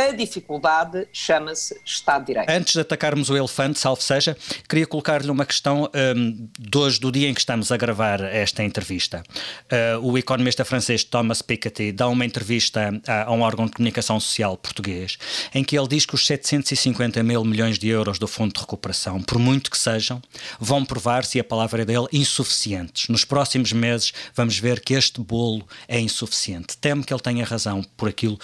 a 0.09 0.11
dificuldade 0.11 1.07
chama-se 1.11 1.79
Estado 1.85 2.21
de 2.21 2.27
Direito. 2.27 2.49
Antes 2.49 2.73
de 2.73 2.79
atacarmos 2.79 3.29
o 3.29 3.37
elefante, 3.37 3.79
salvo 3.79 4.01
seja, 4.01 4.35
queria 4.67 4.87
colocar-lhe 4.87 5.29
uma 5.29 5.45
questão 5.45 5.89
um, 6.15 6.49
de 6.59 6.77
hoje, 6.77 6.99
do 6.99 7.11
dia 7.11 7.29
em 7.29 7.33
que 7.33 7.39
estamos 7.39 7.71
a 7.71 7.77
gravar 7.77 8.21
esta 8.21 8.63
entrevista. 8.63 9.23
Uh, 9.71 10.11
o 10.11 10.17
economista 10.17 10.65
francês 10.65 11.03
Thomas 11.03 11.41
Piketty 11.41 11.91
dá 11.91 12.07
uma 12.07 12.25
entrevista 12.25 12.91
a, 13.07 13.23
a, 13.23 13.31
um 13.31 13.41
órgão 13.41 13.65
de 13.65 13.71
comunicação 13.71 14.19
social 14.19 14.57
português, 14.57 15.17
em 15.53 15.63
que 15.63 15.77
ele 15.77 15.87
diz 15.87 16.05
que 16.05 16.15
os 16.15 16.25
750 16.25 17.21
mil 17.23 17.43
milhões 17.43 17.77
de 17.77 17.87
euros 17.87 18.19
do 18.19 18.27
Fundo 18.27 18.53
de 18.53 18.59
Recuperação, 18.59 19.21
por 19.21 19.37
muito 19.37 19.69
que 19.69 19.77
sejam, 19.77 20.21
vão 20.59 20.83
provar-se, 20.85 21.39
a 21.39 21.43
palavra 21.43 21.81
é 21.81 21.85
dele, 21.85 22.07
insuficientes. 22.11 23.07
Nos 23.07 23.25
próximos 23.25 23.71
meses 23.71 24.13
vamos 24.35 24.57
ver 24.57 24.79
que 24.79 24.93
este 24.93 25.21
bolo 25.21 25.67
é 25.87 25.99
insuficiente. 25.99 26.77
Temo 26.77 27.03
que 27.03 27.13
ele 27.13 27.21
tenha 27.21 27.45
razão 27.45 27.83
por 27.95 28.09
aquilo 28.09 28.39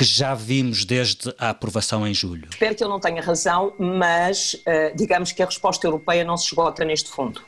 que 0.00 0.04
já 0.06 0.34
vimos 0.34 0.86
desde 0.86 1.28
a 1.38 1.50
aprovação 1.50 2.08
em 2.08 2.14
julho? 2.14 2.48
Espero 2.50 2.74
que 2.74 2.82
ele 2.82 2.88
não 2.88 2.98
tenha 2.98 3.20
razão, 3.20 3.74
mas 3.78 4.54
uh, 4.54 4.96
digamos 4.96 5.30
que 5.30 5.42
a 5.42 5.44
resposta 5.44 5.86
europeia 5.86 6.24
não 6.24 6.38
se 6.38 6.46
esgota 6.46 6.86
neste 6.86 7.10
fundo. 7.10 7.42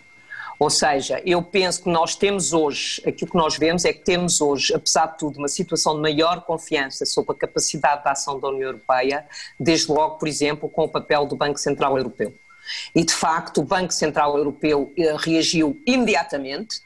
Ou 0.59 0.69
seja, 0.69 1.23
eu 1.25 1.43
penso 1.43 1.85
que 1.85 1.89
nós 1.89 2.15
temos 2.15 2.53
hoje, 2.53 3.03
aquilo 3.07 3.31
que 3.31 3.37
nós 3.39 3.57
vemos 3.57 3.87
é 3.87 3.93
que 3.95 4.05
temos 4.05 4.43
hoje, 4.43 4.75
apesar 4.75 5.07
de 5.07 5.17
tudo, 5.17 5.39
uma 5.39 5.49
situação 5.49 5.95
de 5.95 6.03
maior 6.03 6.43
confiança 6.43 7.07
sobre 7.07 7.33
a 7.33 7.35
capacidade 7.35 8.03
de 8.03 8.11
ação 8.11 8.39
da 8.39 8.49
União 8.49 8.69
Europeia, 8.69 9.25
desde 9.59 9.91
logo, 9.91 10.17
por 10.17 10.29
exemplo, 10.29 10.69
com 10.69 10.85
o 10.85 10.89
papel 10.91 11.25
do 11.25 11.35
Banco 11.35 11.59
Central 11.59 11.97
Europeu. 11.97 12.35
E, 12.95 13.03
de 13.03 13.15
facto, 13.15 13.63
o 13.63 13.65
Banco 13.65 13.95
Central 13.95 14.37
Europeu 14.37 14.93
eh, 14.99 15.17
reagiu 15.19 15.81
imediatamente, 15.87 16.83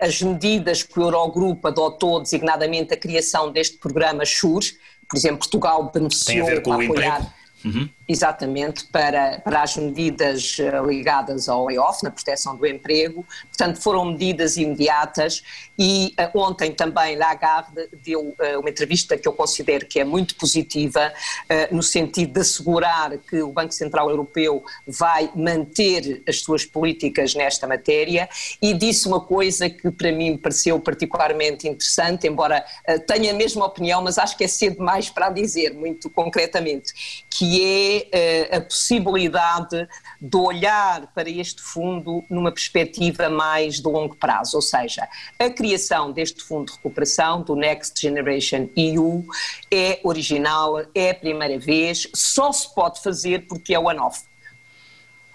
as 0.00 0.20
medidas 0.22 0.82
que 0.82 0.98
o 0.98 1.02
Eurogrupo 1.02 1.68
adotou, 1.68 2.20
designadamente 2.20 2.92
a 2.94 2.96
criação 2.96 3.52
deste 3.52 3.76
programa 3.76 4.24
SURE, 4.24 4.66
por 5.08 5.16
exemplo, 5.16 5.38
Portugal 5.38 5.90
beneficiou 5.92 6.46
para 6.62 6.74
apoiar. 6.74 7.20
Emprego 7.20 7.44
Uhum. 7.64 7.88
Exatamente, 8.06 8.84
para, 8.86 9.40
para 9.40 9.62
as 9.62 9.76
medidas 9.76 10.58
eh, 10.58 10.82
ligadas 10.86 11.48
ao 11.48 11.64
layoff, 11.66 12.02
na 12.02 12.10
proteção 12.10 12.54
do 12.54 12.66
emprego. 12.66 13.24
Portanto, 13.48 13.80
foram 13.80 14.04
medidas 14.04 14.58
imediatas 14.58 15.42
e 15.78 16.14
uh, 16.20 16.38
ontem 16.38 16.72
também 16.72 17.16
Lagarde 17.16 17.88
deu 18.04 18.20
uh, 18.20 18.60
uma 18.60 18.68
entrevista 18.68 19.16
que 19.16 19.26
eu 19.26 19.32
considero 19.32 19.86
que 19.86 19.98
é 19.98 20.04
muito 20.04 20.36
positiva, 20.36 21.12
uh, 21.50 21.74
no 21.74 21.82
sentido 21.82 22.34
de 22.34 22.40
assegurar 22.40 23.16
que 23.18 23.42
o 23.42 23.50
Banco 23.50 23.72
Central 23.72 24.10
Europeu 24.10 24.62
vai 24.86 25.30
manter 25.34 26.22
as 26.28 26.40
suas 26.40 26.64
políticas 26.64 27.34
nesta 27.34 27.66
matéria 27.66 28.28
e 28.60 28.74
disse 28.74 29.08
uma 29.08 29.20
coisa 29.20 29.70
que 29.70 29.90
para 29.90 30.12
mim 30.12 30.36
pareceu 30.36 30.78
particularmente 30.78 31.66
interessante, 31.66 32.26
embora 32.26 32.64
tenha 33.06 33.32
a 33.32 33.34
mesma 33.34 33.64
opinião, 33.64 34.02
mas 34.02 34.18
acho 34.18 34.36
que 34.36 34.44
é 34.44 34.48
cedo 34.48 34.82
mais 34.82 35.08
para 35.08 35.30
dizer, 35.30 35.72
muito 35.74 36.10
concretamente, 36.10 36.92
que 37.30 37.44
que 37.44 37.93
é 38.12 38.50
uh, 38.52 38.56
a 38.56 38.60
possibilidade 38.60 39.88
de 40.20 40.36
olhar 40.36 41.06
para 41.14 41.28
este 41.28 41.62
fundo 41.62 42.24
numa 42.30 42.52
perspectiva 42.52 43.28
mais 43.28 43.80
de 43.80 43.88
longo 43.88 44.16
prazo, 44.16 44.56
ou 44.56 44.62
seja, 44.62 45.08
a 45.38 45.50
criação 45.50 46.12
deste 46.12 46.42
fundo 46.42 46.66
de 46.66 46.76
recuperação, 46.76 47.42
do 47.42 47.54
Next 47.54 48.00
Generation 48.00 48.68
EU, 48.76 49.24
é 49.70 50.00
original, 50.02 50.80
é 50.94 51.10
a 51.10 51.14
primeira 51.14 51.58
vez, 51.58 52.08
só 52.14 52.52
se 52.52 52.72
pode 52.74 53.02
fazer 53.02 53.46
porque 53.46 53.74
é 53.74 53.78
one-off. 53.78 54.22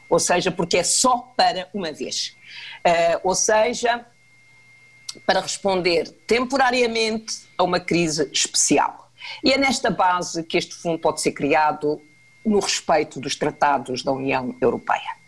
Ou 0.09 0.19
seja, 0.19 0.51
porque 0.51 0.77
é 0.77 0.83
só 0.83 1.17
para 1.37 1.69
uma 1.73 1.91
vez. 1.91 2.35
Uh, 2.85 3.19
ou 3.23 3.35
seja, 3.35 4.05
para 5.25 5.39
responder 5.39 6.09
temporariamente 6.25 7.47
a 7.57 7.63
uma 7.63 7.79
crise 7.79 8.29
especial. 8.33 9.11
E 9.43 9.51
é 9.51 9.57
nesta 9.57 9.89
base 9.89 10.43
que 10.43 10.57
este 10.57 10.73
fundo 10.73 10.99
pode 10.99 11.21
ser 11.21 11.31
criado 11.31 12.01
no 12.49 12.59
respeito 12.59 13.19
dos 13.19 13.35
tratados 13.35 14.03
da 14.03 14.11
União 14.11 14.55
Europeia. 14.61 15.19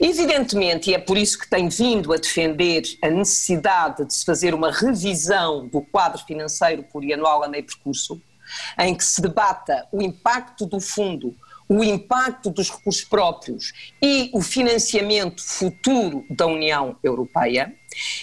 Evidentemente, 0.00 0.90
e 0.90 0.94
é 0.94 0.98
por 0.98 1.18
isso 1.18 1.38
que 1.38 1.48
tenho 1.48 1.68
vindo 1.68 2.12
a 2.12 2.16
defender 2.16 2.82
a 3.02 3.10
necessidade 3.10 4.04
de 4.04 4.14
se 4.14 4.24
fazer 4.24 4.54
uma 4.54 4.70
revisão 4.70 5.66
do 5.66 5.82
quadro 5.82 6.22
financeiro 6.24 6.82
plurianual 6.84 7.42
a 7.42 7.48
meio 7.48 7.64
percurso, 7.64 8.20
em 8.78 8.94
que 8.94 9.04
se 9.04 9.20
debata 9.20 9.86
o 9.92 10.00
impacto 10.00 10.66
do 10.66 10.80
fundo, 10.80 11.34
o 11.68 11.82
impacto 11.82 12.50
dos 12.50 12.70
recursos 12.70 13.04
próprios 13.04 13.72
e 14.02 14.30
o 14.34 14.42
financiamento 14.42 15.42
futuro 15.42 16.24
da 16.30 16.46
União 16.46 16.96
Europeia. 17.02 17.74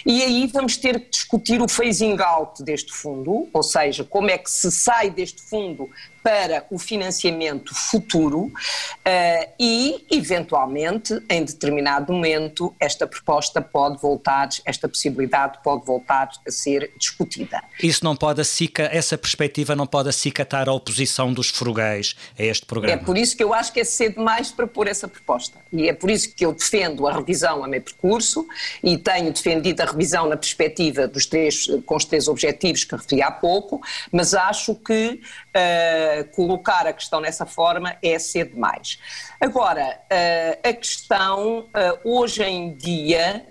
E 0.04 0.22
aí 0.22 0.46
vamos 0.46 0.76
ter 0.76 1.00
que 1.00 1.10
discutir 1.10 1.60
o 1.60 1.68
phasing 1.68 2.18
out 2.20 2.62
deste 2.62 2.92
fundo, 2.92 3.48
ou 3.52 3.62
seja, 3.62 4.04
como 4.04 4.30
é 4.30 4.38
que 4.38 4.50
se 4.50 4.70
sai 4.70 5.10
deste 5.10 5.42
fundo 5.42 5.88
para 6.22 6.66
o 6.70 6.78
financiamento 6.78 7.74
futuro 7.74 8.44
uh, 8.44 9.52
e, 9.58 10.04
eventualmente, 10.10 11.18
em 11.28 11.44
determinado 11.44 12.12
momento, 12.12 12.74
esta 12.78 13.06
proposta 13.06 13.60
pode 13.60 14.00
voltar, 14.00 14.48
esta 14.64 14.88
possibilidade 14.88 15.58
pode 15.62 15.84
voltar 15.84 16.28
a 16.46 16.50
ser 16.50 16.92
discutida. 16.98 17.62
Isso 17.82 18.04
não 18.04 18.14
pode 18.14 18.40
acica, 18.40 18.88
essa 18.92 19.16
perspectiva 19.16 19.74
não 19.74 19.86
pode 19.86 20.08
acicatar 20.08 20.68
a 20.68 20.72
oposição 20.72 21.32
dos 21.32 21.48
frugais 21.48 22.14
a 22.38 22.42
este 22.42 22.66
programa. 22.66 23.00
É 23.00 23.02
por 23.02 23.16
isso 23.16 23.36
que 23.36 23.42
eu 23.42 23.54
acho 23.54 23.72
que 23.72 23.80
é 23.80 23.84
cedo 23.84 24.16
demais 24.16 24.50
para 24.50 24.66
pôr 24.66 24.86
essa 24.86 25.08
proposta. 25.08 25.58
E 25.72 25.88
é 25.88 25.92
por 25.92 26.10
isso 26.10 26.34
que 26.34 26.44
eu 26.44 26.52
defendo 26.52 27.06
a 27.06 27.12
revisão 27.14 27.64
a 27.64 27.68
meio 27.68 27.82
percurso 27.82 28.46
e 28.82 28.98
tenho 28.98 29.32
defendido 29.32 29.59
pretendida 29.60 29.84
revisão 29.84 30.26
na 30.26 30.36
perspectiva 30.36 31.06
dos 31.06 31.26
três, 31.26 31.66
com 31.84 31.96
os 31.96 32.04
três 32.04 32.26
objetivos 32.26 32.84
que 32.84 32.96
referi 32.96 33.22
há 33.22 33.30
pouco, 33.30 33.80
mas 34.10 34.34
acho 34.34 34.74
que 34.74 35.20
uh, 35.20 36.34
colocar 36.34 36.86
a 36.86 36.92
questão 36.92 37.20
nessa 37.20 37.44
forma 37.44 37.96
é 38.02 38.18
ser 38.18 38.50
demais. 38.50 38.98
Agora, 39.40 40.00
uh, 40.10 40.68
a 40.68 40.72
questão, 40.72 41.60
uh, 41.60 41.68
hoje 42.04 42.42
em 42.42 42.72
dia, 42.74 43.46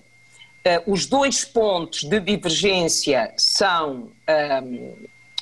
os 0.85 1.05
dois 1.05 1.45
pontos 1.45 2.03
de 2.03 2.19
divergência 2.19 3.33
são 3.37 4.11
um, 4.63 4.93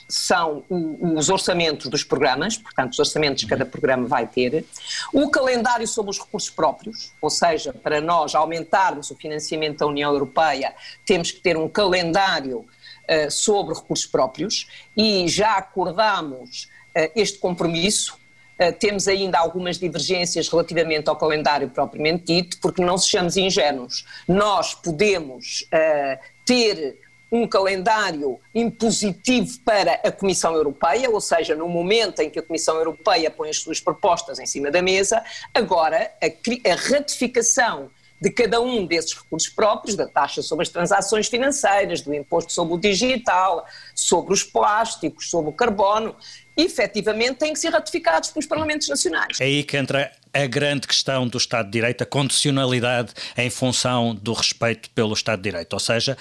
são 0.08 0.64
os 0.70 1.30
orçamentos 1.30 1.88
dos 1.88 2.04
programas, 2.04 2.58
portanto, 2.58 2.94
os 2.94 3.00
orçamentos 3.00 3.44
que 3.44 3.50
cada 3.50 3.66
programa 3.66 4.08
vai 4.08 4.26
ter, 4.26 4.66
o 5.14 5.30
calendário 5.30 5.88
sobre 5.88 6.12
os 6.12 6.20
recursos 6.20 6.50
próprios, 6.50 7.12
ou 7.22 7.30
seja, 7.30 7.74
para 7.74 8.00
nós 8.00 8.34
aumentarmos 8.34 9.12
o 9.12 9.16
financiamento 9.16 9.80
da 9.80 9.86
União 9.86 10.12
Europeia, 10.12 10.74
temos 11.06 11.32
que 11.32 11.42
ter 11.42 11.58
um 11.58 11.68
calendário 11.68 12.60
uh, 12.60 13.32
sobre 13.32 13.74
recursos 13.74 14.06
próprios 14.06 14.68
e 14.96 15.28
já 15.28 15.58
acordamos 15.58 16.70
uh, 16.96 17.12
este 17.16 17.38
compromisso. 17.40 18.18
Uh, 18.60 18.74
temos 18.80 19.08
ainda 19.08 19.38
algumas 19.38 19.78
divergências 19.78 20.48
relativamente 20.48 21.10
ao 21.10 21.16
calendário 21.16 21.70
propriamente 21.70 22.24
dito, 22.26 22.58
porque 22.60 22.82
não 22.82 22.98
sejamos 22.98 23.36
ingênuos. 23.36 24.06
Nós 24.28 24.74
podemos 24.74 25.68
ter 26.46 27.07
um 27.32 27.48
calendário 27.48 28.40
impositivo 28.54 29.60
para 29.66 29.94
a 30.04 30.12
Comissão 30.12 30.54
Europeia, 30.56 31.10
ou 31.10 31.20
seja, 31.20 31.56
no 31.56 31.68
momento 31.68 32.22
em 32.22 32.30
que 32.30 32.40
a 32.40 32.44
Comissão 32.44 32.76
Europeia 32.76 33.30
põe 33.30 33.50
as 33.50 33.58
suas 33.58 33.80
propostas 33.80 34.40
em 34.40 34.46
cima 34.46 34.72
da 34.72 34.82
mesa, 34.82 35.24
agora 35.54 36.12
a, 36.22 36.72
a 36.72 36.76
ratificação 36.76 37.90
de 38.20 38.32
cada 38.32 38.60
um 38.60 38.86
desses 38.86 39.14
recursos 39.14 39.50
próprios, 39.50 39.96
da 39.96 40.08
taxa 40.08 40.42
sobre 40.42 40.64
as 40.64 40.70
transações 40.70 41.28
financeiras, 41.28 42.02
do 42.02 42.14
imposto 42.14 42.52
sobre 42.52 42.74
o 42.74 42.78
digital, 42.78 43.66
sobre 43.94 44.34
os 44.34 44.44
plásticos, 44.44 45.30
sobre 45.30 45.52
o 45.52 45.54
carbono, 45.54 46.16
efetivamente 46.56 47.36
têm 47.36 47.54
que 47.54 47.60
ser 47.60 47.70
ratificados 47.70 48.32
pelos 48.32 48.48
Parlamentos 48.48 48.88
Nacionais. 48.88 49.40
É 49.40 49.46
aí 49.46 49.64
que 49.64 49.78
entra 49.78 50.12
a 50.34 50.46
grande 50.46 50.88
questão 50.88 51.28
do 51.28 51.38
Estado 51.38 51.66
de 51.66 51.72
Direito, 51.72 52.04
a 52.04 52.06
condicionalidade 52.06 53.14
em 53.38 53.50
função 53.50 54.16
do 54.16 54.34
respeito 54.34 54.90
pelo 54.92 55.14
Estado 55.14 55.40
de 55.40 55.50
Direito. 55.50 55.74
Ou 55.74 55.80
seja, 55.80 56.18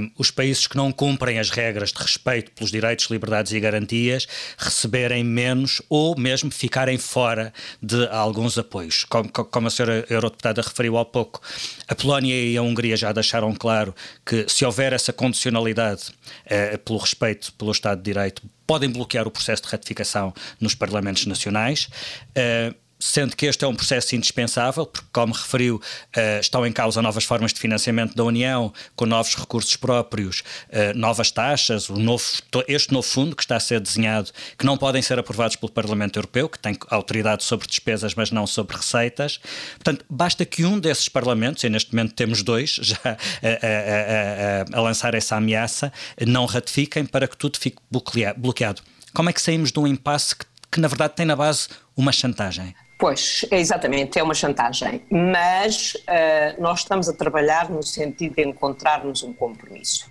um, 0.00 0.10
os 0.18 0.30
países 0.30 0.66
que 0.66 0.76
não 0.76 0.92
cumprem 0.92 1.38
as 1.38 1.50
regras 1.50 1.92
de 1.92 2.02
respeito 2.02 2.50
pelos 2.52 2.70
direitos, 2.70 3.06
liberdades 3.06 3.52
e 3.52 3.60
garantias 3.60 4.26
receberem 4.56 5.24
menos 5.24 5.82
ou 5.88 6.18
mesmo 6.18 6.50
ficarem 6.50 6.98
fora 6.98 7.52
de 7.82 8.06
alguns 8.08 8.58
apoios. 8.58 9.04
Como, 9.04 9.28
como 9.28 9.68
a 9.68 9.70
senhora 9.70 10.04
Eurodeputada 10.08 10.62
referiu 10.62 10.98
há 10.98 11.04
pouco, 11.04 11.40
a 11.88 11.94
Polónia 11.94 12.34
e 12.34 12.56
a 12.56 12.62
Hungria 12.62 12.96
já 12.96 13.12
deixaram 13.12 13.54
claro 13.54 13.94
que 14.24 14.46
se 14.48 14.64
houver 14.64 14.92
essa 14.92 15.12
condicionalidade 15.12 16.10
uh, 16.46 16.78
pelo 16.78 16.98
respeito 16.98 17.52
pelo 17.54 17.72
Estado 17.72 17.98
de 17.98 18.04
Direito, 18.04 18.42
podem 18.66 18.90
bloquear 18.90 19.26
o 19.26 19.30
processo 19.30 19.62
de 19.62 19.68
ratificação 19.68 20.32
nos 20.60 20.74
parlamentos 20.74 21.26
nacionais. 21.26 21.88
Uh, 22.36 22.74
sendo 23.02 23.34
que 23.34 23.46
este 23.46 23.64
é 23.64 23.68
um 23.68 23.74
processo 23.74 24.14
indispensável, 24.14 24.86
porque, 24.86 25.06
como 25.12 25.32
referiu, 25.32 25.76
uh, 25.76 26.40
estão 26.40 26.64
em 26.64 26.72
causa 26.72 27.02
novas 27.02 27.24
formas 27.24 27.52
de 27.52 27.58
financiamento 27.58 28.14
da 28.14 28.22
União, 28.22 28.72
com 28.94 29.04
novos 29.04 29.34
recursos 29.34 29.74
próprios, 29.74 30.40
uh, 30.68 30.96
novas 30.96 31.32
taxas, 31.32 31.88
novo, 31.88 32.24
este 32.68 32.92
novo 32.92 33.06
fundo 33.06 33.34
que 33.34 33.42
está 33.42 33.56
a 33.56 33.60
ser 33.60 33.80
desenhado, 33.80 34.30
que 34.56 34.64
não 34.64 34.78
podem 34.78 35.02
ser 35.02 35.18
aprovados 35.18 35.56
pelo 35.56 35.72
Parlamento 35.72 36.16
Europeu, 36.16 36.48
que 36.48 36.58
tem 36.58 36.78
autoridade 36.88 37.42
sobre 37.42 37.66
despesas, 37.66 38.14
mas 38.14 38.30
não 38.30 38.46
sobre 38.46 38.76
receitas. 38.76 39.40
Portanto, 39.74 40.04
basta 40.08 40.44
que 40.44 40.64
um 40.64 40.78
desses 40.78 41.08
parlamentos, 41.08 41.64
e 41.64 41.68
neste 41.68 41.92
momento 41.92 42.14
temos 42.14 42.44
dois 42.44 42.78
já 42.80 43.00
a, 43.04 43.10
a, 43.10 44.76
a, 44.76 44.78
a 44.78 44.80
lançar 44.80 45.14
essa 45.14 45.34
ameaça, 45.34 45.92
não 46.24 46.46
ratifiquem 46.46 47.04
para 47.04 47.26
que 47.26 47.36
tudo 47.36 47.58
fique 47.58 47.78
bloqueado. 47.90 48.80
Como 49.12 49.28
é 49.28 49.32
que 49.32 49.42
saímos 49.42 49.72
de 49.72 49.80
um 49.80 49.88
impasse 49.88 50.36
que, 50.36 50.46
que 50.70 50.80
na 50.80 50.86
verdade 50.86 51.14
tem 51.16 51.26
na 51.26 51.34
base 51.34 51.68
uma 51.96 52.12
chantagem? 52.12 52.74
Pois, 53.02 53.44
exatamente, 53.50 54.16
é 54.16 54.22
uma 54.22 54.32
chantagem. 54.32 55.02
Mas 55.10 55.94
uh, 55.94 56.62
nós 56.62 56.78
estamos 56.78 57.08
a 57.08 57.12
trabalhar 57.12 57.68
no 57.68 57.82
sentido 57.82 58.36
de 58.36 58.44
encontrarmos 58.44 59.24
um 59.24 59.32
compromisso. 59.32 60.08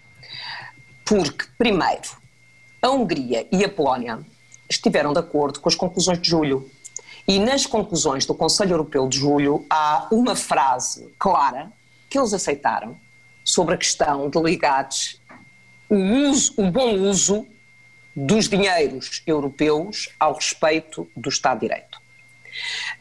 Porque, 1.05 1.45
primeiro, 1.57 2.17
a 2.81 2.89
Hungria 2.89 3.47
e 3.49 3.63
a 3.63 3.69
Polónia 3.69 4.19
estiveram 4.69 5.13
de 5.13 5.19
acordo 5.19 5.61
com 5.61 5.69
as 5.69 5.75
conclusões 5.75 6.19
de 6.19 6.27
julho. 6.27 6.69
E 7.25 7.39
nas 7.39 7.65
conclusões 7.65 8.25
do 8.25 8.35
Conselho 8.35 8.71
Europeu 8.71 9.07
de 9.07 9.19
julho 9.19 9.65
há 9.69 10.09
uma 10.11 10.35
frase 10.35 11.13
clara 11.17 11.71
que 12.09 12.19
eles 12.19 12.33
aceitaram 12.33 12.99
sobre 13.41 13.75
a 13.75 13.77
questão 13.77 14.29
de 14.29 14.37
ligados 14.37 15.17
o, 15.87 15.95
uso, 15.95 16.53
o 16.57 16.69
bom 16.69 16.93
uso 16.93 17.47
dos 18.13 18.49
dinheiros 18.49 19.23
europeus 19.25 20.09
ao 20.19 20.33
respeito 20.33 21.07
do 21.15 21.29
Estado 21.29 21.61
de 21.61 21.67
Direito. 21.69 22.00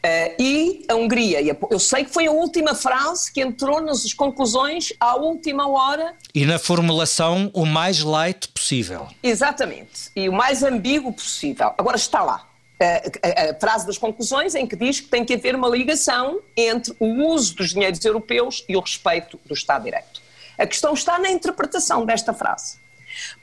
Uh, 0.03 0.41
e 0.41 0.85
a 0.87 0.95
Hungria, 0.95 1.57
eu 1.69 1.79
sei 1.79 2.05
que 2.05 2.11
foi 2.11 2.27
a 2.27 2.31
última 2.31 2.73
frase 2.73 3.31
que 3.31 3.41
entrou 3.41 3.81
nas 3.81 4.13
conclusões 4.13 4.93
à 4.99 5.15
última 5.15 5.69
hora. 5.69 6.15
E 6.33 6.45
na 6.45 6.57
formulação 6.57 7.51
o 7.53 7.65
mais 7.65 8.01
light 8.01 8.47
possível. 8.49 9.07
Exatamente, 9.21 10.09
e 10.15 10.27
o 10.29 10.33
mais 10.33 10.63
ambíguo 10.63 11.13
possível. 11.13 11.73
Agora 11.77 11.97
está 11.97 12.23
lá. 12.23 12.47
A, 12.79 13.45
a, 13.47 13.51
a, 13.51 13.59
frase 13.59 13.85
das 13.85 13.97
conclusões 13.99 14.55
em 14.55 14.65
que 14.65 14.75
diz 14.75 14.99
que 14.99 15.07
tem 15.07 15.23
que 15.23 15.35
haver 15.35 15.55
uma 15.55 15.69
ligação 15.69 16.39
entre 16.57 16.95
o 16.99 17.27
uso 17.27 17.55
dos 17.55 17.69
dinheiros 17.69 18.03
europeus 18.03 18.65
e 18.67 18.75
o 18.75 18.79
respeito 18.79 19.39
do 19.45 19.53
Estado 19.53 19.83
de 19.83 19.91
Direito. 19.91 20.21
A 20.57 20.65
questão 20.65 20.93
está 20.93 21.19
na 21.19 21.29
interpretação 21.29 22.05
desta 22.05 22.33
frase. 22.33 22.79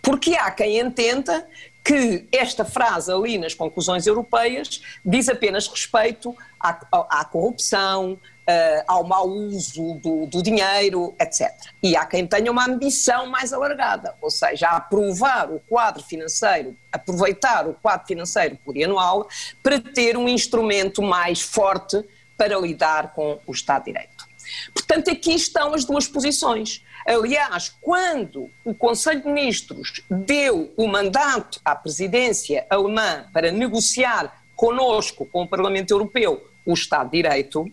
Porque 0.03 0.35
há 0.35 0.51
quem 0.51 0.79
entenda 0.79 1.47
que 1.89 2.29
esta 2.31 2.67
frase 2.67 3.11
ali 3.11 3.39
nas 3.39 3.55
conclusões 3.55 4.07
europeias 4.07 4.83
diz 5.03 5.27
apenas 5.27 5.67
respeito 5.67 6.37
à, 6.61 6.79
à 6.93 7.25
corrupção, 7.25 8.13
uh, 8.13 8.85
ao 8.87 9.05
mau 9.05 9.27
uso 9.27 9.95
do, 9.95 10.27
do, 10.27 10.43
dinheiro, 10.43 11.15
etc. 11.19 11.51
E 11.83 11.97
há 11.97 12.05
quem 12.05 12.27
tenha 12.27 12.53
uma 12.53 12.69
ambição 12.69 13.27
mais 13.29 13.55
alargada, 13.55 14.15
ou 14.21 14.31
seja, 14.31 14.69
aprovar 14.69 15.51
o 15.51 15.61
quadro 15.61 16.03
financeiro, 16.03 16.77
aproveitar 16.93 17.67
o 17.67 17.73
quadro 17.73 18.07
financeiro 18.07 18.59
plurianual 18.63 19.27
para 19.63 19.81
ter 19.81 20.15
um 20.19 20.29
instrumento 20.29 21.01
mais 21.01 21.41
forte 21.41 22.05
para 22.37 22.59
lidar 22.59 23.15
com 23.15 23.41
o 23.47 23.53
Estado 23.53 23.87
de 23.87 23.93
Direito. 23.93 24.29
Portanto, 24.75 25.11
aqui 25.11 25.33
estão 25.33 25.73
as 25.73 25.87
duas 25.87 26.07
posições. 26.07 26.83
Aliás, 27.09 27.75
quando 27.81 28.51
o 28.63 28.75
Conselho 28.75 29.23
de 29.23 29.29
Ministros 29.29 30.03
deu 30.11 30.71
o 30.77 30.87
mandato 30.87 31.59
à 31.65 31.75
presidência 31.75 32.67
alemã 32.69 33.25
para 33.33 33.51
negociar 33.51 34.43
conosco, 34.55 35.25
com 35.25 35.41
o 35.41 35.49
Parlamento 35.49 35.91
Europeu, 35.91 36.47
o 36.67 36.75
Estado 36.75 37.11
de 37.11 37.23
Direito, 37.23 37.65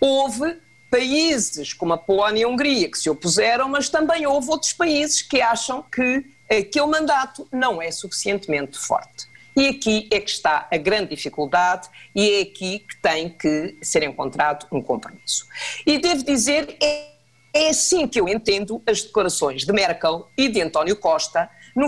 houve 0.00 0.56
países 0.90 1.72
como 1.72 1.92
a 1.92 1.98
Polónia 1.98 2.40
e 2.40 2.44
a 2.44 2.48
Hungria 2.48 2.90
que 2.90 2.98
se 2.98 3.08
opuseram, 3.08 3.68
mas 3.68 3.88
também 3.88 4.26
houve 4.26 4.50
outros 4.50 4.72
países 4.72 5.22
que 5.22 5.40
acham 5.40 5.80
que 5.82 6.26
aquele 6.50 6.86
mandato 6.86 7.46
não 7.52 7.80
é 7.80 7.92
suficientemente 7.92 8.76
forte. 8.76 9.28
E 9.54 9.68
aqui 9.68 10.08
é 10.10 10.18
que 10.18 10.30
está 10.30 10.66
a 10.68 10.76
grande 10.76 11.10
dificuldade 11.10 11.88
e 12.12 12.28
é 12.28 12.40
aqui 12.42 12.80
que 12.80 12.96
tem 12.96 13.28
que 13.28 13.76
ser 13.82 14.02
encontrado 14.02 14.66
um 14.72 14.82
compromisso. 14.82 15.46
E 15.86 15.96
devo 15.98 16.24
dizer, 16.24 16.76
é 16.82 17.17
é 17.52 17.70
assim 17.70 18.06
que 18.06 18.20
eu 18.20 18.28
entendo 18.28 18.82
as 18.86 19.02
declarações 19.02 19.64
de 19.64 19.72
Merkel 19.72 20.28
e 20.36 20.48
de 20.48 20.60
António 20.60 20.96
Costa 20.96 21.50
no 21.74 21.86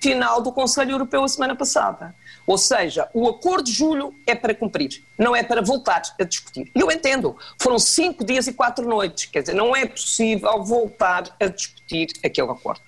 final 0.00 0.40
do 0.40 0.50
Conselho 0.50 0.92
Europeu 0.92 1.22
a 1.22 1.28
semana 1.28 1.54
passada. 1.54 2.14
Ou 2.46 2.58
seja, 2.58 3.08
o 3.14 3.28
acordo 3.28 3.64
de 3.64 3.72
julho 3.72 4.14
é 4.26 4.34
para 4.34 4.54
cumprir, 4.54 5.04
não 5.16 5.36
é 5.36 5.42
para 5.42 5.62
voltar 5.62 6.02
a 6.18 6.24
discutir. 6.24 6.70
Eu 6.74 6.90
entendo, 6.90 7.36
foram 7.60 7.78
cinco 7.78 8.24
dias 8.24 8.46
e 8.46 8.52
quatro 8.52 8.88
noites, 8.88 9.26
quer 9.26 9.42
dizer, 9.42 9.54
não 9.54 9.76
é 9.76 9.86
possível 9.86 10.64
voltar 10.64 11.36
a 11.38 11.46
discutir 11.46 12.08
aquele 12.24 12.50
acordo. 12.50 12.82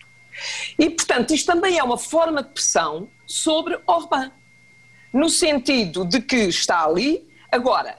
E, 0.79 0.89
portanto, 0.91 1.33
isto 1.33 1.47
também 1.47 1.79
é 1.79 1.83
uma 1.85 1.99
forma 1.99 2.43
de 2.43 2.49
pressão 2.49 3.09
sobre 3.27 3.79
Orbán, 3.87 4.33
no 5.13 5.29
sentido 5.29 6.05
de 6.05 6.21
que 6.21 6.37
está 6.37 6.85
ali. 6.85 7.29
Agora, 7.51 7.99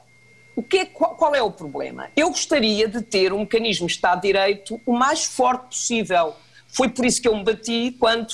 o 0.56 0.62
que 0.62 0.78
é, 0.78 0.86
qual, 0.86 1.16
qual, 1.16 1.34
é 1.34 1.42
o 1.42 1.52
problema? 1.52 2.10
Eu 2.16 2.30
gostaria 2.30 2.88
de 2.88 3.02
ter 3.02 3.34
um 3.34 3.40
mecanismo 3.40 3.88
de 3.88 3.94
Estado 3.94 4.22
de 4.22 4.28
Direito 4.28 4.80
o 4.86 4.94
mais 4.94 5.26
forte 5.26 5.68
possível. 5.68 6.36
Foi 6.68 6.90
por 6.90 7.06
isso 7.06 7.22
que 7.22 7.28
eu 7.28 7.36
me 7.36 7.44
bati 7.44 7.96
quando, 8.00 8.28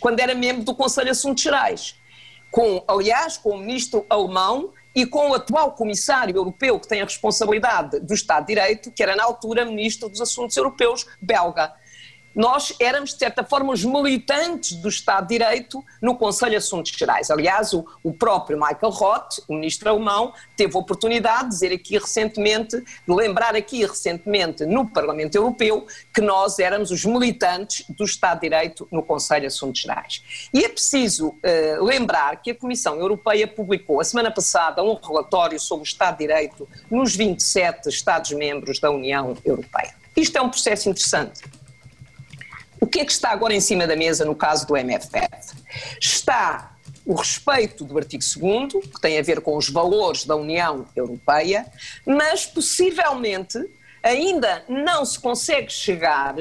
quando 0.00 0.20
era 0.20 0.34
membro 0.34 0.64
do 0.64 0.74
Conselho 0.74 1.06
de 1.06 1.10
Assuntos 1.12 1.42
Gerais. 1.42 1.96
Com, 2.50 2.82
aliás, 2.86 3.36
com 3.36 3.50
o 3.50 3.58
ministro 3.58 4.06
alemão 4.08 4.72
e 4.94 5.06
com 5.06 5.30
o 5.30 5.34
atual 5.34 5.72
comissário 5.72 6.36
europeu 6.36 6.78
que 6.78 6.88
tem 6.88 7.00
a 7.00 7.04
responsabilidade 7.04 8.00
do 8.00 8.12
Estado 8.12 8.46
de 8.46 8.54
Direito, 8.54 8.90
que 8.90 9.02
era 9.02 9.16
na 9.16 9.24
altura 9.24 9.64
ministro 9.64 10.08
dos 10.08 10.20
Assuntos 10.20 10.56
Europeus 10.56 11.06
belga. 11.20 11.72
Nós 12.34 12.74
éramos, 12.80 13.12
de 13.12 13.18
certa 13.18 13.44
forma, 13.44 13.72
os 13.72 13.84
militantes 13.84 14.76
do 14.76 14.88
Estado 14.88 15.26
de 15.26 15.38
Direito 15.38 15.84
no 16.00 16.16
Conselho 16.16 16.52
de 16.52 16.56
Assuntos 16.56 16.92
Gerais. 16.92 17.30
Aliás, 17.30 17.72
o, 17.72 17.84
o 18.02 18.12
próprio 18.12 18.58
Michael 18.58 18.92
Roth, 18.92 19.38
o 19.48 19.54
ministro 19.54 19.88
alemão, 19.88 20.32
teve 20.56 20.76
a 20.76 20.80
oportunidade 20.80 21.44
de 21.44 21.48
dizer 21.50 21.72
aqui 21.72 21.98
recentemente, 21.98 22.78
de 22.80 23.14
lembrar 23.14 23.54
aqui 23.54 23.84
recentemente 23.84 24.64
no 24.64 24.88
Parlamento 24.88 25.34
Europeu, 25.34 25.86
que 26.14 26.20
nós 26.20 26.58
éramos 26.58 26.90
os 26.90 27.04
militantes 27.04 27.84
do 27.88 28.04
Estado 28.04 28.40
de 28.40 28.48
Direito 28.48 28.88
no 28.90 29.02
Conselho 29.02 29.42
de 29.42 29.46
Assuntos 29.48 29.80
Gerais. 29.80 30.22
E 30.52 30.64
é 30.64 30.68
preciso 30.68 31.28
uh, 31.28 31.84
lembrar 31.84 32.40
que 32.42 32.50
a 32.50 32.54
Comissão 32.54 32.96
Europeia 32.98 33.46
publicou 33.46 34.00
a 34.00 34.04
semana 34.04 34.30
passada 34.30 34.82
um 34.82 34.94
relatório 34.94 35.58
sobre 35.58 35.84
o 35.84 35.86
Estado 35.86 36.18
de 36.18 36.26
Direito 36.26 36.68
nos 36.90 37.14
27 37.14 37.88
Estados-membros 37.88 38.78
da 38.78 38.90
União 38.90 39.36
Europeia. 39.44 39.94
Isto 40.16 40.36
é 40.36 40.42
um 40.42 40.48
processo 40.48 40.88
interessante 40.88 41.42
o 42.82 42.86
que 42.86 42.98
é 42.98 43.04
que 43.04 43.12
está 43.12 43.30
agora 43.30 43.54
em 43.54 43.60
cima 43.60 43.86
da 43.86 43.94
mesa 43.94 44.24
no 44.24 44.34
caso 44.34 44.66
do 44.66 44.76
MFF? 44.76 45.54
Está 46.00 46.74
o 47.06 47.14
respeito 47.14 47.84
do 47.84 47.96
artigo 47.96 48.24
2 48.24 48.86
que 48.86 49.00
tem 49.00 49.20
a 49.20 49.22
ver 49.22 49.40
com 49.40 49.56
os 49.56 49.70
valores 49.70 50.24
da 50.24 50.34
União 50.34 50.84
Europeia, 50.96 51.64
mas 52.04 52.44
possivelmente 52.44 53.56
ainda 54.02 54.64
não 54.68 55.04
se 55.04 55.16
consegue 55.16 55.72
chegar, 55.72 56.34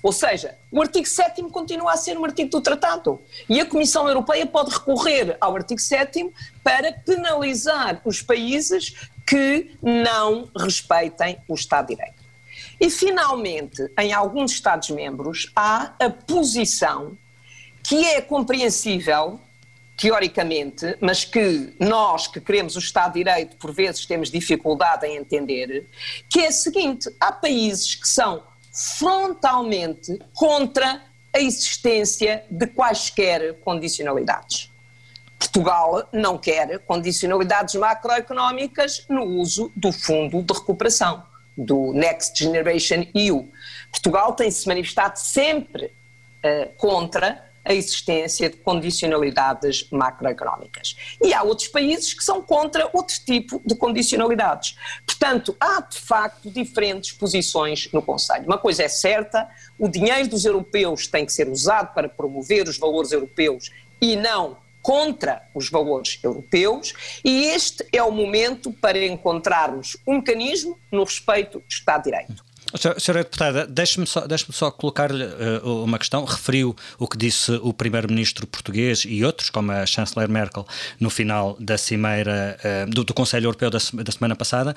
ou 0.00 0.12
seja, 0.12 0.56
o 0.70 0.80
artigo 0.80 1.08
7 1.08 1.42
continua 1.50 1.94
a 1.94 1.96
ser 1.96 2.16
um 2.16 2.24
artigo 2.24 2.50
do 2.50 2.60
tratado 2.60 3.20
e 3.48 3.60
a 3.60 3.66
Comissão 3.66 4.06
Europeia 4.06 4.46
pode 4.46 4.70
recorrer 4.70 5.36
ao 5.40 5.56
artigo 5.56 5.80
7 5.80 6.32
para 6.62 6.92
penalizar 6.92 8.00
os 8.04 8.22
países 8.22 8.94
que 9.26 9.76
não 9.82 10.48
respeitem 10.56 11.36
o 11.48 11.54
Estado 11.54 11.88
de 11.88 11.96
Direito. 11.96 12.19
E, 12.80 12.88
finalmente, 12.88 13.92
em 13.98 14.12
alguns 14.14 14.52
Estados-membros, 14.52 15.52
há 15.54 15.94
a 16.00 16.08
posição 16.08 17.16
que 17.82 18.06
é 18.06 18.22
compreensível, 18.22 19.38
teoricamente, 19.98 20.96
mas 20.98 21.22
que 21.22 21.74
nós 21.78 22.26
que 22.26 22.40
queremos 22.40 22.76
o 22.76 22.78
Estado 22.78 23.12
de 23.12 23.24
Direito, 23.24 23.56
por 23.58 23.70
vezes, 23.70 24.06
temos 24.06 24.30
dificuldade 24.30 25.06
em 25.06 25.16
entender, 25.18 25.90
que 26.30 26.40
é 26.40 26.46
a 26.46 26.52
seguinte: 26.52 27.14
há 27.20 27.30
países 27.30 27.94
que 27.94 28.08
são 28.08 28.42
frontalmente 28.72 30.18
contra 30.32 31.02
a 31.34 31.38
existência 31.38 32.44
de 32.50 32.66
quaisquer 32.66 33.60
condicionalidades. 33.60 34.70
Portugal 35.38 36.08
não 36.12 36.38
quer 36.38 36.78
condicionalidades 36.80 37.74
macroeconómicas 37.74 39.04
no 39.08 39.24
uso 39.24 39.70
do 39.76 39.92
Fundo 39.92 40.42
de 40.42 40.52
Recuperação 40.52 41.29
do 41.56 41.92
Next 41.92 42.42
Generation 42.42 43.06
EU. 43.14 43.48
Portugal 43.90 44.32
tem 44.32 44.50
se 44.50 44.66
manifestado 44.66 45.18
sempre 45.18 45.86
uh, 45.86 46.72
contra 46.76 47.50
a 47.64 47.74
existência 47.74 48.48
de 48.48 48.56
condicionalidades 48.56 49.88
macroeconómicas. 49.90 50.96
E 51.22 51.34
há 51.34 51.42
outros 51.42 51.68
países 51.68 52.14
que 52.14 52.24
são 52.24 52.42
contra 52.42 52.88
outro 52.92 53.14
tipo 53.24 53.60
de 53.64 53.74
condicionalidades. 53.74 54.76
Portanto, 55.06 55.54
há 55.60 55.80
de 55.82 55.98
facto 55.98 56.50
diferentes 56.50 57.12
posições 57.12 57.90
no 57.92 58.00
Conselho. 58.00 58.46
Uma 58.46 58.58
coisa 58.58 58.82
é 58.82 58.88
certa: 58.88 59.48
o 59.78 59.88
dinheiro 59.88 60.28
dos 60.28 60.44
europeus 60.44 61.06
tem 61.06 61.26
que 61.26 61.32
ser 61.32 61.48
usado 61.48 61.92
para 61.94 62.08
promover 62.08 62.66
os 62.66 62.78
valores 62.78 63.12
europeus 63.12 63.70
e 64.00 64.16
não 64.16 64.56
contra 64.82 65.42
os 65.54 65.68
valores 65.68 66.18
europeus 66.22 66.92
e 67.24 67.44
este 67.46 67.86
é 67.92 68.02
o 68.02 68.10
momento 68.10 68.72
para 68.72 69.04
encontrarmos 69.04 69.96
um 70.06 70.16
mecanismo 70.16 70.78
no 70.90 71.04
respeito 71.04 71.58
do 71.58 71.64
Estado 71.68 72.04
de 72.04 72.10
Direito. 72.10 72.49
Senhora 72.76 73.24
Deputada, 73.24 73.66
deixe-me 73.66 74.06
só, 74.06 74.26
deixe 74.26 74.46
só 74.52 74.70
colocar-lhe 74.70 75.24
uh, 75.24 75.84
uma 75.84 75.98
questão. 75.98 76.24
Referiu 76.24 76.76
o 76.98 77.08
que 77.08 77.16
disse 77.16 77.52
o 77.62 77.72
Primeiro-Ministro 77.72 78.46
português 78.46 79.04
e 79.06 79.24
outros, 79.24 79.50
como 79.50 79.72
a 79.72 79.84
Chanceler 79.86 80.28
Merkel, 80.28 80.66
no 80.98 81.10
final 81.10 81.56
da 81.58 81.76
cimeira 81.76 82.56
uh, 82.64 82.90
do, 82.90 83.04
do, 83.04 83.14
Conselho 83.14 83.46
Europeu 83.46 83.70
da, 83.70 83.78
da, 83.78 84.12
semana 84.12 84.36
passada. 84.36 84.74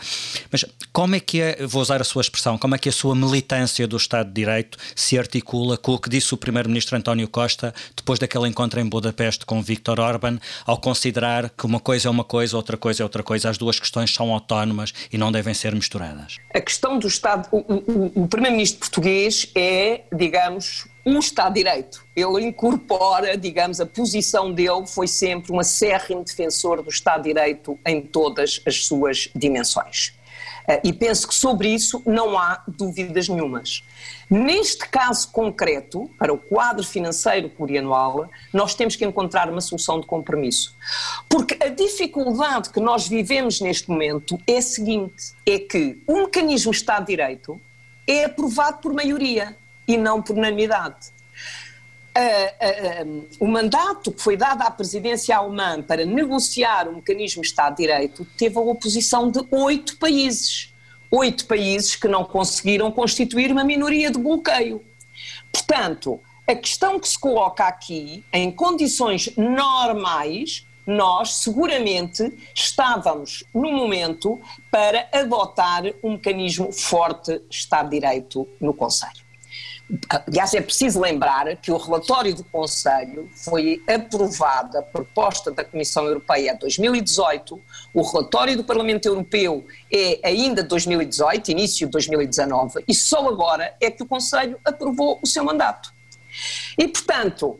Mas 0.52 0.66
como 0.92 1.16
é 1.16 1.20
que 1.20 1.42
é, 1.42 1.66
vou 1.68 1.82
usar 1.82 2.02
a 2.02 2.04
sua 2.04 2.22
expressão, 2.22 2.58
como 2.58 2.76
é 2.76 2.78
que 2.78 2.90
a 2.90 2.92
sua 2.92 3.16
militância 3.16 3.88
do 3.88 3.98
Estado 3.98 4.28
de 4.28 4.34
Direito 4.34 4.78
se 4.96 5.18
articula 5.18 5.78
com 5.78 5.94
o 5.94 6.00
que 6.00 6.10
disse 6.10 6.34
o 6.34 6.38
Primeiro-Ministro 6.38 6.98
António 6.98 7.28
Costa 7.28 7.74
depois 7.96 8.18
daquele 8.18 8.48
encontro 8.48 8.80
em 8.80 8.86
Budapeste 8.86 9.46
com 9.46 9.62
Viktor 9.62 10.00
Orban, 10.00 10.40
ao 10.66 10.78
considerar 10.78 11.50
que 11.50 11.66
uma 11.66 11.80
coisa 11.80 12.08
é 12.08 12.12
uma 12.12 12.24
coisa, 12.24 12.58
outra 12.58 12.78
coisa 12.78 13.04
é 13.04 13.06
outra 13.06 13.24
coisa, 13.24 13.50
as 13.50 13.58
duas 13.58 13.80
questões 13.80 14.14
são 14.14 14.32
autónomas 14.32 14.94
e 15.12 15.18
não 15.18 15.32
devem 15.32 15.54
ser 15.54 15.74
misturadas? 15.74 16.38
A 16.54 16.62
questão 16.62 16.98
do 16.98 17.08
Estado. 17.08 17.48
O, 17.52 17.83
o, 17.88 18.28
primeiro-ministro 18.28 18.80
português 18.80 19.50
é, 19.56 20.02
digamos, 20.14 20.88
um 21.06 21.20
Estado 21.20 21.54
de 21.54 21.64
Direito. 21.64 22.06
Ele 22.16 22.46
incorpora, 22.46 23.38
digamos, 23.38 23.80
a 23.80 23.86
posição 23.86 24.52
dele 24.52 24.86
foi 24.88 25.08
sempre 25.08 25.52
um 25.52 25.60
acérrimo 25.60 26.24
defensor 26.24 26.82
do 26.82 26.90
Estado 26.90 27.24
de 27.24 27.34
Direito 27.34 27.78
em 27.86 28.02
todas 28.02 28.62
as 28.66 28.86
suas 28.86 29.30
dimensões. 29.36 30.14
Eh, 30.68 30.82
e 30.86 30.94
penso 30.94 31.28
que 31.28 31.36
sobre 31.36 31.70
isso 31.70 32.02
não 32.06 32.38
há 32.38 32.64
dúvidas 32.68 33.28
nenhumas. 33.28 33.84
Neste 34.30 34.88
caso 34.88 35.30
concreto, 35.32 36.10
para 36.18 36.34
o 36.34 36.38
quadro 36.38 36.84
financeiro 36.86 37.50
plurianual, 37.50 38.30
nós 38.54 38.74
temos 38.74 38.96
que 38.96 39.06
encontrar 39.06 39.50
uma 39.50 39.62
solução 39.62 40.00
de 40.00 40.08
compromisso. 40.08 40.76
Porque 41.28 41.58
a 41.64 41.70
dificuldade 41.70 42.70
que 42.70 42.80
nós 42.80 43.08
vivemos 43.08 43.60
neste 43.60 43.90
momento 43.90 44.40
é 44.48 44.58
a 44.58 44.62
seguinte: 44.62 45.34
é 45.46 45.60
que 45.60 46.02
o 46.08 46.22
mecanismo 46.22 46.72
Estado 46.72 47.06
de 47.06 47.12
Direito 47.12 47.60
é 48.08 48.26
aprovado 48.26 48.78
por 48.78 48.94
maioria 48.94 49.56
e 49.88 49.98
não 49.98 50.22
por 50.22 50.38
unanimidade. 50.38 51.14
Uh, 52.16 52.20
uh, 52.20 53.10
uh, 53.10 53.28
o 53.40 53.48
mandato 53.48 54.12
que 54.12 54.22
foi 54.22 54.38
dado 54.38 54.62
à 54.62 54.70
presidência 54.70 55.36
alemã 55.36 55.82
para 55.82 56.06
negociar 56.06 56.88
o 56.88 56.96
mecanismo 56.96 57.42
Estado 57.42 57.76
de 57.76 57.84
Direito 57.84 58.24
teve 58.38 58.56
a 58.58 58.62
oposição 58.62 59.32
de 59.32 59.40
oito 59.50 59.98
países. 59.98 60.72
Oito 61.10 61.46
países 61.48 61.96
que 61.96 62.08
não 62.08 62.24
conseguiram 62.24 62.92
constituir 62.92 63.52
uma 63.52 63.64
minoria 63.64 64.12
de 64.12 64.20
bloqueio. 64.20 64.84
Portanto, 65.52 66.20
a 66.48 66.56
questão 66.56 67.00
que 67.00 67.08
se 67.08 67.18
coloca 67.18 67.66
aqui, 67.66 68.24
em 68.32 68.52
condições 68.52 69.36
normais, 69.36 70.66
nós 70.86 71.36
seguramente 71.36 72.38
estávamos 72.54 73.44
no 73.54 73.72
momento 73.72 74.40
para 74.72 75.08
adotar 75.14 75.84
um 76.04 76.12
mecanismo 76.12 76.72
forte 76.72 77.42
Estado 77.50 77.90
de 77.90 78.00
Direito 78.00 78.48
no 78.60 78.74
Conselho. 78.74 79.24
Aliás, 80.10 80.54
é 80.54 80.62
preciso 80.62 81.00
lembrar 81.00 81.56
que 81.58 81.72
o 81.72 81.78
relatório 81.78 82.34
do 82.34 82.44
Conselho 82.46 83.30
foi 83.36 83.84
aprovado, 83.88 84.78
a 84.78 84.82
proposta 84.82 85.52
da 85.52 85.64
Comissão 85.64 86.06
Europeia 86.06 86.54
em 86.54 86.58
2018, 86.58 87.62
o 87.94 88.02
relatório 88.02 88.58
do 88.58 88.64
Parlamento 88.64 89.08
Europeu 89.08 89.66
é 89.92 90.20
ainda 90.24 90.64
de 90.64 90.70
2018, 90.70 91.52
início 91.52 91.86
de 91.86 91.92
2019, 91.92 92.84
e 92.88 92.94
só 92.96 93.28
agora 93.28 93.76
é 93.80 93.92
que 93.92 94.02
o 94.02 94.08
Conselho 94.08 94.58
aprovou 94.66 95.20
o 95.22 95.28
seu 95.28 95.44
mandato. 95.44 95.94
E, 96.78 96.88
portanto, 96.88 97.60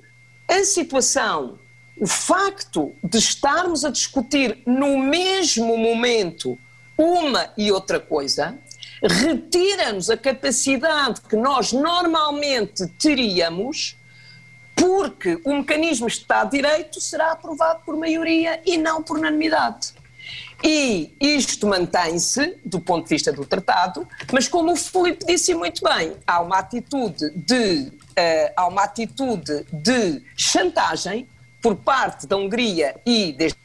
a 0.50 0.64
situação 0.64 1.60
o 1.98 2.08
facto 2.08 2.94
de 3.04 3.18
estarmos 3.18 3.86
a 3.86 3.90
discutir 3.90 4.62
no 4.66 4.98
mesmo 4.98 5.78
momento 5.78 6.58
uma 6.98 7.52
e 7.58 7.72
outra 7.72 8.00
coisa 8.00 8.58
retira-nos 9.02 10.10
a 10.10 10.18
capacidade 10.18 11.22
que 11.22 11.36
nós 11.36 11.74
normalmente 11.74 12.88
teríamos, 12.88 13.98
porque 14.76 15.40
o 15.44 15.56
mecanismo 15.56 16.08
de 16.08 16.14
Estado 16.14 16.52
de 16.52 16.58
Direito 16.58 17.02
será 17.02 17.32
aprovado 17.32 17.82
por 17.86 17.98
maioria 17.98 18.62
e 18.66 18.78
não 18.78 19.04
por 19.04 19.18
unanimidade. 19.18 19.94
E 20.64 21.14
isto 21.20 21.68
mantém-se 21.68 22.58
do 22.64 22.80
ponto 22.80 23.04
de 23.04 23.10
vista 23.10 23.34
do 23.34 23.46
tratado, 23.46 24.08
mas 24.32 24.48
como 24.48 24.72
o 24.72 24.76
Filipe 24.76 25.26
disse 25.26 25.54
muito 25.54 25.84
bem, 25.84 26.16
há 26.26 26.40
uma 26.40 26.60
atitude 26.60 27.30
de, 27.32 27.90
uh, 27.90 28.54
há 28.56 28.68
uma 28.68 28.84
atitude 28.84 29.66
de 29.74 30.24
chantagem 30.38 31.28
por 31.64 31.78
parte 31.78 32.28
da 32.28 32.36
Hungria 32.36 32.96
e 33.06 33.32
desde 33.32 33.58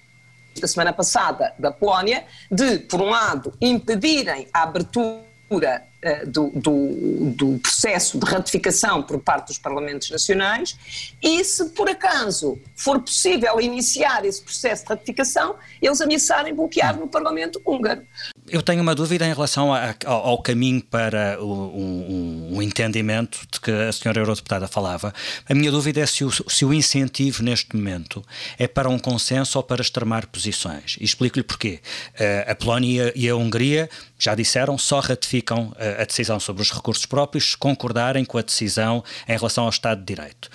a 0.63 0.67
semana 0.69 0.93
passada 0.93 1.53
da 1.59 1.73
Polónia, 1.73 2.25
de, 2.49 2.79
por 2.79 3.01
um 3.01 3.11
lado, 3.11 3.53
impedirem 3.61 4.47
a 4.53 4.63
abertura 4.63 5.85
do, 6.27 6.51
do, 6.51 7.33
do, 7.35 7.59
processo 7.59 8.19
de 8.19 8.25
ratificação 8.25 9.03
por 9.03 9.19
parte 9.19 9.49
dos 9.49 9.59
Parlamentos 9.59 10.11
Nacionais 10.11 10.79
e, 11.21 11.43
se 11.43 11.71
por 11.71 11.89
acaso 11.89 12.57
for 12.77 13.01
possível 13.01 13.61
iniciar 13.61 14.25
esse 14.25 14.41
processo 14.41 14.85
de 14.85 14.91
ratificação, 14.91 15.57
eles 15.83 16.01
ameaçarem 16.01 16.55
bloquear 16.55 16.97
no 16.97 17.09
Parlamento 17.09 17.61
húngaro. 17.67 18.03
Eu 18.49 18.63
tenho 18.63 18.81
uma 18.81 18.95
dúvida 18.95 19.27
em 19.27 19.33
relação 19.33 19.75
a, 19.75 19.95
ao, 20.07 20.27
ao, 20.29 20.43
caminho 20.43 20.83
para 20.83 21.37
o, 21.43 21.47
um, 21.47 22.57
um, 22.57 22.63
entendimento 22.63 23.41
de 23.53 23.61
que 23.61 23.71
a 23.71 23.93
senhora 23.93 24.21
Eurodeputada 24.21 24.69
falava. 24.69 25.13
A 25.49 25.55
minha 25.55 25.71
dúvida 25.71 26.01
é 26.01 26.07
se 26.07 26.25
o, 26.25 26.31
se 26.31 26.65
o 26.65 26.73
incentivo 26.73 27.43
neste 27.43 27.77
momento 27.77 28.25
é 28.57 28.67
para 28.67 28.89
um 28.89 28.99
consenso 28.99 29.59
ou 29.59 29.65
para 29.65 29.83
extremar 29.83 30.27
posições. 30.27 30.97
E 31.01 31.05
explico-lhe 31.05 31.43
porquê. 31.43 31.81
Uh, 32.15 32.51
a 32.51 32.55
Polónia 32.55 33.13
e 33.15 33.29
a 33.29 33.37
Hungria 33.37 33.91
já 34.19 34.35
disseram, 34.35 34.79
só 34.79 35.01
ratificam 35.01 35.73
a 35.99 36.05
decisão 36.05 36.39
sobre 36.41 36.63
os 36.63 36.71
recursos 36.71 37.07
próprios 37.07 37.53
se 37.53 37.57
concordarem 37.57 38.25
com 38.25 38.39
a 38.39 38.43
decisão 38.43 39.03
em 39.27 39.33
relação 39.33 39.65
ao 39.65 39.71
Estado 39.71 40.01
de 40.01 40.15
Direito. 40.15 40.51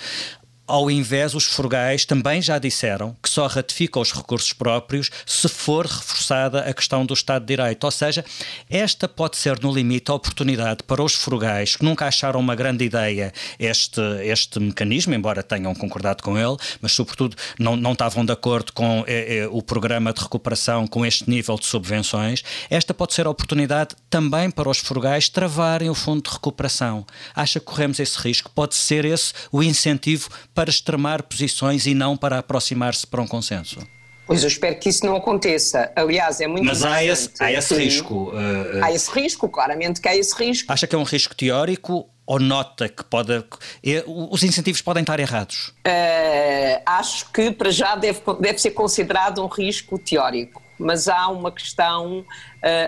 Ao 0.65 0.89
invés, 0.89 1.35
os 1.35 1.43
frugais 1.43 2.05
também 2.05 2.41
já 2.41 2.57
disseram 2.57 3.17
que 3.21 3.29
só 3.29 3.47
ratificam 3.47 4.01
os 4.01 4.13
recursos 4.13 4.53
próprios 4.53 5.09
se 5.25 5.49
for 5.49 5.85
reforçada 5.85 6.61
a 6.61 6.73
questão 6.73 7.05
do 7.05 7.13
Estado 7.13 7.41
de 7.41 7.47
Direito. 7.47 7.83
Ou 7.83 7.91
seja, 7.91 8.23
esta 8.69 9.05
pode 9.05 9.35
ser, 9.35 9.59
no 9.61 9.73
limite, 9.73 10.09
a 10.09 10.13
oportunidade 10.13 10.83
para 10.83 11.03
os 11.03 11.15
frugais 11.15 11.75
que 11.75 11.83
nunca 11.83 12.07
acharam 12.07 12.39
uma 12.39 12.55
grande 12.55 12.85
ideia 12.85 13.33
este, 13.59 13.99
este 14.23 14.57
mecanismo, 14.61 15.13
embora 15.13 15.43
tenham 15.43 15.75
concordado 15.75 16.23
com 16.23 16.37
ele, 16.37 16.55
mas, 16.81 16.93
sobretudo, 16.93 17.35
não, 17.59 17.75
não 17.75 17.91
estavam 17.91 18.23
de 18.23 18.31
acordo 18.31 18.71
com 18.71 19.03
eh, 19.05 19.39
eh, 19.39 19.47
o 19.51 19.61
programa 19.61 20.13
de 20.13 20.21
recuperação 20.21 20.87
com 20.87 21.05
este 21.05 21.29
nível 21.29 21.57
de 21.57 21.65
subvenções. 21.65 22.41
Esta 22.69 22.93
pode 22.93 23.13
ser 23.13 23.27
a 23.27 23.29
oportunidade 23.29 23.95
também 24.09 24.49
para 24.49 24.69
os 24.69 24.77
frugais 24.77 25.27
travarem 25.27 25.89
o 25.89 25.95
fundo 25.95 26.23
de 26.23 26.29
recuperação. 26.29 27.05
Acha 27.35 27.59
que 27.59 27.65
corremos 27.65 27.99
esse 27.99 28.17
risco? 28.17 28.49
Pode 28.49 28.75
ser 28.75 29.03
esse 29.03 29.33
o 29.51 29.61
incentivo 29.61 30.29
para 30.53 30.69
extremar 30.69 31.23
posições 31.23 31.85
e 31.85 31.93
não 31.93 32.15
para 32.15 32.39
aproximar-se 32.39 33.05
para 33.07 33.21
um 33.21 33.27
consenso? 33.27 33.79
Pois 34.25 34.41
eu 34.41 34.47
espero 34.47 34.79
que 34.79 34.89
isso 34.89 35.05
não 35.05 35.15
aconteça. 35.15 35.91
Aliás, 35.95 36.39
é 36.39 36.47
muito 36.47 36.65
Mas 36.65 36.83
há 36.83 37.03
esse, 37.03 37.29
há 37.39 37.51
esse 37.51 37.75
risco. 37.75 38.29
Uh, 38.29 38.83
há 38.83 38.91
esse 38.91 39.11
risco, 39.11 39.49
claramente 39.49 39.99
que 39.99 40.07
há 40.07 40.15
esse 40.15 40.33
risco. 40.35 40.71
Acha 40.71 40.87
que 40.87 40.95
é 40.95 40.97
um 40.97 41.03
risco 41.03 41.35
teórico 41.35 42.09
ou 42.25 42.39
nota 42.39 42.87
que 42.87 43.03
pode. 43.03 43.33
É, 43.33 44.03
os 44.07 44.43
incentivos 44.43 44.81
podem 44.81 45.01
estar 45.01 45.19
errados? 45.19 45.73
Uh, 45.85 46.81
acho 46.85 47.29
que 47.31 47.51
para 47.51 47.69
já 47.69 47.95
deve, 47.95 48.21
deve 48.39 48.59
ser 48.59 48.71
considerado 48.71 49.43
um 49.43 49.47
risco 49.47 49.99
teórico. 49.99 50.61
Mas 50.79 51.07
há 51.07 51.27
uma 51.27 51.51
questão, 51.51 52.19
uh, 52.19 52.25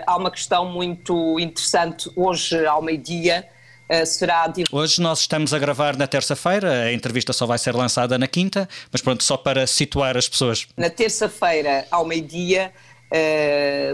há 0.06 0.16
uma 0.16 0.30
questão 0.30 0.66
muito 0.66 1.38
interessante 1.38 2.10
hoje 2.16 2.66
ao 2.66 2.82
meio-dia 2.82 3.38
eh, 3.38 3.55
será. 4.04 4.52
Hoje 4.72 5.00
nós 5.00 5.20
estamos 5.20 5.54
a 5.54 5.58
gravar 5.58 5.96
na 5.96 6.06
terça-feira, 6.06 6.84
a 6.84 6.92
entrevista 6.92 7.32
só 7.32 7.46
vai 7.46 7.58
ser 7.58 7.74
lançada 7.74 8.18
na 8.18 8.26
quinta, 8.26 8.68
mas 8.90 9.00
pronto, 9.00 9.22
só 9.22 9.36
para 9.36 9.66
situar 9.66 10.16
as 10.16 10.28
pessoas. 10.28 10.66
Na 10.76 10.90
terça-feira, 10.90 11.86
ao 11.90 12.04
meio-dia, 12.04 12.72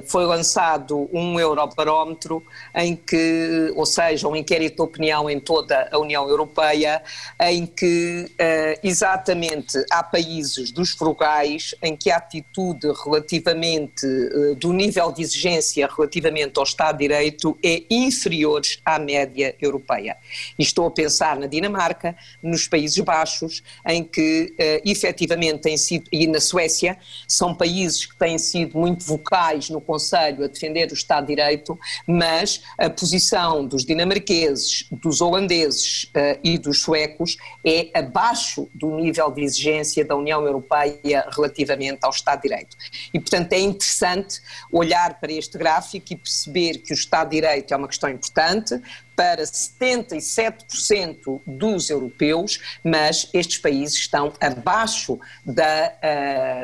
foi 0.07 0.25
lançado 0.25 1.09
um 1.13 1.39
eurobarómetro 1.39 2.43
em 2.75 2.97
que, 2.97 3.73
ou 3.77 3.85
seja, 3.85 4.27
um 4.27 4.35
inquérito 4.35 4.77
de 4.77 4.83
opinião 4.83 5.29
em 5.29 5.39
toda 5.39 5.89
a 5.91 5.99
União 5.99 6.29
Europeia, 6.29 7.03
em 7.41 7.67
que 7.67 8.27
uh, 8.31 8.81
exatamente 8.83 9.83
há 9.91 10.03
países 10.03 10.71
dos 10.71 10.91
frugais 10.91 11.75
em 11.83 11.97
que 11.97 12.11
a 12.11 12.17
atitude 12.17 12.87
relativamente 13.05 14.07
uh, 14.07 14.55
do 14.57 14.73
nível 14.73 15.13
de 15.13 15.23
exigência 15.23 15.89
relativamente 15.89 16.59
ao 16.59 16.65
Estado 16.65 16.99
de 16.99 17.09
Direito 17.09 17.59
é 17.65 17.83
inferior 17.91 18.63
à 18.85 18.99
média 18.99 19.55
europeia. 19.61 20.17
E 20.59 20.63
estou 20.63 20.87
a 20.87 20.91
pensar 20.91 21.37
na 21.37 21.47
Dinamarca, 21.47 22.17
nos 22.43 22.69
Países 22.69 22.99
Baixos, 23.05 23.63
em 23.87 24.05
que 24.05 24.55
efetivamente 24.85 25.63
têm 25.63 25.77
sido, 25.77 26.09
e 26.13 26.27
na 26.27 26.41
Suécia, 26.41 26.99
são 27.27 27.55
países 27.55 28.07
que 28.07 28.17
têm 28.17 28.39
sido 28.39 28.79
muito 28.79 29.02
vocais 29.07 29.69
no 29.71 29.81
Conselho 29.81 30.45
a 30.45 30.49
defender 30.49 30.91
o 30.91 30.95
Estado 30.95 31.27
de 31.27 31.35
Direito, 31.35 31.79
mas 32.07 32.63
a 32.79 32.89
posição 32.89 33.67
dos 33.67 33.85
dinamarqueses, 33.85 34.87
dos 34.91 35.21
holandeses 35.21 36.05
uh, 36.05 36.39
e 36.43 36.59
dos 36.59 36.83
suecos 36.83 37.37
é 37.65 37.91
abaixo 37.95 38.69
do 38.75 38.91
nível 38.97 39.31
de 39.31 39.43
exigência 39.43 40.05
da 40.05 40.17
União 40.17 40.45
Europeia 40.45 41.27
relativamente 41.31 41.99
ao 42.03 42.11
Estado 42.11 42.43
de 42.43 42.49
Direito. 42.49 42.77
E, 43.13 43.21
portanto, 43.21 43.53
é 43.53 43.61
interessante 43.61 44.41
olhar 44.71 45.21
para 45.21 45.33
este 45.33 45.59
gráfico 45.59 46.13
e 46.13 46.17
perceber 46.17 46.79
que 46.79 46.93
o 46.93 46.95
Estado 46.95 47.31
de 47.31 47.41
Direito 47.41 47.73
é 47.73 47.77
uma 47.77 47.89
questão 47.89 48.11
importante, 48.11 48.81
para 49.23 49.45
77% 49.45 51.41
dos 51.47 51.89
europeus, 51.91 52.59
mas 52.83 53.29
estes 53.33 53.59
países 53.59 53.95
estão 53.95 54.33
abaixo 54.41 55.17
da, 55.47 55.93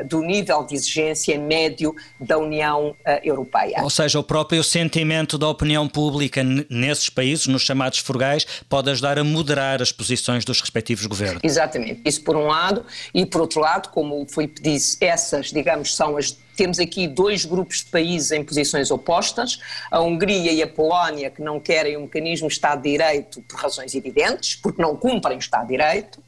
uh, 0.03 0.05
do 0.05 0.21
nível 0.21 0.65
de 0.65 0.75
exigência 0.75 1.39
médio 1.39 1.95
da 2.19 2.37
União 2.37 2.89
uh, 2.89 2.95
Europeia. 3.23 3.81
Ou 3.81 3.89
seja, 3.89 4.19
o 4.19 4.23
próprio 4.23 4.61
sentimento 4.61 5.37
da 5.37 5.47
opinião 5.47 5.87
pública 5.87 6.43
nesses 6.69 7.09
países, 7.09 7.47
nos 7.47 7.61
chamados 7.61 7.99
frugais, 7.99 8.45
pode 8.67 8.89
ajudar 8.89 9.17
a 9.17 9.23
moderar 9.23 9.81
as 9.81 9.93
posições 9.93 10.43
dos 10.43 10.59
respectivos 10.59 11.05
governos. 11.05 11.39
Exatamente, 11.41 12.01
isso 12.03 12.21
por 12.25 12.35
um 12.35 12.47
lado, 12.47 12.85
e 13.13 13.25
por 13.25 13.39
outro 13.39 13.61
lado, 13.61 13.87
como 13.87 14.27
foi 14.27 14.47
disse, 14.47 14.97
essas, 14.99 15.47
digamos, 15.47 15.95
são 15.95 16.17
as 16.17 16.37
temos 16.59 16.77
aqui 16.77 17.07
dois 17.07 17.45
grupos 17.45 17.77
de 17.77 17.85
países 17.85 18.31
em 18.31 18.43
posições 18.43 18.91
opostas, 18.91 19.61
a 19.89 20.01
Hungria 20.01 20.51
e 20.51 20.61
a 20.61 20.67
Polónia, 20.67 21.29
que 21.29 21.41
não 21.41 21.57
querem 21.57 21.95
um 21.95 22.01
mecanismo 22.01 22.49
Estado 22.49 22.81
de 22.81 22.91
Direito 22.91 23.41
por 23.43 23.57
razões 23.57 23.95
evidentes, 23.95 24.57
porque 24.57 24.81
não 24.81 24.93
cumprem 24.93 25.37
o 25.37 25.39
Estado 25.39 25.67
de 25.67 25.77
Direito, 25.77 26.21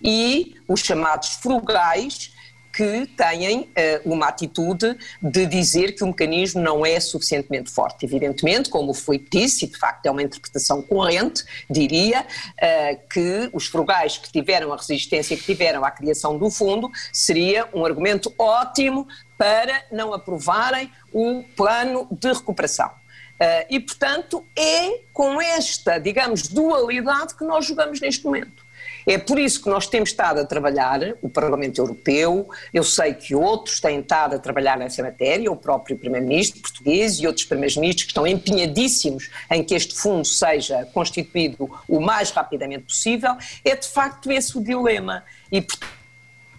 e 0.00 0.54
os 0.68 0.78
chamados 0.82 1.30
frugais, 1.30 2.30
que 2.72 3.06
têm 3.06 3.60
uh, 3.60 3.68
uma 4.04 4.28
atitude 4.28 4.96
de 5.20 5.46
dizer 5.46 5.92
que 5.92 6.02
o 6.02 6.06
mecanismo 6.06 6.60
não 6.60 6.86
é 6.86 6.98
suficientemente 6.98 7.70
forte. 7.70 8.06
Evidentemente, 8.06 8.70
como 8.70 8.92
o 8.92 8.94
Filipe 8.94 9.28
disse, 9.30 9.66
e 9.66 9.68
de 9.68 9.76
facto 9.76 10.06
é 10.06 10.10
uma 10.10 10.22
interpretação 10.22 10.80
corrente, 10.80 11.44
diria 11.68 12.22
uh, 12.22 13.08
que 13.08 13.50
os 13.52 13.66
frugais 13.66 14.16
que 14.16 14.32
tiveram 14.32 14.72
a 14.72 14.76
resistência 14.76 15.36
que 15.36 15.42
tiveram 15.42 15.84
à 15.84 15.90
criação 15.90 16.38
do 16.38 16.50
fundo 16.50 16.90
seria 17.12 17.68
um 17.74 17.84
argumento 17.84 18.32
ótimo 18.38 19.06
para 19.36 19.84
não 19.90 20.14
aprovarem 20.14 20.90
o 21.12 21.44
plano 21.54 22.08
de 22.10 22.32
recuperação. 22.32 22.88
Uh, 22.88 23.66
e, 23.68 23.80
portanto, 23.80 24.46
é 24.56 25.00
com 25.12 25.42
esta, 25.42 25.98
digamos, 25.98 26.46
dualidade 26.46 27.34
que 27.34 27.44
nós 27.44 27.66
jogamos 27.66 28.00
neste 28.00 28.24
momento. 28.24 28.61
É 29.06 29.18
por 29.18 29.38
isso 29.38 29.62
que 29.62 29.68
nós 29.68 29.86
temos 29.86 30.10
estado 30.10 30.40
a 30.40 30.44
trabalhar, 30.44 31.00
o 31.20 31.28
Parlamento 31.28 31.80
Europeu, 31.80 32.48
eu 32.72 32.84
sei 32.84 33.14
que 33.14 33.34
outros 33.34 33.80
têm 33.80 34.00
estado 34.00 34.36
a 34.36 34.38
trabalhar 34.38 34.76
nessa 34.76 35.02
matéria, 35.02 35.50
o 35.50 35.56
próprio 35.56 35.96
Primeiro-Ministro 35.96 36.60
português 36.60 37.18
e 37.18 37.26
outros 37.26 37.46
Primeiros-Ministros 37.46 38.04
que 38.04 38.10
estão 38.10 38.26
empenhadíssimos 38.26 39.30
em 39.50 39.62
que 39.62 39.74
este 39.74 39.94
fundo 39.94 40.26
seja 40.26 40.86
constituído 40.92 41.70
o 41.88 42.00
mais 42.00 42.30
rapidamente 42.30 42.84
possível, 42.84 43.36
é 43.64 43.74
de 43.74 43.88
facto 43.88 44.30
esse 44.30 44.56
o 44.56 44.62
dilema. 44.62 45.24
E, 45.50 45.60
portanto, 45.60 46.01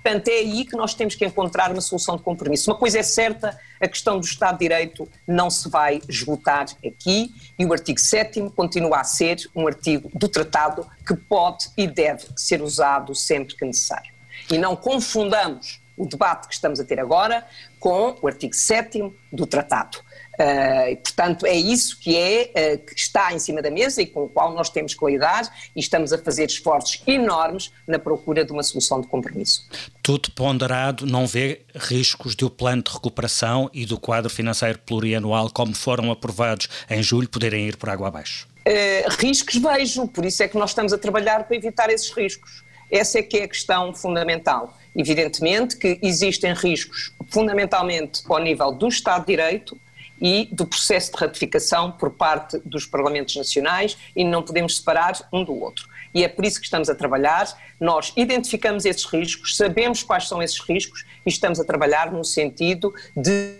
Portanto, 0.03 0.27
é 0.27 0.39
aí 0.39 0.65
que 0.65 0.75
nós 0.75 0.93
temos 0.93 1.15
que 1.15 1.25
encontrar 1.25 1.71
uma 1.71 1.79
solução 1.79 2.17
de 2.17 2.23
compromisso. 2.23 2.69
Uma 2.69 2.77
coisa 2.77 2.99
é 2.99 3.03
certa, 3.03 3.57
a 3.79 3.87
questão 3.87 4.19
do 4.19 4.25
Estado 4.25 4.57
de 4.57 4.65
Direito 4.65 5.07
não 5.25 5.49
se 5.49 5.69
vai 5.69 6.01
esgotar 6.09 6.65
aqui 6.85 7.33
e 7.57 7.65
o 7.65 7.71
artigo 7.71 7.97
7 7.97 8.49
continua 8.53 8.99
a 8.99 9.03
ser 9.05 9.37
um 9.55 9.65
artigo 9.65 10.11
do 10.13 10.27
tratado 10.27 10.85
que 11.07 11.15
pode 11.15 11.69
e 11.77 11.87
deve 11.87 12.25
ser 12.35 12.61
usado 12.61 13.15
sempre 13.15 13.55
que 13.55 13.63
necessário. 13.63 14.11
E 14.51 14.57
não 14.57 14.75
confundamos 14.75 15.81
o 15.95 16.05
debate 16.05 16.49
que 16.49 16.53
estamos 16.53 16.81
a 16.81 16.83
ter 16.83 16.99
agora 16.99 17.47
com 17.79 18.15
o 18.21 18.27
artigo 18.27 18.53
7 18.53 19.09
do 19.31 19.45
tratado. 19.45 19.99
Uh, 20.33 20.95
portanto, 20.97 21.45
é 21.45 21.55
isso 21.55 21.99
que, 21.99 22.17
é, 22.17 22.49
uh, 22.49 22.85
que 22.85 22.99
está 22.99 23.31
em 23.33 23.37
cima 23.37 23.61
da 23.61 23.69
mesa 23.69 24.01
e 24.01 24.07
com 24.07 24.23
o 24.23 24.29
qual 24.29 24.51
nós 24.53 24.67
temos 24.67 24.95
que 24.95 25.05
lidar 25.05 25.43
e 25.75 25.79
estamos 25.79 26.11
a 26.11 26.17
fazer 26.17 26.45
esforços 26.45 27.01
enormes 27.05 27.71
na 27.87 27.99
procura 27.99 28.43
de 28.43 28.51
uma 28.51 28.63
solução 28.63 28.99
de 28.99 29.07
compromisso. 29.07 29.67
Tudo 30.01 30.31
ponderado, 30.31 31.05
não 31.05 31.27
vê 31.27 31.61
riscos 31.75 32.33
do 32.33 32.49
plano 32.49 32.81
de 32.81 32.91
recuperação 32.91 33.69
e 33.71 33.85
do 33.85 33.99
quadro 33.99 34.29
financeiro 34.29 34.79
plurianual, 34.79 35.51
como 35.51 35.75
foram 35.75 36.11
aprovados 36.11 36.67
em 36.89 37.03
julho, 37.03 37.29
poderem 37.29 37.67
ir 37.67 37.77
por 37.77 37.89
água 37.89 38.07
abaixo? 38.07 38.47
Uh, 38.67 39.09
riscos 39.19 39.55
vejo, 39.55 40.07
por 40.07 40.25
isso 40.25 40.41
é 40.41 40.47
que 40.47 40.57
nós 40.57 40.71
estamos 40.71 40.93
a 40.93 40.97
trabalhar 40.97 41.43
para 41.43 41.55
evitar 41.55 41.91
esses 41.91 42.09
riscos. 42.11 42.63
Essa 42.89 43.19
é 43.19 43.21
que 43.21 43.37
é 43.37 43.43
a 43.43 43.47
questão 43.47 43.93
fundamental. 43.93 44.77
Evidentemente 44.95 45.77
que 45.77 45.99
existem 46.01 46.53
riscos, 46.53 47.11
fundamentalmente 47.29 48.21
ao 48.27 48.39
nível 48.39 48.71
do 48.71 48.87
Estado 48.87 49.21
de 49.21 49.27
Direito, 49.27 49.77
e 50.23 50.47
do 50.53 50.65
processo 50.65 51.11
de 51.11 51.17
ratificação 51.17 51.91
por 51.91 52.11
parte 52.11 52.57
dos 52.59 52.85
Parlamentos 52.85 53.35
Nacionais 53.35 53.97
e 54.15 54.23
não 54.23 54.41
podemos 54.41 54.77
separar 54.77 55.27
um 55.33 55.43
do 55.43 55.53
outro. 55.53 55.89
E 56.13 56.23
é 56.23 56.29
por 56.29 56.45
isso 56.45 56.59
que 56.59 56.65
estamos 56.65 56.89
a 56.89 56.95
trabalhar. 56.95 57.45
Nós 57.77 58.13
identificamos 58.15 58.85
esses 58.85 59.03
riscos, 59.03 59.57
sabemos 59.57 60.01
quais 60.01 60.29
são 60.29 60.41
esses 60.41 60.59
riscos 60.61 61.03
e 61.25 61.29
estamos 61.29 61.59
a 61.59 61.65
trabalhar 61.65 62.13
no 62.13 62.23
sentido 62.23 62.93
de 63.17 63.55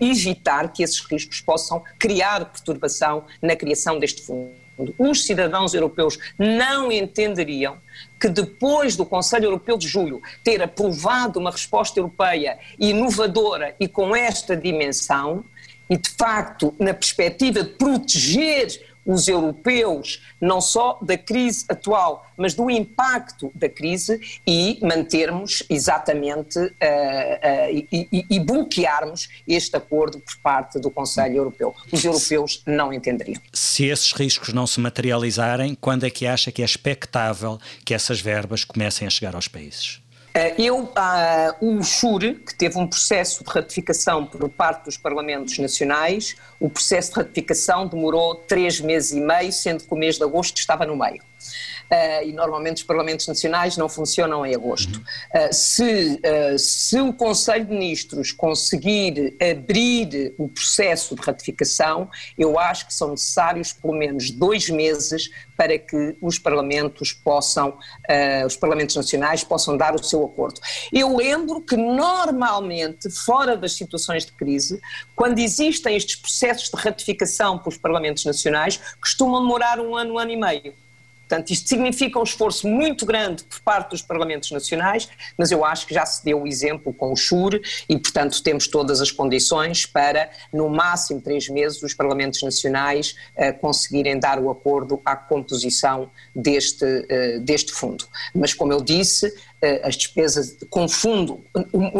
evitar 0.00 0.72
que 0.72 0.84
esses 0.84 1.00
riscos 1.00 1.40
possam 1.40 1.82
criar 1.98 2.44
perturbação 2.44 3.24
na 3.42 3.56
criação 3.56 3.98
deste 3.98 4.22
fundo. 4.22 4.94
Os 4.96 5.24
cidadãos 5.24 5.74
europeus 5.74 6.18
não 6.38 6.92
entenderiam 6.92 7.78
que 8.20 8.28
depois 8.28 8.94
do 8.94 9.04
Conselho 9.04 9.46
Europeu 9.46 9.76
de 9.76 9.88
Julho 9.88 10.22
ter 10.44 10.62
aprovado 10.62 11.40
uma 11.40 11.50
resposta 11.50 11.98
europeia 11.98 12.58
inovadora 12.78 13.74
e 13.80 13.88
com 13.88 14.14
esta 14.14 14.56
dimensão, 14.56 15.44
e, 15.88 15.96
de 15.96 16.10
facto, 16.10 16.74
na 16.78 16.92
perspectiva 16.94 17.62
de 17.62 17.70
proteger 17.70 18.88
os 19.08 19.26
europeus, 19.26 20.20
não 20.38 20.60
só 20.60 20.98
da 21.00 21.16
crise 21.16 21.64
atual, 21.70 22.26
mas 22.36 22.52
do 22.52 22.70
impacto 22.70 23.50
da 23.54 23.66
crise 23.66 24.20
e 24.46 24.78
mantermos 24.82 25.62
exatamente 25.70 26.58
uh, 26.58 26.62
uh, 26.62 27.88
e, 27.90 28.06
e, 28.12 28.26
e 28.28 28.38
bloquearmos 28.38 29.30
este 29.48 29.74
acordo 29.78 30.20
por 30.20 30.36
parte 30.42 30.78
do 30.78 30.90
Conselho 30.90 31.36
Europeu. 31.36 31.74
Os 31.90 32.04
europeus 32.04 32.62
não 32.66 32.92
entenderiam. 32.92 33.40
Se 33.50 33.86
esses 33.86 34.12
riscos 34.12 34.52
não 34.52 34.66
se 34.66 34.78
materializarem, 34.78 35.74
quando 35.74 36.04
é 36.04 36.10
que 36.10 36.26
acha 36.26 36.52
que 36.52 36.60
é 36.60 36.64
expectável 36.66 37.58
que 37.86 37.94
essas 37.94 38.20
verbas 38.20 38.62
comecem 38.62 39.06
a 39.06 39.10
chegar 39.10 39.34
aos 39.34 39.48
países? 39.48 40.02
Eh, 40.38 40.54
eu, 40.56 40.84
uh, 40.84 40.88
o 41.60 41.82
SURE, 41.82 42.34
que 42.34 42.54
teve 42.54 42.78
um 42.78 42.86
processo 42.86 43.42
de 43.42 43.50
ratificação 43.50 44.24
por 44.24 44.48
parte 44.48 44.84
dos 44.84 44.96
Parlamentos 44.96 45.58
Nacionais, 45.58 46.36
o 46.60 46.70
processo 46.70 47.10
de 47.10 47.16
ratificação 47.16 47.88
demorou 47.88 48.36
três 48.36 48.80
meses 48.80 49.10
e 49.10 49.20
meio, 49.20 49.50
sendo 49.50 49.82
que 49.82 49.92
o 49.92 49.96
mês 49.96 50.16
de 50.16 50.22
agosto 50.22 50.56
estava 50.56 50.86
no 50.86 50.96
meio 50.96 51.27
uh, 51.90 52.26
e 52.26 52.32
normalmente 52.32 52.78
os 52.78 52.82
Parlamentos 52.82 53.26
Nacionais 53.26 53.76
não 53.76 53.88
funcionam 53.88 54.44
em 54.44 54.54
agosto. 54.54 54.98
Uh, 54.98 55.52
se, 55.52 56.20
uh, 56.24 56.58
se 56.58 57.00
o 57.00 57.12
Conselho 57.12 57.66
de 57.66 57.72
Ministros 57.72 58.32
conseguir 58.32 59.36
abrir 59.40 60.34
o 60.38 60.48
processo 60.48 61.14
de 61.14 61.22
ratificação, 61.22 62.10
eu 62.36 62.58
acho 62.58 62.86
que 62.86 62.94
são 62.94 63.10
necessários 63.10 63.72
pelo 63.72 63.94
menos 63.94 64.30
dois 64.30 64.68
meses 64.68 65.30
para 65.56 65.78
que 65.78 66.16
os 66.20 66.38
parlamentos 66.38 67.12
possam, 67.12 67.76
os 68.46 68.56
parlamentos 68.56 68.94
nacionais 68.94 69.42
possam 69.42 69.76
dar 69.76 69.92
o 69.92 70.02
seu 70.02 70.24
acordo. 70.24 70.60
Eu 70.92 71.16
lembro 71.16 71.60
que 71.60 71.76
normalmente, 71.76 73.10
fora 73.10 73.56
das 73.56 73.72
situações 73.72 74.24
de 74.24 74.32
crise, 74.32 74.80
quando 75.16 75.40
existem 75.40 75.96
estes 75.96 76.14
processos 76.14 76.70
de 76.70 76.76
ratificação 76.76 77.58
pelos 77.58 77.76
parlamentos 77.76 78.24
nacionais, 78.24 78.80
costumam 79.00 79.42
demorar 79.42 79.80
um 79.80 79.96
ano, 79.96 80.14
um 80.14 80.18
ano 80.18 80.30
e 80.30 80.36
meio. 80.36 80.87
Portanto, 81.28 81.50
isto 81.50 81.68
significa 81.68 82.18
um 82.18 82.22
esforço 82.22 82.66
muito 82.66 83.04
grande 83.04 83.44
por 83.44 83.60
parte 83.60 83.90
dos 83.90 84.00
Parlamentos 84.00 84.50
Nacionais, 84.50 85.08
mas 85.36 85.50
eu 85.52 85.62
acho 85.62 85.86
que 85.86 85.92
já 85.92 86.06
se 86.06 86.24
deu 86.24 86.42
o 86.42 86.46
exemplo 86.46 86.92
com 86.92 87.12
o 87.12 87.16
SURE 87.16 87.60
e, 87.86 87.98
portanto, 87.98 88.42
temos 88.42 88.66
todas 88.66 89.02
as 89.02 89.10
condições 89.10 89.84
para, 89.84 90.30
no 90.50 90.70
máximo 90.70 91.20
três 91.20 91.46
meses, 91.50 91.82
os 91.82 91.92
Parlamentos 91.92 92.42
Nacionais 92.42 93.14
uh, 93.36 93.58
conseguirem 93.60 94.18
dar 94.18 94.38
o 94.38 94.50
acordo 94.50 95.02
à 95.04 95.14
composição 95.14 96.10
deste, 96.34 96.84
uh, 96.84 97.40
deste 97.40 97.72
fundo. 97.72 98.06
Mas, 98.34 98.54
como 98.54 98.72
eu 98.72 98.80
disse, 98.80 99.26
eh, 99.26 99.32
as 99.82 99.96
despesas 99.96 100.56
com 100.70 100.88
fundo, 100.88 101.44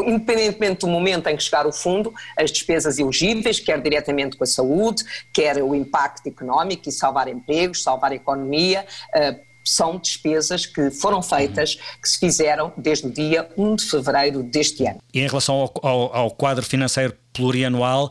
independentemente 0.06 0.80
do 0.80 0.88
momento 0.88 1.26
em 1.28 1.36
que 1.36 1.42
chegar 1.42 1.66
o 1.66 1.72
fundo, 1.72 2.12
as 2.36 2.50
despesas 2.50 2.98
elegíveis, 2.98 3.58
quer 3.58 3.80
diretamente 3.80 4.36
com 4.36 4.44
a 4.44 4.46
saúde, 4.46 5.02
quer 5.32 5.62
o 5.62 5.74
impacto 5.74 6.26
económico 6.28 6.88
e 6.88 6.92
salvar 6.92 7.28
empregos, 7.28 7.82
salvar 7.82 8.12
a 8.12 8.14
economia, 8.14 8.86
eh, 9.14 9.40
são 9.64 9.98
despesas 9.98 10.64
que 10.64 10.90
foram 10.90 11.22
feitas, 11.22 11.74
que 12.00 12.08
se 12.08 12.18
fizeram 12.18 12.72
desde 12.76 13.06
o 13.06 13.10
dia 13.10 13.48
1 13.56 13.76
de 13.76 13.84
fevereiro 13.84 14.42
deste 14.42 14.86
ano. 14.86 14.98
E 15.12 15.20
em 15.20 15.26
relação 15.26 15.56
ao, 15.56 15.72
ao, 15.82 16.16
ao 16.16 16.30
quadro 16.30 16.64
financeiro 16.64 17.14
plurianual, 17.32 18.10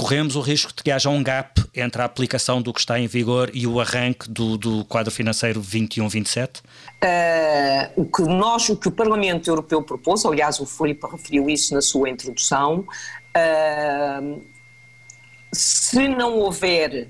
corremos 0.00 0.34
o 0.34 0.40
risco 0.40 0.72
de 0.74 0.82
que 0.82 0.90
haja 0.90 1.10
um 1.10 1.22
gap 1.22 1.62
entre 1.76 2.00
a 2.00 2.06
aplicação 2.06 2.62
do 2.62 2.72
que 2.72 2.80
está 2.80 2.98
em 2.98 3.06
vigor 3.06 3.50
e 3.52 3.66
o 3.66 3.78
arranque 3.78 4.30
do, 4.30 4.56
do 4.56 4.82
quadro 4.86 5.12
financeiro 5.12 5.60
21-27? 5.60 6.60
Uh, 7.04 8.00
o 8.00 8.06
que 8.06 8.22
nós, 8.22 8.66
o 8.70 8.76
que 8.78 8.88
o 8.88 8.90
Parlamento 8.90 9.50
Europeu 9.50 9.82
propôs, 9.82 10.24
aliás 10.24 10.58
o 10.58 10.64
Filipe 10.64 11.06
referiu 11.06 11.50
isso 11.50 11.74
na 11.74 11.82
sua 11.82 12.08
introdução, 12.08 12.86
uh, 13.36 14.42
se 15.52 16.08
não 16.08 16.38
houver, 16.38 17.08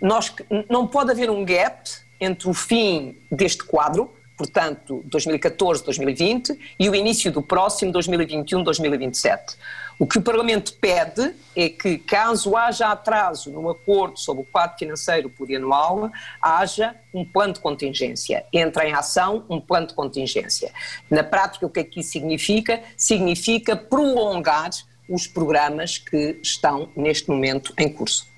nós, 0.00 0.32
não 0.70 0.86
pode 0.86 1.10
haver 1.10 1.28
um 1.30 1.44
gap 1.44 1.90
entre 2.20 2.48
o 2.48 2.54
fim 2.54 3.16
deste 3.32 3.64
quadro, 3.64 4.12
portanto 4.36 5.04
2014-2020, 5.08 6.56
e 6.78 6.88
o 6.88 6.94
início 6.94 7.32
do 7.32 7.42
próximo 7.42 7.92
2021-2027. 7.94 9.56
O 9.98 10.06
que 10.06 10.16
o 10.16 10.22
Parlamento 10.22 10.74
pede 10.74 11.34
é 11.56 11.68
que, 11.68 11.98
caso 11.98 12.56
haja 12.56 12.86
atraso 12.86 13.50
no 13.50 13.68
acordo 13.68 14.16
sobre 14.16 14.44
o 14.44 14.46
quadro 14.46 14.78
financeiro 14.78 15.28
plurianual, 15.28 16.08
haja 16.40 16.94
um 17.12 17.24
plano 17.24 17.54
de 17.54 17.60
contingência. 17.60 18.46
Entra 18.52 18.88
em 18.88 18.92
ação 18.92 19.44
um 19.50 19.60
plano 19.60 19.88
de 19.88 19.94
contingência. 19.94 20.72
Na 21.10 21.24
prática, 21.24 21.66
o 21.66 21.70
que 21.70 21.80
é 21.80 21.84
que 21.84 21.98
isso 21.98 22.12
significa? 22.12 22.80
Significa 22.96 23.74
prolongar 23.74 24.70
os 25.08 25.26
programas 25.26 25.98
que 25.98 26.38
estão 26.44 26.88
neste 26.94 27.28
momento 27.28 27.74
em 27.76 27.88
curso 27.88 28.28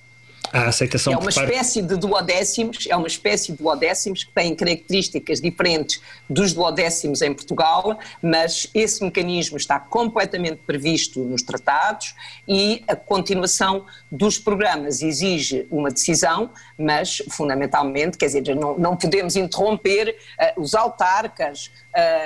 a 0.52 0.68
aceitação 0.68 1.12
é 1.12 1.16
uma 1.16 1.30
espécie 1.30 1.80
de 1.82 1.96
duodécimos, 1.96 2.86
é 2.88 2.96
uma 2.96 3.06
espécie 3.06 3.52
de 3.52 3.58
duodécimos 3.58 4.24
que 4.24 4.32
têm 4.32 4.54
características 4.54 5.40
diferentes 5.40 6.00
dos 6.28 6.52
duodécimos 6.52 7.22
em 7.22 7.32
Portugal, 7.32 7.98
mas 8.22 8.68
esse 8.74 9.02
mecanismo 9.04 9.56
está 9.56 9.78
completamente 9.78 10.60
previsto 10.66 11.20
nos 11.20 11.42
tratados 11.42 12.14
e 12.48 12.82
a 12.88 12.96
continuação 12.96 13.86
dos 14.10 14.38
programas 14.38 15.02
exige 15.02 15.66
uma 15.70 15.90
decisão, 15.90 16.50
mas 16.78 17.22
fundamentalmente, 17.30 18.18
quer 18.18 18.26
dizer, 18.26 18.56
não, 18.56 18.76
não 18.76 18.96
podemos 18.96 19.36
interromper 19.36 20.16
uh, 20.56 20.60
os 20.60 20.74
autarcas, 20.74 21.70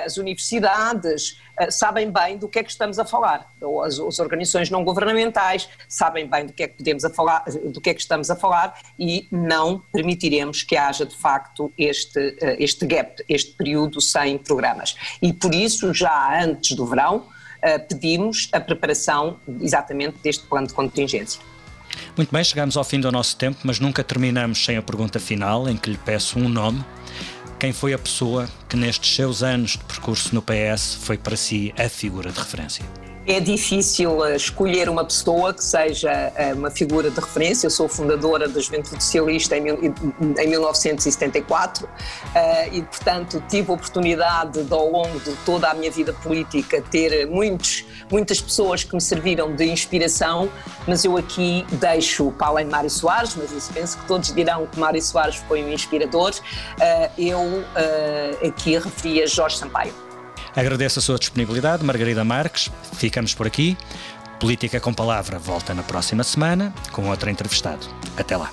as 0.05 0.17
universidades, 0.17 1.39
uh, 1.59 1.71
sabem 1.71 2.11
bem 2.11 2.37
do 2.37 2.47
que 2.47 2.59
é 2.59 2.63
que 2.63 2.71
estamos 2.71 2.99
a 2.99 3.05
falar, 3.05 3.51
as, 3.85 3.99
as 3.99 4.19
organizações 4.19 4.69
não 4.69 4.83
governamentais 4.83 5.67
sabem 5.87 6.27
bem 6.27 6.45
do 6.45 6.53
que 6.53 6.63
é 6.63 6.67
que 6.67 6.77
podemos 6.77 7.03
a 7.03 7.09
falar, 7.09 7.43
do 7.45 7.81
que 7.81 7.89
é 7.89 7.93
que 7.93 8.01
estamos 8.01 8.29
a 8.29 8.35
falar 8.35 8.79
e 8.97 9.27
não 9.31 9.79
permitiremos 9.91 10.63
que 10.63 10.75
haja 10.75 11.05
de 11.05 11.15
facto 11.15 11.71
este, 11.77 12.37
eh, 12.41 12.57
este 12.59 12.85
gap, 12.85 13.23
este 13.27 13.53
período 13.53 13.99
sem 14.01 14.37
programas. 14.37 14.95
E 15.21 15.33
por 15.33 15.53
isso, 15.53 15.93
já 15.93 16.43
antes 16.43 16.75
do 16.75 16.85
verão, 16.85 17.27
pedimos 17.89 18.47
a 18.51 18.59
preparação 18.59 19.39
exatamente 19.59 20.17
deste 20.21 20.45
plano 20.45 20.67
de 20.67 20.73
contingência. 20.73 21.41
Muito 22.15 22.31
bem, 22.31 22.43
chegamos 22.43 22.77
ao 22.77 22.83
fim 22.83 22.99
do 22.99 23.11
nosso 23.11 23.35
tempo, 23.37 23.59
mas 23.63 23.79
nunca 23.79 24.03
terminamos 24.03 24.63
sem 24.63 24.77
a 24.77 24.81
pergunta 24.81 25.19
final, 25.19 25.67
em 25.67 25.77
que 25.77 25.89
lhe 25.89 25.97
peço 25.97 26.39
um 26.39 26.47
nome. 26.47 26.83
Quem 27.57 27.71
foi 27.71 27.93
a 27.93 27.97
pessoa 27.97 28.49
que 28.67 28.75
nestes 28.75 29.15
seus 29.15 29.41
anos 29.41 29.71
de 29.71 29.77
percurso 29.79 30.35
no 30.35 30.41
PS 30.41 30.95
foi 31.01 31.17
para 31.17 31.37
si 31.37 31.73
a 31.77 31.87
figura 31.87 32.31
de 32.31 32.37
referência? 32.37 32.83
É 33.27 33.39
difícil 33.39 34.23
eh, 34.23 34.35
escolher 34.35 34.87
uma 34.87 35.03
pessoa 35.03 35.51
que 35.51 35.63
seja 35.63 36.11
eh, 36.35 36.53
uma 36.53 36.69
figura 36.69 37.09
de 37.09 37.19
referência. 37.19 37.65
Eu 37.65 37.71
sou 37.71 37.89
fundadora 37.89 38.47
da 38.47 38.61
Juventude 38.61 39.03
Socialista 39.03 39.57
em 39.57 39.61
1974 40.47 41.89
eh, 42.35 42.69
e, 42.71 42.83
portanto, 42.83 43.43
tive 43.49 43.71
a 43.71 43.73
oportunidade 43.73 44.63
de, 44.63 44.71
ao 44.71 44.91
longo 44.91 45.19
de 45.21 45.31
toda 45.43 45.71
a 45.71 45.73
minha 45.73 45.89
vida 45.89 46.13
política, 46.13 46.83
ter 46.91 47.25
muitos, 47.25 47.83
muitas 48.11 48.39
pessoas 48.39 48.83
que 48.83 48.93
me 48.93 49.01
serviram 49.01 49.55
de 49.55 49.65
inspiração, 49.65 50.47
mas 50.85 51.03
eu 51.03 51.17
aqui 51.17 51.65
deixo, 51.71 52.31
para 52.31 52.47
além 52.47 52.65
de 52.65 52.71
Mário 52.71 52.91
Soares, 52.91 53.35
mas 53.35 53.51
isso 53.51 53.73
penso 53.73 53.97
que 53.97 54.05
todos 54.05 54.31
dirão 54.35 54.67
que 54.67 54.79
Mário 54.79 55.01
Soares 55.01 55.37
foi 55.47 55.63
um 55.63 55.71
inspirador, 55.71 56.31
eu 57.17 57.63
aqui 58.47 58.77
referia 58.77 59.25
Jorge 59.25 59.57
Sampaio. 59.57 60.05
Agradeço 60.55 60.99
a 60.99 61.01
sua 61.01 61.19
disponibilidade, 61.19 61.83
Margarida 61.83 62.23
Marques. 62.23 62.71
Ficamos 62.93 63.33
por 63.33 63.45
aqui. 63.45 63.77
Política 64.39 64.79
com 64.79 64.93
Palavra 64.93 65.39
volta 65.39 65.73
na 65.73 65.83
próxima 65.83 66.23
semana 66.23 66.73
com 66.91 67.09
outro 67.09 67.29
entrevistado. 67.29 67.85
Até 68.17 68.37
lá. 68.37 68.51